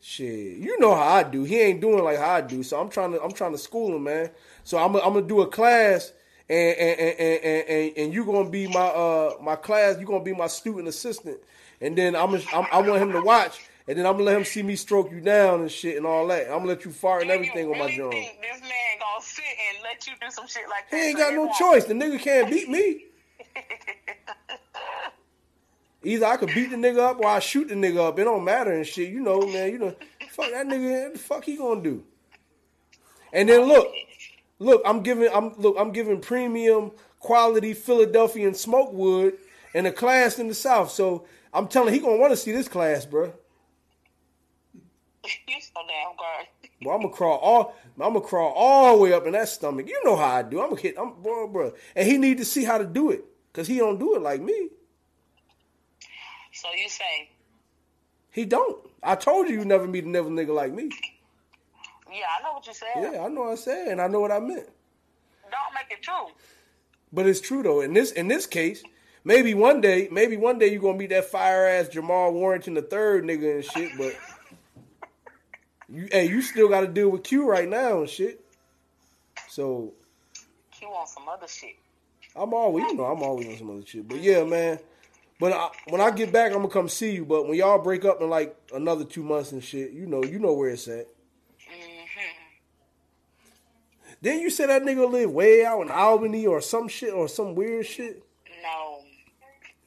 shit. 0.00 0.56
You 0.56 0.78
know 0.78 0.94
how 0.94 1.16
I 1.16 1.22
do. 1.24 1.42
He 1.44 1.60
ain't 1.60 1.82
doing 1.82 2.02
like 2.02 2.18
how 2.18 2.34
I 2.36 2.40
do. 2.40 2.62
So 2.62 2.80
I'm 2.80 2.88
trying 2.88 3.12
to 3.12 3.22
I'm 3.22 3.32
trying 3.32 3.52
to 3.52 3.58
school 3.58 3.94
him, 3.94 4.04
man. 4.04 4.30
So 4.64 4.78
I'm 4.78 4.96
I'm 4.96 5.12
gonna 5.12 5.22
do 5.22 5.42
a 5.42 5.46
class. 5.48 6.12
And 6.48 6.76
and, 6.76 7.00
and, 7.00 7.20
and, 7.20 7.68
and 7.68 7.92
and 7.96 8.14
you 8.14 8.24
gonna 8.24 8.50
be 8.50 8.66
my 8.66 8.86
uh 8.86 9.34
my 9.40 9.56
class. 9.56 9.98
You 9.98 10.06
gonna 10.06 10.24
be 10.24 10.34
my 10.34 10.48
student 10.48 10.88
assistant, 10.88 11.38
and 11.80 11.96
then 11.96 12.14
I'm, 12.16 12.34
I'm 12.34 12.66
I 12.72 12.82
want 12.82 13.00
him 13.00 13.12
to 13.12 13.20
watch, 13.22 13.60
and 13.86 13.96
then 13.96 14.06
I'm 14.06 14.14
gonna 14.14 14.24
let 14.24 14.36
him 14.36 14.44
see 14.44 14.62
me 14.62 14.76
stroke 14.76 15.10
you 15.12 15.20
down 15.20 15.60
and 15.62 15.70
shit 15.70 15.96
and 15.96 16.04
all 16.04 16.26
that. 16.28 16.46
I'm 16.46 16.58
gonna 16.58 16.66
let 16.66 16.84
you 16.84 16.90
fart 16.90 17.22
and 17.22 17.30
Do 17.30 17.34
everything 17.34 17.70
on 17.70 17.78
my 17.78 17.94
joint. 17.94 18.12
think 18.12 18.40
this 18.40 18.60
man 18.60 18.70
gonna 19.00 19.22
sit 19.24 19.44
and 19.44 19.82
let 19.82 20.06
you 20.06 20.12
do 20.20 20.30
some 20.30 20.46
shit 20.46 20.68
like 20.68 20.90
that. 20.90 20.96
He 20.96 21.08
ain't 21.08 21.18
got 21.18 21.32
no 21.34 21.50
choice. 21.58 21.84
The 21.84 21.94
nigga 21.94 22.20
can't 22.20 22.50
beat 22.50 22.68
me. 22.68 23.06
Either 26.04 26.26
I 26.26 26.36
could 26.36 26.52
beat 26.52 26.70
the 26.70 26.76
nigga 26.76 26.98
up 26.98 27.20
or 27.20 27.26
I 27.26 27.38
shoot 27.38 27.68
the 27.68 27.74
nigga 27.76 28.08
up. 28.08 28.18
It 28.18 28.24
don't 28.24 28.42
matter 28.44 28.72
and 28.72 28.84
shit. 28.86 29.10
You 29.10 29.20
know, 29.20 29.40
man. 29.40 29.70
You 29.70 29.78
know, 29.78 29.94
fuck 30.30 30.50
that 30.50 30.66
nigga. 30.66 31.04
What 31.04 31.12
the 31.12 31.18
fuck 31.18 31.44
he 31.44 31.56
gonna 31.56 31.80
do? 31.80 32.02
And 33.32 33.48
then 33.48 33.62
look, 33.68 33.86
look. 34.62 34.82
I'm 34.84 35.02
giving. 35.02 35.28
I'm 35.32 35.54
look. 35.58 35.76
I'm 35.78 35.92
giving 35.92 36.20
premium 36.20 36.92
quality 37.18 37.74
Philadelphian 37.74 38.54
smoke 38.54 38.92
wood, 38.92 39.38
and 39.74 39.86
a 39.86 39.92
class 39.92 40.38
in 40.38 40.48
the 40.48 40.54
South. 40.54 40.90
So 40.90 41.26
I'm 41.52 41.68
telling 41.68 41.92
he 41.92 42.00
gonna 42.00 42.16
want 42.16 42.32
to 42.32 42.36
see 42.36 42.52
this 42.52 42.68
class, 42.68 43.06
bro. 43.06 43.32
You 45.46 45.60
so 45.60 45.80
damn 45.86 46.16
good. 46.16 46.70
Well, 46.84 46.96
I'm 46.96 47.02
gonna 47.02 47.14
crawl 47.14 47.38
all. 47.38 47.76
I'm 48.00 48.14
gonna 48.14 48.20
crawl 48.20 48.52
all 48.56 48.96
the 48.96 49.02
way 49.02 49.12
up 49.12 49.24
in 49.26 49.32
that 49.32 49.48
stomach. 49.48 49.88
You 49.88 50.00
know 50.04 50.16
how 50.16 50.36
I 50.36 50.42
do. 50.42 50.60
I'm 50.60 50.70
gonna 50.70 50.80
hit. 50.80 50.96
I'm 50.98 51.12
bro, 51.22 51.44
oh, 51.44 51.48
bro. 51.48 51.72
And 51.94 52.08
he 52.08 52.18
need 52.18 52.38
to 52.38 52.44
see 52.44 52.64
how 52.64 52.78
to 52.78 52.84
do 52.84 53.10
it, 53.10 53.24
cause 53.52 53.68
he 53.68 53.78
don't 53.78 53.98
do 53.98 54.16
it 54.16 54.22
like 54.22 54.40
me. 54.40 54.70
So 56.52 56.68
you 56.76 56.88
say, 56.88 57.30
He 58.30 58.44
don't. 58.44 58.78
I 59.02 59.14
told 59.14 59.48
you 59.48 59.58
you 59.58 59.64
never 59.64 59.86
meet 59.86 60.04
another 60.04 60.28
nigga 60.28 60.54
like 60.54 60.72
me. 60.72 60.90
Yeah, 62.12 62.26
I 62.38 62.42
know 62.42 62.52
what 62.54 62.66
you 62.66 62.74
said. 62.74 62.88
Yeah, 62.96 63.24
I 63.24 63.28
know 63.28 63.42
what 63.42 63.52
I 63.52 63.54
said, 63.56 63.88
and 63.88 64.00
I 64.00 64.08
know 64.08 64.20
what 64.20 64.30
I 64.30 64.38
meant. 64.38 64.68
Don't 65.50 65.74
make 65.74 65.90
it 65.90 66.02
true. 66.02 66.32
But 67.12 67.26
it's 67.26 67.40
true 67.40 67.62
though. 67.62 67.80
In 67.82 67.92
this 67.92 68.12
in 68.12 68.28
this 68.28 68.46
case, 68.46 68.82
maybe 69.24 69.54
one 69.54 69.80
day, 69.80 70.08
maybe 70.10 70.36
one 70.36 70.58
day 70.58 70.70
you're 70.72 70.80
gonna 70.80 70.96
meet 70.96 71.10
that 71.10 71.26
fire 71.26 71.66
ass 71.66 71.88
Jamal 71.88 72.32
Warrington 72.32 72.74
the 72.74 72.82
third 72.82 73.24
nigga 73.24 73.56
and 73.56 73.64
shit. 73.64 73.92
But 73.98 74.16
you, 75.88 76.08
hey, 76.10 76.28
you 76.28 76.40
still 76.40 76.68
got 76.68 76.80
to 76.80 76.86
deal 76.86 77.10
with 77.10 77.22
Q 77.22 77.46
right 77.46 77.68
now 77.68 78.00
and 78.00 78.08
shit. 78.08 78.42
So 79.48 79.92
Q 80.70 80.88
on 80.88 81.06
some 81.06 81.28
other 81.28 81.48
shit. 81.48 81.76
I'm 82.34 82.54
always, 82.54 82.84
you 82.86 82.94
know, 82.94 83.04
I'm 83.04 83.22
always 83.22 83.46
on 83.46 83.58
some 83.58 83.70
other 83.70 83.86
shit. 83.86 84.08
But 84.08 84.20
yeah, 84.20 84.44
man. 84.44 84.78
But 85.38 85.52
I, 85.52 85.70
when 85.88 86.00
I 86.00 86.10
get 86.12 86.32
back, 86.32 86.52
I'm 86.52 86.58
gonna 86.58 86.68
come 86.68 86.88
see 86.88 87.12
you. 87.12 87.24
But 87.24 87.46
when 87.46 87.58
y'all 87.58 87.78
break 87.78 88.04
up 88.04 88.22
in 88.22 88.30
like 88.30 88.56
another 88.72 89.04
two 89.04 89.22
months 89.22 89.52
and 89.52 89.62
shit, 89.62 89.90
you 89.90 90.06
know, 90.06 90.22
you 90.22 90.38
know 90.38 90.52
where 90.52 90.70
it's 90.70 90.88
at. 90.88 91.08
Then 94.22 94.40
you 94.40 94.50
say 94.50 94.66
that 94.66 94.82
nigga 94.82 95.10
live 95.10 95.30
way 95.32 95.64
out 95.64 95.82
in 95.82 95.90
Albany 95.90 96.46
or 96.46 96.60
some 96.60 96.88
shit 96.88 97.12
or 97.12 97.28
some 97.28 97.54
weird 97.54 97.84
shit. 97.86 98.22
No. 98.62 99.00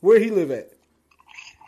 Where 0.02 0.20
he 0.20 0.30
live 0.30 0.52
at? 0.52 0.70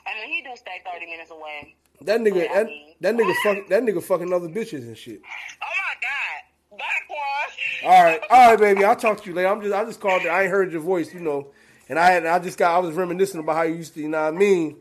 I 0.06 0.20
mean, 0.22 0.34
he 0.34 0.42
do 0.44 0.50
stay 0.56 0.82
30 0.94 1.06
minutes 1.06 1.32
away. 1.32 1.76
That 2.02 2.20
nigga, 2.22 2.44
Yeah, 2.44 2.52
I 2.52 2.56
that, 2.56 2.66
mean- 2.68 2.94
that 3.02 3.16
nigga, 3.16 3.34
fuck, 3.44 3.68
that 3.70 3.84
nigga 3.84 4.04
fucking 4.04 4.32
other 4.34 4.50
bitches 4.50 4.82
and 4.84 4.98
shit. 4.98 5.22
Oh 5.24 5.66
my 5.66 6.78
God. 6.78 6.78
Back 6.80 7.10
one. 7.10 7.92
All 7.92 8.04
right, 8.04 8.22
all 8.30 8.50
right, 8.52 8.60
baby. 8.60 8.84
I'll 8.84 8.96
talk 8.96 9.22
to 9.24 9.30
you 9.30 9.36
later. 9.36 9.48
I'm 9.48 9.62
just, 9.62 9.74
I 9.74 9.86
just 9.86 10.00
called. 10.02 10.24
I 10.24 10.42
ain't 10.44 10.52
heard 10.52 10.72
your 10.72 10.82
voice, 10.82 11.14
you 11.14 11.22
know, 11.22 11.48
and 11.90 11.98
I 11.98 12.12
had, 12.12 12.26
I 12.26 12.38
just 12.40 12.58
got, 12.58 12.76
I 12.76 12.80
was 12.80 12.94
reminiscing 12.96 13.40
about 13.40 13.56
how 13.56 13.62
you 13.64 13.76
used 13.76 13.94
to, 13.94 14.02
you 14.02 14.10
know 14.10 14.22
what 14.26 14.34
I 14.34 14.38
mean, 14.38 14.76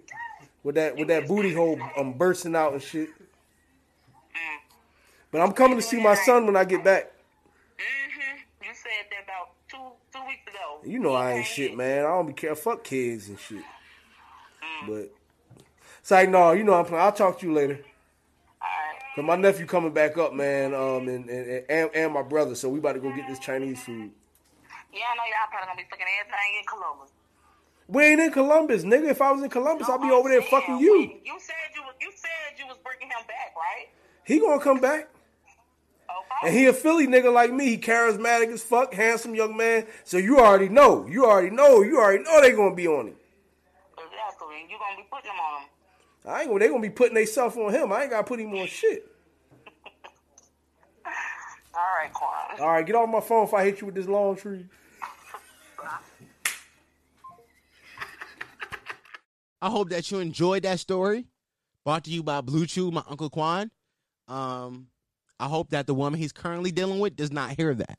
with 0.65 0.75
that, 0.75 0.97
with 0.97 1.09
that 1.09 1.29
booty 1.29 1.55
hole 1.55 1.79
um 1.97 2.15
bursting 2.15 2.57
out 2.57 2.73
and 2.73 2.83
shit. 2.83 3.11
But 5.31 5.41
I'm 5.41 5.53
coming 5.53 5.77
to 5.77 5.83
see 5.83 6.03
my 6.03 6.15
son 6.15 6.47
when 6.47 6.57
I 6.57 6.65
get 6.65 6.83
back. 6.85 7.13
Mm-hmm. 7.79 8.39
You 8.65 8.71
said 8.75 9.07
that 9.11 9.25
about 9.25 9.51
two 9.69 9.93
two 10.19 10.27
weeks 10.27 10.47
ago. 10.49 10.76
You 10.87 10.99
know 10.99 11.15
I 11.15 11.35
ain't 11.35 11.47
shit, 11.47 11.77
man. 11.77 12.05
I 12.05 12.09
don't 12.09 12.27
be 12.27 12.33
careful. 12.33 12.73
Fuck 12.73 12.85
kids 12.85 13.29
and 13.29 13.39
shit. 13.39 13.65
But 14.87 15.11
it's 16.01 16.11
like, 16.11 16.29
no, 16.29 16.53
you 16.53 16.65
know 16.65 16.75
I'm 16.75 16.85
playing. 16.85 17.03
I'll 17.03 17.13
talk 17.13 17.41
to 17.41 17.47
you 17.47 17.53
later. 17.53 17.81
Alright. 18.63 19.03
Cause 19.15 19.25
my 19.25 19.37
nephew 19.37 19.67
coming 19.67 19.93
back 19.93 20.17
up, 20.19 20.33
man, 20.33 20.75
um, 20.75 21.09
and 21.09 21.29
and, 21.29 21.65
and 21.69 21.91
and 21.95 22.13
my 22.13 22.23
brother. 22.23 22.55
So 22.55 22.69
we 22.69 22.79
about 22.79 22.93
to 22.93 23.01
go 23.01 23.15
get 23.15 23.27
this 23.29 23.39
Chinese 23.39 23.83
food. 23.83 24.11
Yeah, 24.93 25.01
I 25.11 25.17
know 25.17 25.23
y'all 25.27 25.51
probably 25.51 25.67
gonna 25.67 25.77
be 25.77 25.89
fucking 25.91 26.07
everything 26.21 26.53
in 26.61 26.67
Columbus. 26.67 27.11
We 27.89 28.05
ain't 28.05 28.21
in 28.21 28.33
Columbus, 28.33 28.85
nigga. 28.85 29.11
If 29.11 29.23
I 29.23 29.33
was 29.33 29.43
in 29.43 29.51
Columbus, 29.51 29.89
I'd 29.89 30.01
be 30.01 30.11
over 30.11 30.29
there 30.29 30.43
fucking 30.43 30.79
you. 30.79 31.21
You 31.25 31.39
said 31.39 31.55
you 31.75 31.83
was 31.83 31.95
you 32.01 32.11
said 32.15 32.59
you 32.59 32.67
was 32.67 32.77
bringing 32.85 33.09
him 33.09 33.27
back, 33.27 33.55
right? 33.57 33.89
He 34.25 34.41
gonna 34.41 34.61
come 34.61 34.81
back. 34.81 35.09
Okay. 36.43 36.49
And 36.49 36.57
he 36.57 36.67
a 36.67 36.73
Philly 36.73 37.07
nigga 37.07 37.33
like 37.33 37.53
me. 37.53 37.67
He 37.67 37.79
charismatic 37.79 38.53
as 38.53 38.63
fuck, 38.63 38.93
handsome 38.93 39.35
young 39.35 39.57
man. 39.57 39.87
So 40.05 40.19
you 40.19 40.39
already 40.39 40.69
know. 40.69 41.07
You 41.07 41.25
already 41.25 41.51
know. 41.51 41.83
You 41.83 41.99
already 41.99 42.23
know 42.25 42.41
they 42.41 42.53
gonna 42.53 42.75
be 42.75 42.87
on 42.87 43.09
him. 43.09 43.17
exactly. 43.95 44.67
You 44.69 44.77
gonna 44.79 44.97
be 44.97 45.07
putting 45.11 45.31
them 45.31 45.41
on 45.41 45.63
him. 45.63 45.69
I 46.27 46.41
ain't 46.41 46.49
gonna. 46.49 46.61
They 46.61 46.69
gonna 46.69 46.83
be 46.83 46.91
putting 46.91 47.15
themselves 47.15 47.57
on 47.57 47.73
him. 47.73 47.93
I 47.93 48.03
ain't 48.03 48.11
gotta 48.11 48.25
put 48.25 48.41
him 48.41 48.53
on 48.55 48.67
shit. 48.67 49.11
All 51.75 51.83
right, 51.99 52.13
Quan. 52.13 52.61
All 52.61 52.73
right, 52.73 52.87
get 52.87 52.97
off 52.97 53.09
my 53.09 53.21
phone 53.21 53.45
if 53.45 53.55
I 53.55 53.65
hit 53.65 53.81
you 53.81 53.87
with 53.87 53.95
this 53.95 54.07
long 54.07 54.37
tree. 54.37 54.67
I 59.61 59.71
hope 59.71 59.91
that 59.91 60.11
you 60.11 60.19
enjoyed 60.19 60.63
that 60.63 60.81
story. 60.81 61.27
Brought 61.85 62.05
to 62.05 62.11
you 62.11 62.23
by 62.23 62.41
Blue 62.41 62.67
Chew, 62.67 62.91
my 62.91 63.03
Uncle 63.09 63.31
Quan. 63.31 63.71
Um, 64.29 64.89
I 65.39 65.47
hope 65.47 65.71
that 65.71 65.87
the 65.87 65.95
woman 65.95 66.19
he's 66.19 66.33
currently 66.33 66.71
dealing 66.71 66.99
with 66.99 67.17
does 67.17 67.33
not 67.33 67.51
hear 67.51 67.75
that. 67.75 67.99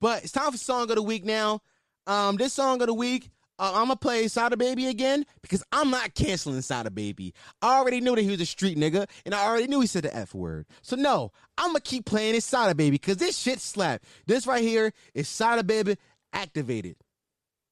But 0.00 0.22
it's 0.24 0.32
time 0.32 0.50
for 0.50 0.58
song 0.58 0.90
of 0.90 0.96
the 0.96 1.02
week 1.02 1.24
now. 1.24 1.60
Um, 2.06 2.36
this 2.36 2.52
song 2.52 2.80
of 2.80 2.88
the 2.88 2.94
week, 2.94 3.30
uh, 3.58 3.72
I'm 3.74 3.84
gonna 3.84 3.96
play 3.96 4.26
Sada 4.26 4.56
Baby 4.56 4.88
again 4.88 5.24
because 5.42 5.62
I'm 5.70 5.90
not 5.90 6.14
canceling 6.14 6.60
Sada 6.62 6.90
Baby. 6.90 7.34
I 7.60 7.78
already 7.78 8.00
knew 8.00 8.16
that 8.16 8.22
he 8.22 8.30
was 8.30 8.40
a 8.40 8.46
street 8.46 8.76
nigga, 8.76 9.08
and 9.24 9.34
I 9.34 9.46
already 9.46 9.68
knew 9.68 9.80
he 9.80 9.86
said 9.86 10.02
the 10.04 10.16
F 10.16 10.34
word. 10.34 10.66
So 10.82 10.96
no, 10.96 11.30
I'm 11.56 11.68
gonna 11.68 11.80
keep 11.80 12.04
playing 12.06 12.32
this 12.32 12.44
Sada 12.44 12.74
Baby 12.74 12.92
because 12.92 13.18
this 13.18 13.38
shit 13.38 13.60
slap. 13.60 14.02
This 14.26 14.46
right 14.46 14.62
here 14.64 14.92
is 15.14 15.28
Sada 15.28 15.62
Baby 15.62 15.96
Aktivated. 16.34 16.96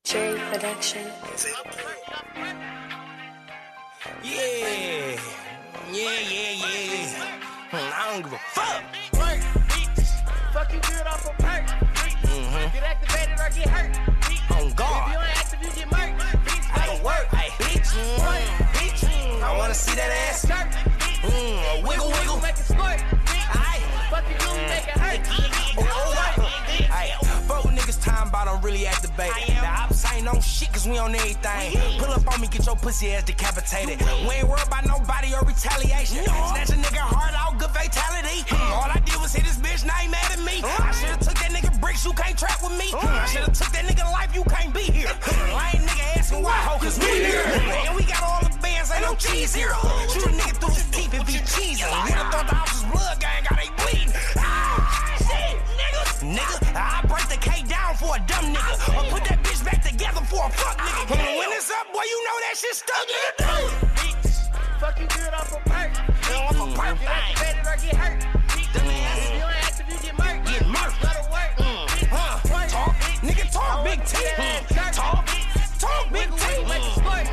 Cherry 0.05 0.39
Production. 0.53 1.07
Yeah. 4.23 5.21
Yeah, 5.93 6.21
yeah, 6.21 6.53
yeah. 6.53 7.40
Hmm, 7.71 7.77
I 7.77 8.11
don't 8.13 8.23
give 8.23 8.33
a 8.33 8.39
fuck. 8.51 8.83
Work, 9.15 9.41
bitch. 9.71 10.53
Fuck 10.53 10.73
you 10.73 10.81
good 10.81 11.07
off 11.07 11.25
a 11.27 11.31
perk. 11.41 11.67
bitch. 11.95 12.73
Get 12.73 12.83
activated 12.83 13.39
or 13.39 13.51
get 13.51 13.69
hurt. 13.69 13.93
bitch. 14.27 14.51
On 14.51 14.67
If 14.67 14.75
you 14.75 15.21
ain't 15.21 15.39
active, 15.39 15.63
you 15.63 15.71
get 15.71 15.89
murked. 15.89 16.19
bitch. 16.19 16.67
I 16.75 16.87
can 16.89 17.03
work. 17.05 17.27
Hey, 17.31 17.51
bitch. 17.63 17.95
Mm, 17.95 18.19
bitch. 18.75 19.43
I 19.43 19.57
wanna 19.57 19.75
see 19.75 19.95
that 19.95 20.11
ass. 20.11 20.43
Skirt, 20.43 20.67
bitch. 20.99 21.31
Mm, 21.31 21.87
wiggle, 21.87 22.09
wiggle. 22.11 22.41
Make 22.41 22.59
it 22.59 22.65
squirt. 22.67 23.01
Aye. 23.55 23.83
Fuck 24.11 24.25
you 24.29 24.39
do, 24.39 24.51
make 24.67 24.89
it 24.89 24.99
hurt. 24.99 25.21
Oh, 25.79 25.87
oh, 25.87 26.15
Aye. 26.19 26.50
Fuck 28.21 28.27
with 28.27 28.29
niggas 28.29 28.29
time 28.29 28.29
about 28.29 28.49
I'm 28.49 28.61
really 28.63 28.87
activated. 28.87 29.49
The 29.49 29.67
ops 29.67 30.05
ain't 30.13 30.29
on 30.29 30.41
shit 30.41 30.73
cause 30.73 30.87
we 30.87 30.99
on 30.99 31.15
everything. 31.15 31.99
Pull 31.99 32.13
up 32.13 32.27
on 32.33 32.41
me, 32.41 32.49
get 32.49 32.67
your 32.67 32.77
pussy 32.77 33.13
ass 33.13 33.25
decapitated. 33.25 34.01
We 34.29 34.35
ain't 34.35 34.49
worried 34.49 34.67
about 34.67 34.87
nobody 34.87 35.35
or 35.35 35.45
retaliation. 35.45 36.25
Snatch 36.25 36.71
a 36.71 36.79
nigga 36.79 37.01
heart 37.01 37.35
out, 37.35 37.59
good 37.59 37.71
fatality. 37.71 38.45
All 38.73 38.91
I 38.91 39.01
did 39.05 39.17
was 39.21 39.33
hit 39.33 39.45
this 39.45 39.57
bitch, 39.57 39.87
now 39.87 39.95
he 39.95 40.09
mad 40.09 40.33
at 40.33 40.41
me. 40.41 40.63
I 40.65 40.93
should've 40.93 41.21
took 41.21 41.35
that 41.41 41.51
nigga 41.51 41.81
bricks, 41.81 42.05
you 42.05 42.13
can't 42.13 42.37
trap 42.39 42.63
with 42.63 42.77
me. 42.79 42.93
I 42.95 43.27
should've 43.27 43.53
took 43.53 43.73
that 43.73 43.85
nigga 43.85 44.05
life, 44.13 44.35
you 44.35 44.45
can't 44.45 44.73
be 44.75 44.85
here. 44.85 45.13
Lame 45.57 45.85
nigga 45.87 46.19
asking 46.19 46.43
why, 46.43 46.57
ho, 46.69 46.79
cause 46.79 46.99
we 46.99 47.07
here. 47.07 47.45
And 47.89 47.97
we 47.97 48.05
got 48.05 48.23
all 48.23 48.41
the 48.43 48.53
bands, 48.61 48.93
ain't 48.93 49.03
no 49.03 49.15
cheese 49.15 49.55
here. 49.55 49.73
Shoot 50.13 50.27
a 50.27 50.33
nigga 50.35 50.57
through 50.61 50.75
his 50.75 50.89
teeth 50.91 51.15
and 51.15 51.27
be 51.27 51.41
cheesy. 51.49 51.85
Nigga 51.85 52.31
thought 52.31 52.49
the 52.49 52.57
was 52.69 52.85
blood 52.93 53.21
gang, 53.21 53.45
got 53.49 53.57
they 53.57 53.71
bleeding. 53.81 54.13
Ah, 54.37 55.17
shit, 55.19 55.57
nigga. 55.79 56.03
Nigga, 56.37 56.77
I 56.77 57.07
break 57.09 57.27
the 57.29 57.41
down 57.70 57.70
for 58.01 58.17
a 58.17 58.21
dumb 58.25 58.47
nigga. 58.57 58.97
Or 58.97 59.05
put 59.13 59.25
that 59.29 59.45
bitch 59.45 59.61
back 59.63 59.85
together 59.85 60.25
for 60.25 60.47
a 60.49 60.51
fuck 60.51 60.79
nigga. 60.81 61.21
When 61.37 61.49
it's 61.53 61.71
up, 61.71 61.87
boy, 61.93 62.01
you 62.09 62.19
know 62.25 62.37
that 62.49 62.55
shit 62.57 62.75
stuck, 62.75 63.05
in 63.05 63.13
nigga. 63.13 63.61
Bitch. 64.01 64.81
Fuck 64.81 64.97
you 65.01 65.07
good 65.07 65.35
off 65.37 65.53
a 65.53 65.61
perk. 65.69 65.93
off 66.33 66.57
a 66.57 66.67
perk, 66.73 66.97
Get 66.97 67.05
bang. 67.05 67.37
activated 67.37 67.67
or 67.69 67.77
get 67.85 67.97
hurt. 68.01 68.19
bitch. 68.49 68.73
If 68.73 68.81
you 68.81 69.45
ain't 69.45 69.65
active, 69.69 69.87
you 69.93 69.99
get 70.01 70.17
murked. 70.17 70.45
Get 70.49 70.65
murked. 70.65 70.97
Go 71.05 71.11
to 71.13 71.25
work. 71.29 71.53
Mm. 71.61 71.87
bitch. 71.93 72.09
Huh, 72.09 72.69
talk, 72.73 72.95
nigga, 73.21 73.45
talk, 73.53 73.85
big 73.85 74.01
T. 74.09 74.17
ass 74.41 74.97
Talk, 74.97 75.27
talk, 75.79 76.05
big 76.11 76.29
T. 76.41 76.45
make 76.65 76.81
it 76.81 76.95
squirt. 76.97 77.30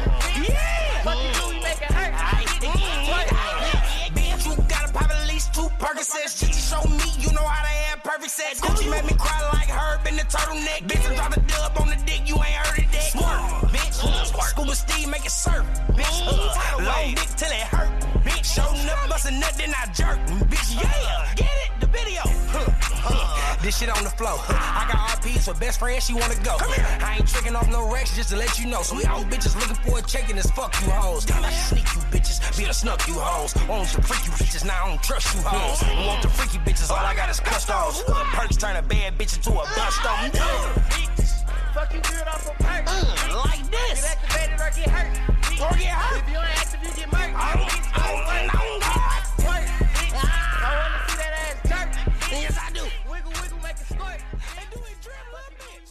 Yeah, 20.77 21.33
get 21.35 21.47
it, 21.65 21.71
the 21.79 21.87
video. 21.87 22.21
Huh, 22.53 22.65
huh. 22.69 23.57
This 23.61 23.77
shit 23.79 23.89
on 23.89 24.03
the 24.03 24.09
floor. 24.11 24.37
I 24.49 24.85
got 24.87 25.19
RPs 25.19 25.45
for 25.45 25.59
best 25.59 25.79
friends, 25.79 26.05
she 26.05 26.13
wanna 26.13 26.35
go. 26.43 26.55
I 26.61 27.17
ain't 27.17 27.27
tricking 27.27 27.55
off 27.55 27.67
no 27.69 27.91
Rex 27.91 28.15
just 28.15 28.29
to 28.29 28.37
let 28.37 28.59
you 28.59 28.67
know. 28.67 28.81
So 28.81 28.95
we 28.95 29.03
all 29.05 29.23
bitches 29.25 29.55
looking 29.59 29.75
for 29.83 29.99
a 29.99 30.01
check 30.01 30.29
and 30.29 30.37
it's 30.39 30.49
fuck 30.51 30.73
you 30.85 30.91
hoes. 30.91 31.25
I 31.31 31.49
sneak 31.51 31.87
you 31.95 32.01
bitches, 32.13 32.39
be 32.57 32.65
a 32.65 32.73
snuck 32.73 33.07
you 33.07 33.15
hoes. 33.15 33.53
Want 33.67 33.89
to 33.89 34.01
freaky 34.01 34.29
bitches, 34.41 34.65
now 34.65 34.85
I 34.85 34.87
don't 34.89 35.03
trust 35.03 35.33
you 35.35 35.41
hoes. 35.41 35.79
Hmm. 35.81 36.05
Want 36.07 36.21
the 36.21 36.29
freaky 36.29 36.59
bitches, 36.59 36.89
all 36.91 36.97
I 37.03 37.15
got 37.15 37.29
is 37.29 37.39
custos. 37.39 38.05
Perks 38.05 38.57
turn 38.57 38.75
a 38.75 38.81
bad 38.81 39.17
bitch 39.17 39.35
into 39.35 39.51
a 39.51 39.65
bust 39.75 40.05
on. 40.05 40.31
Fuck 41.73 41.93
you 41.93 42.01
good 42.01 42.27
off 42.27 42.47
a 42.47 42.53
perk. 42.63 42.85
Like 43.45 43.59
Get 43.69 43.95
this. 43.95 44.05
activated 44.05 44.59
or 44.59 44.71
get 44.73 44.89
hurt. 44.89 45.61
Or 45.61 45.77
get 45.77 45.89
hurt. 45.93 46.23
If 46.23 46.29
you 46.29 46.37
ain't 46.37 46.57
active, 46.57 46.79
you 46.83 46.93
get 46.95 47.09
murked. 47.11 47.35
I 47.35 47.53
don't, 47.53 47.97
I 47.97 48.07
don't, 48.07 48.25
I 48.27 48.57
don't 48.57 48.79
got 48.81 48.87
Twerk, 48.87 49.05
bitch. 49.07 49.16
Yes, 52.31 52.57
I 52.61 52.71
do. 52.73 52.83
Wiggle, 53.09 53.31
wiggle, 53.41 53.57
make 53.59 53.71
it. 53.71 53.91
And 53.91 54.69
do 54.71 54.79
it 54.79 55.01
drip, 55.01 55.15
my 55.31 55.39
bitch. 55.57 55.87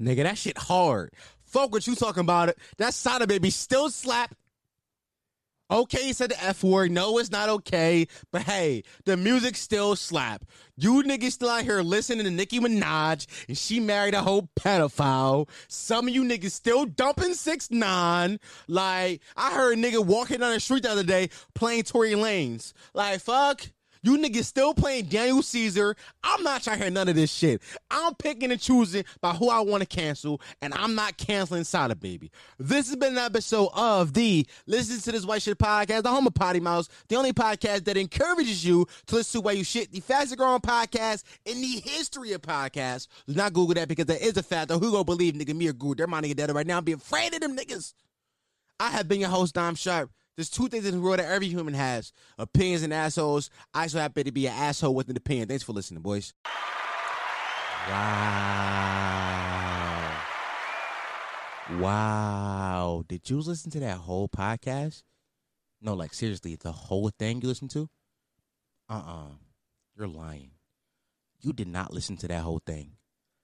Nigga, 0.00 0.22
that 0.22 0.38
shit 0.38 0.56
hard. 0.56 1.12
Fuck 1.44 1.72
what 1.72 1.86
you 1.86 1.94
talking 1.94 2.20
about. 2.20 2.50
It. 2.50 2.58
That 2.78 2.94
Sada 2.94 3.26
baby 3.26 3.50
still 3.50 3.90
slap 3.90 4.34
Okay, 5.70 6.02
he 6.02 6.12
said 6.12 6.30
the 6.30 6.42
F 6.42 6.64
word. 6.64 6.90
No, 6.90 7.18
it's 7.18 7.30
not 7.30 7.48
okay. 7.48 8.06
But 8.32 8.42
hey, 8.42 8.82
the 9.04 9.16
music 9.16 9.56
still 9.56 9.94
slap. 9.94 10.44
You 10.76 11.02
niggas 11.02 11.32
still 11.32 11.50
out 11.50 11.62
here 11.62 11.82
listening 11.82 12.24
to 12.24 12.30
Nicki 12.30 12.58
Minaj, 12.58 13.26
and 13.48 13.56
she 13.56 13.78
married 13.78 14.14
a 14.14 14.22
whole 14.22 14.48
pedophile. 14.58 15.48
Some 15.68 16.08
of 16.08 16.14
you 16.14 16.24
niggas 16.24 16.52
still 16.52 16.86
dumping 16.86 17.34
six 17.34 17.70
nine. 17.70 18.40
Like 18.66 19.20
I 19.36 19.52
heard 19.52 19.78
a 19.78 19.80
nigga 19.80 20.04
walking 20.04 20.40
down 20.40 20.52
the 20.52 20.60
street 20.60 20.82
the 20.82 20.90
other 20.90 21.04
day 21.04 21.30
playing 21.54 21.84
Tory 21.84 22.12
Lanez. 22.12 22.72
Like 22.94 23.20
fuck. 23.20 23.66
You 24.02 24.16
niggas 24.16 24.44
still 24.44 24.72
playing 24.72 25.06
Daniel 25.06 25.42
Caesar. 25.42 25.94
I'm 26.24 26.42
not 26.42 26.62
trying 26.62 26.78
to 26.78 26.84
hear 26.84 26.90
none 26.90 27.08
of 27.08 27.14
this 27.14 27.30
shit. 27.30 27.60
I'm 27.90 28.14
picking 28.14 28.50
and 28.50 28.60
choosing 28.60 29.04
by 29.20 29.32
who 29.32 29.50
I 29.50 29.60
want 29.60 29.82
to 29.82 29.86
cancel, 29.86 30.40
and 30.62 30.72
I'm 30.72 30.94
not 30.94 31.18
canceling 31.18 31.64
Sada 31.64 31.94
Baby. 31.94 32.30
This 32.58 32.88
has 32.88 32.96
been 32.96 33.12
an 33.12 33.18
episode 33.18 33.68
of 33.74 34.14
the 34.14 34.46
Listen 34.66 35.00
to 35.00 35.12
This 35.12 35.26
White 35.26 35.42
Shit 35.42 35.58
podcast, 35.58 36.04
the 36.04 36.08
home 36.08 36.26
of 36.26 36.34
Potty 36.34 36.60
Mouse, 36.60 36.88
the 37.08 37.16
only 37.16 37.34
podcast 37.34 37.84
that 37.84 37.98
encourages 37.98 38.64
you 38.64 38.86
to 39.06 39.16
listen 39.16 39.40
to 39.40 39.44
why 39.44 39.52
you 39.52 39.64
shit, 39.64 39.92
the 39.92 40.00
fastest 40.00 40.38
growing 40.38 40.60
podcast 40.60 41.24
in 41.44 41.60
the 41.60 41.82
history 41.84 42.32
of 42.32 42.40
podcasts. 42.40 43.06
Do 43.26 43.34
not 43.34 43.52
Google 43.52 43.74
that 43.74 43.88
because 43.88 44.06
that 44.06 44.22
is 44.22 44.36
a 44.38 44.42
fact. 44.42 44.68
Though 44.68 44.78
who 44.78 44.92
gonna 44.92 45.04
believe 45.04 45.34
nigga 45.34 45.54
me 45.54 45.68
or 45.68 45.74
Google? 45.74 45.96
They're 45.96 46.06
my 46.06 46.22
nigga 46.22 46.36
dead 46.36 46.54
right 46.54 46.66
now. 46.66 46.78
I'm 46.78 46.84
be 46.84 46.92
afraid 46.92 47.34
of 47.34 47.40
them 47.40 47.54
niggas. 47.56 47.92
I 48.78 48.90
have 48.90 49.08
been 49.08 49.20
your 49.20 49.28
host, 49.28 49.54
Dom 49.54 49.74
Sharpe. 49.74 50.10
There's 50.40 50.48
two 50.48 50.68
things 50.68 50.86
in 50.86 50.94
the 50.94 51.00
world 51.02 51.18
that 51.18 51.30
every 51.30 51.48
human 51.48 51.74
has 51.74 52.14
opinions 52.38 52.82
and 52.82 52.94
assholes. 52.94 53.50
I 53.74 53.88
so 53.88 53.98
happen 53.98 54.24
to 54.24 54.32
be 54.32 54.46
an 54.46 54.54
asshole 54.54 54.94
with 54.94 55.10
an 55.10 55.16
opinion. 55.18 55.48
Thanks 55.48 55.62
for 55.62 55.74
listening, 55.74 56.00
boys. 56.00 56.32
Wow. 57.86 58.62
Wow. 61.72 63.04
Did 63.06 63.28
you 63.28 63.40
listen 63.40 63.70
to 63.72 63.80
that 63.80 63.98
whole 63.98 64.30
podcast? 64.30 65.02
No, 65.82 65.92
like 65.92 66.14
seriously, 66.14 66.56
the 66.56 66.72
whole 66.72 67.10
thing 67.10 67.42
you 67.42 67.48
listened 67.48 67.72
to? 67.72 67.90
Uh 68.88 68.94
uh-uh. 68.94 69.24
uh. 69.24 69.32
you 69.94 70.04
are 70.04 70.08
lying. 70.08 70.52
You 71.42 71.52
did 71.52 71.68
not 71.68 71.92
listen 71.92 72.16
to 72.16 72.26
that 72.28 72.40
whole 72.40 72.62
thing. 72.64 72.92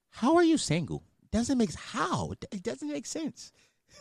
How 0.09 0.35
are 0.35 0.43
you 0.43 0.57
single? 0.57 1.03
Doesn't 1.31 1.59
make 1.59 1.75
how? 1.75 2.33
It 2.51 2.63
doesn't 2.63 2.89
make 2.89 3.05
sense. 3.05 3.51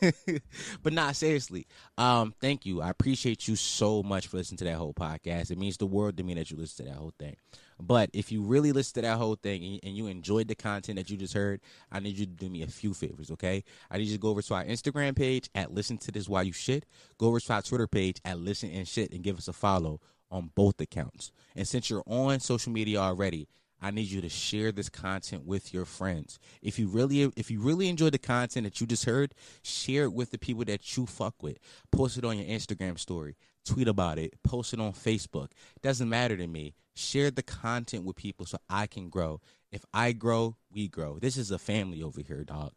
but 0.82 0.92
not 0.92 1.16
seriously. 1.16 1.66
Um, 1.96 2.34
thank 2.40 2.66
you. 2.66 2.82
I 2.82 2.90
appreciate 2.90 3.48
you 3.48 3.56
so 3.56 4.02
much 4.02 4.26
for 4.26 4.36
listening 4.36 4.58
to 4.58 4.64
that 4.64 4.76
whole 4.76 4.94
podcast. 4.94 5.50
It 5.50 5.58
means 5.58 5.76
the 5.76 5.86
world 5.86 6.16
to 6.16 6.22
me 6.22 6.34
that 6.34 6.50
you 6.50 6.56
listen 6.56 6.84
to 6.84 6.92
that 6.92 6.98
whole 6.98 7.14
thing. 7.18 7.36
But 7.78 8.10
if 8.12 8.32
you 8.32 8.42
really 8.42 8.72
listen 8.72 8.94
to 8.94 9.02
that 9.02 9.18
whole 9.18 9.34
thing 9.34 9.80
and, 9.82 9.96
you 9.96 10.06
enjoyed 10.06 10.48
the 10.48 10.54
content 10.54 10.96
that 10.96 11.10
you 11.10 11.16
just 11.16 11.34
heard, 11.34 11.60
I 11.92 12.00
need 12.00 12.16
you 12.16 12.26
to 12.26 12.32
do 12.32 12.48
me 12.48 12.62
a 12.62 12.66
few 12.66 12.94
favors, 12.94 13.30
okay? 13.30 13.64
I 13.90 13.98
need 13.98 14.08
you 14.08 14.14
to 14.14 14.20
go 14.20 14.28
over 14.28 14.42
to 14.42 14.54
our 14.54 14.64
Instagram 14.64 15.14
page 15.14 15.50
at 15.54 15.72
Listen 15.72 15.98
to 15.98 16.12
This 16.12 16.28
While 16.28 16.44
You 16.44 16.52
Shit. 16.52 16.86
Go 17.18 17.26
over 17.28 17.40
to 17.40 17.52
our 17.52 17.62
Twitter 17.62 17.86
page 17.86 18.20
at 18.24 18.38
Listen 18.38 18.70
and 18.70 18.88
Shit 18.88 19.12
and 19.12 19.22
give 19.22 19.36
us 19.36 19.48
a 19.48 19.52
follow 19.52 20.00
on 20.30 20.50
both 20.54 20.80
accounts. 20.80 21.32
And 21.54 21.68
since 21.68 21.90
you're 21.90 22.02
on 22.06 22.40
social 22.40 22.72
media 22.72 22.98
already, 22.98 23.46
I 23.80 23.90
need 23.90 24.08
you 24.08 24.20
to 24.20 24.28
share 24.28 24.72
this 24.72 24.88
content 24.88 25.44
with 25.44 25.74
your 25.74 25.84
friends. 25.84 26.38
If 26.62 26.78
you 26.78 26.88
really 26.88 27.22
if 27.36 27.50
you 27.50 27.60
really 27.60 27.88
enjoy 27.88 28.10
the 28.10 28.18
content 28.18 28.64
that 28.64 28.80
you 28.80 28.86
just 28.86 29.04
heard, 29.04 29.34
share 29.62 30.04
it 30.04 30.12
with 30.12 30.30
the 30.30 30.38
people 30.38 30.64
that 30.64 30.96
you 30.96 31.06
fuck 31.06 31.42
with. 31.42 31.58
Post 31.92 32.18
it 32.18 32.24
on 32.24 32.38
your 32.38 32.46
Instagram 32.46 32.98
story, 32.98 33.36
tweet 33.64 33.88
about 33.88 34.18
it, 34.18 34.34
post 34.42 34.72
it 34.72 34.80
on 34.80 34.92
Facebook. 34.92 35.50
Doesn't 35.82 36.08
matter 36.08 36.36
to 36.36 36.46
me. 36.46 36.74
Share 36.94 37.30
the 37.30 37.42
content 37.42 38.04
with 38.04 38.16
people 38.16 38.46
so 38.46 38.58
I 38.70 38.86
can 38.86 39.10
grow. 39.10 39.40
If 39.70 39.84
I 39.92 40.12
grow, 40.12 40.56
we 40.72 40.88
grow. 40.88 41.18
This 41.18 41.36
is 41.36 41.50
a 41.50 41.58
family 41.58 42.02
over 42.02 42.22
here, 42.22 42.44
dog. 42.44 42.72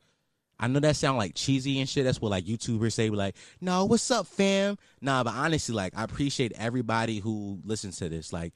I 0.60 0.68
know 0.68 0.82
that 0.82 0.97
sound 0.97 1.18
like 1.18 1.36
cheesy 1.36 1.80
and 1.80 1.88
shit. 1.88 2.04
That's 2.04 2.20
what 2.20 2.32
like 2.32 2.43
YouTubers 2.43 2.91
say. 2.91 3.10
Like, 3.10 3.38
no, 3.62 3.86
what's 3.86 4.12
up, 4.12 4.28
fam? 4.28 4.78
Nah, 5.00 5.24
but 5.24 5.34
honestly, 5.34 5.74
like, 5.74 5.93
I 5.95 6.04
appreciate 6.04 6.52
everybody 6.58 7.20
who 7.20 7.60
listens 7.64 7.97
to 8.00 8.10
this. 8.10 8.34
Like, 8.34 8.54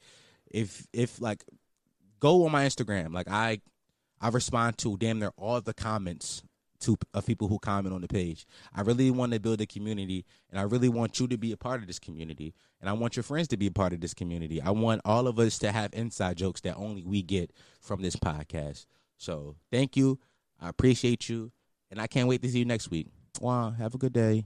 if 0.50 0.86
if 0.92 1.20
like 1.20 1.44
go 2.24 2.46
on 2.46 2.52
my 2.52 2.64
Instagram. 2.64 3.12
Like 3.12 3.28
I, 3.30 3.60
I 4.18 4.28
respond 4.28 4.78
to 4.78 4.96
damn 4.96 5.18
near 5.18 5.32
all 5.36 5.60
the 5.60 5.74
comments 5.74 6.42
to 6.80 6.96
of 7.12 7.26
people 7.26 7.48
who 7.48 7.58
comment 7.58 7.94
on 7.94 8.00
the 8.00 8.08
page. 8.08 8.46
I 8.74 8.80
really 8.80 9.10
want 9.10 9.32
to 9.32 9.40
build 9.40 9.60
a 9.60 9.66
community, 9.66 10.24
and 10.50 10.58
I 10.58 10.62
really 10.62 10.88
want 10.88 11.20
you 11.20 11.28
to 11.28 11.36
be 11.36 11.52
a 11.52 11.56
part 11.56 11.80
of 11.82 11.86
this 11.86 11.98
community, 11.98 12.54
and 12.80 12.88
I 12.88 12.94
want 12.94 13.16
your 13.16 13.22
friends 13.22 13.48
to 13.48 13.58
be 13.58 13.66
a 13.66 13.70
part 13.70 13.92
of 13.92 14.00
this 14.00 14.14
community. 14.14 14.60
I 14.60 14.70
want 14.70 15.02
all 15.04 15.26
of 15.26 15.38
us 15.38 15.58
to 15.58 15.70
have 15.70 15.92
inside 15.92 16.38
jokes 16.38 16.62
that 16.62 16.76
only 16.76 17.04
we 17.04 17.22
get 17.22 17.52
from 17.80 18.00
this 18.00 18.16
podcast. 18.16 18.86
So 19.18 19.56
thank 19.70 19.94
you. 19.96 20.18
I 20.60 20.70
appreciate 20.70 21.28
you, 21.28 21.52
and 21.90 22.00
I 22.00 22.06
can't 22.06 22.28
wait 22.28 22.40
to 22.42 22.48
see 22.48 22.60
you 22.60 22.64
next 22.64 22.90
week. 22.90 23.08
Wow, 23.38 23.70
have 23.70 23.94
a 23.94 23.98
good 23.98 24.14
day. 24.14 24.44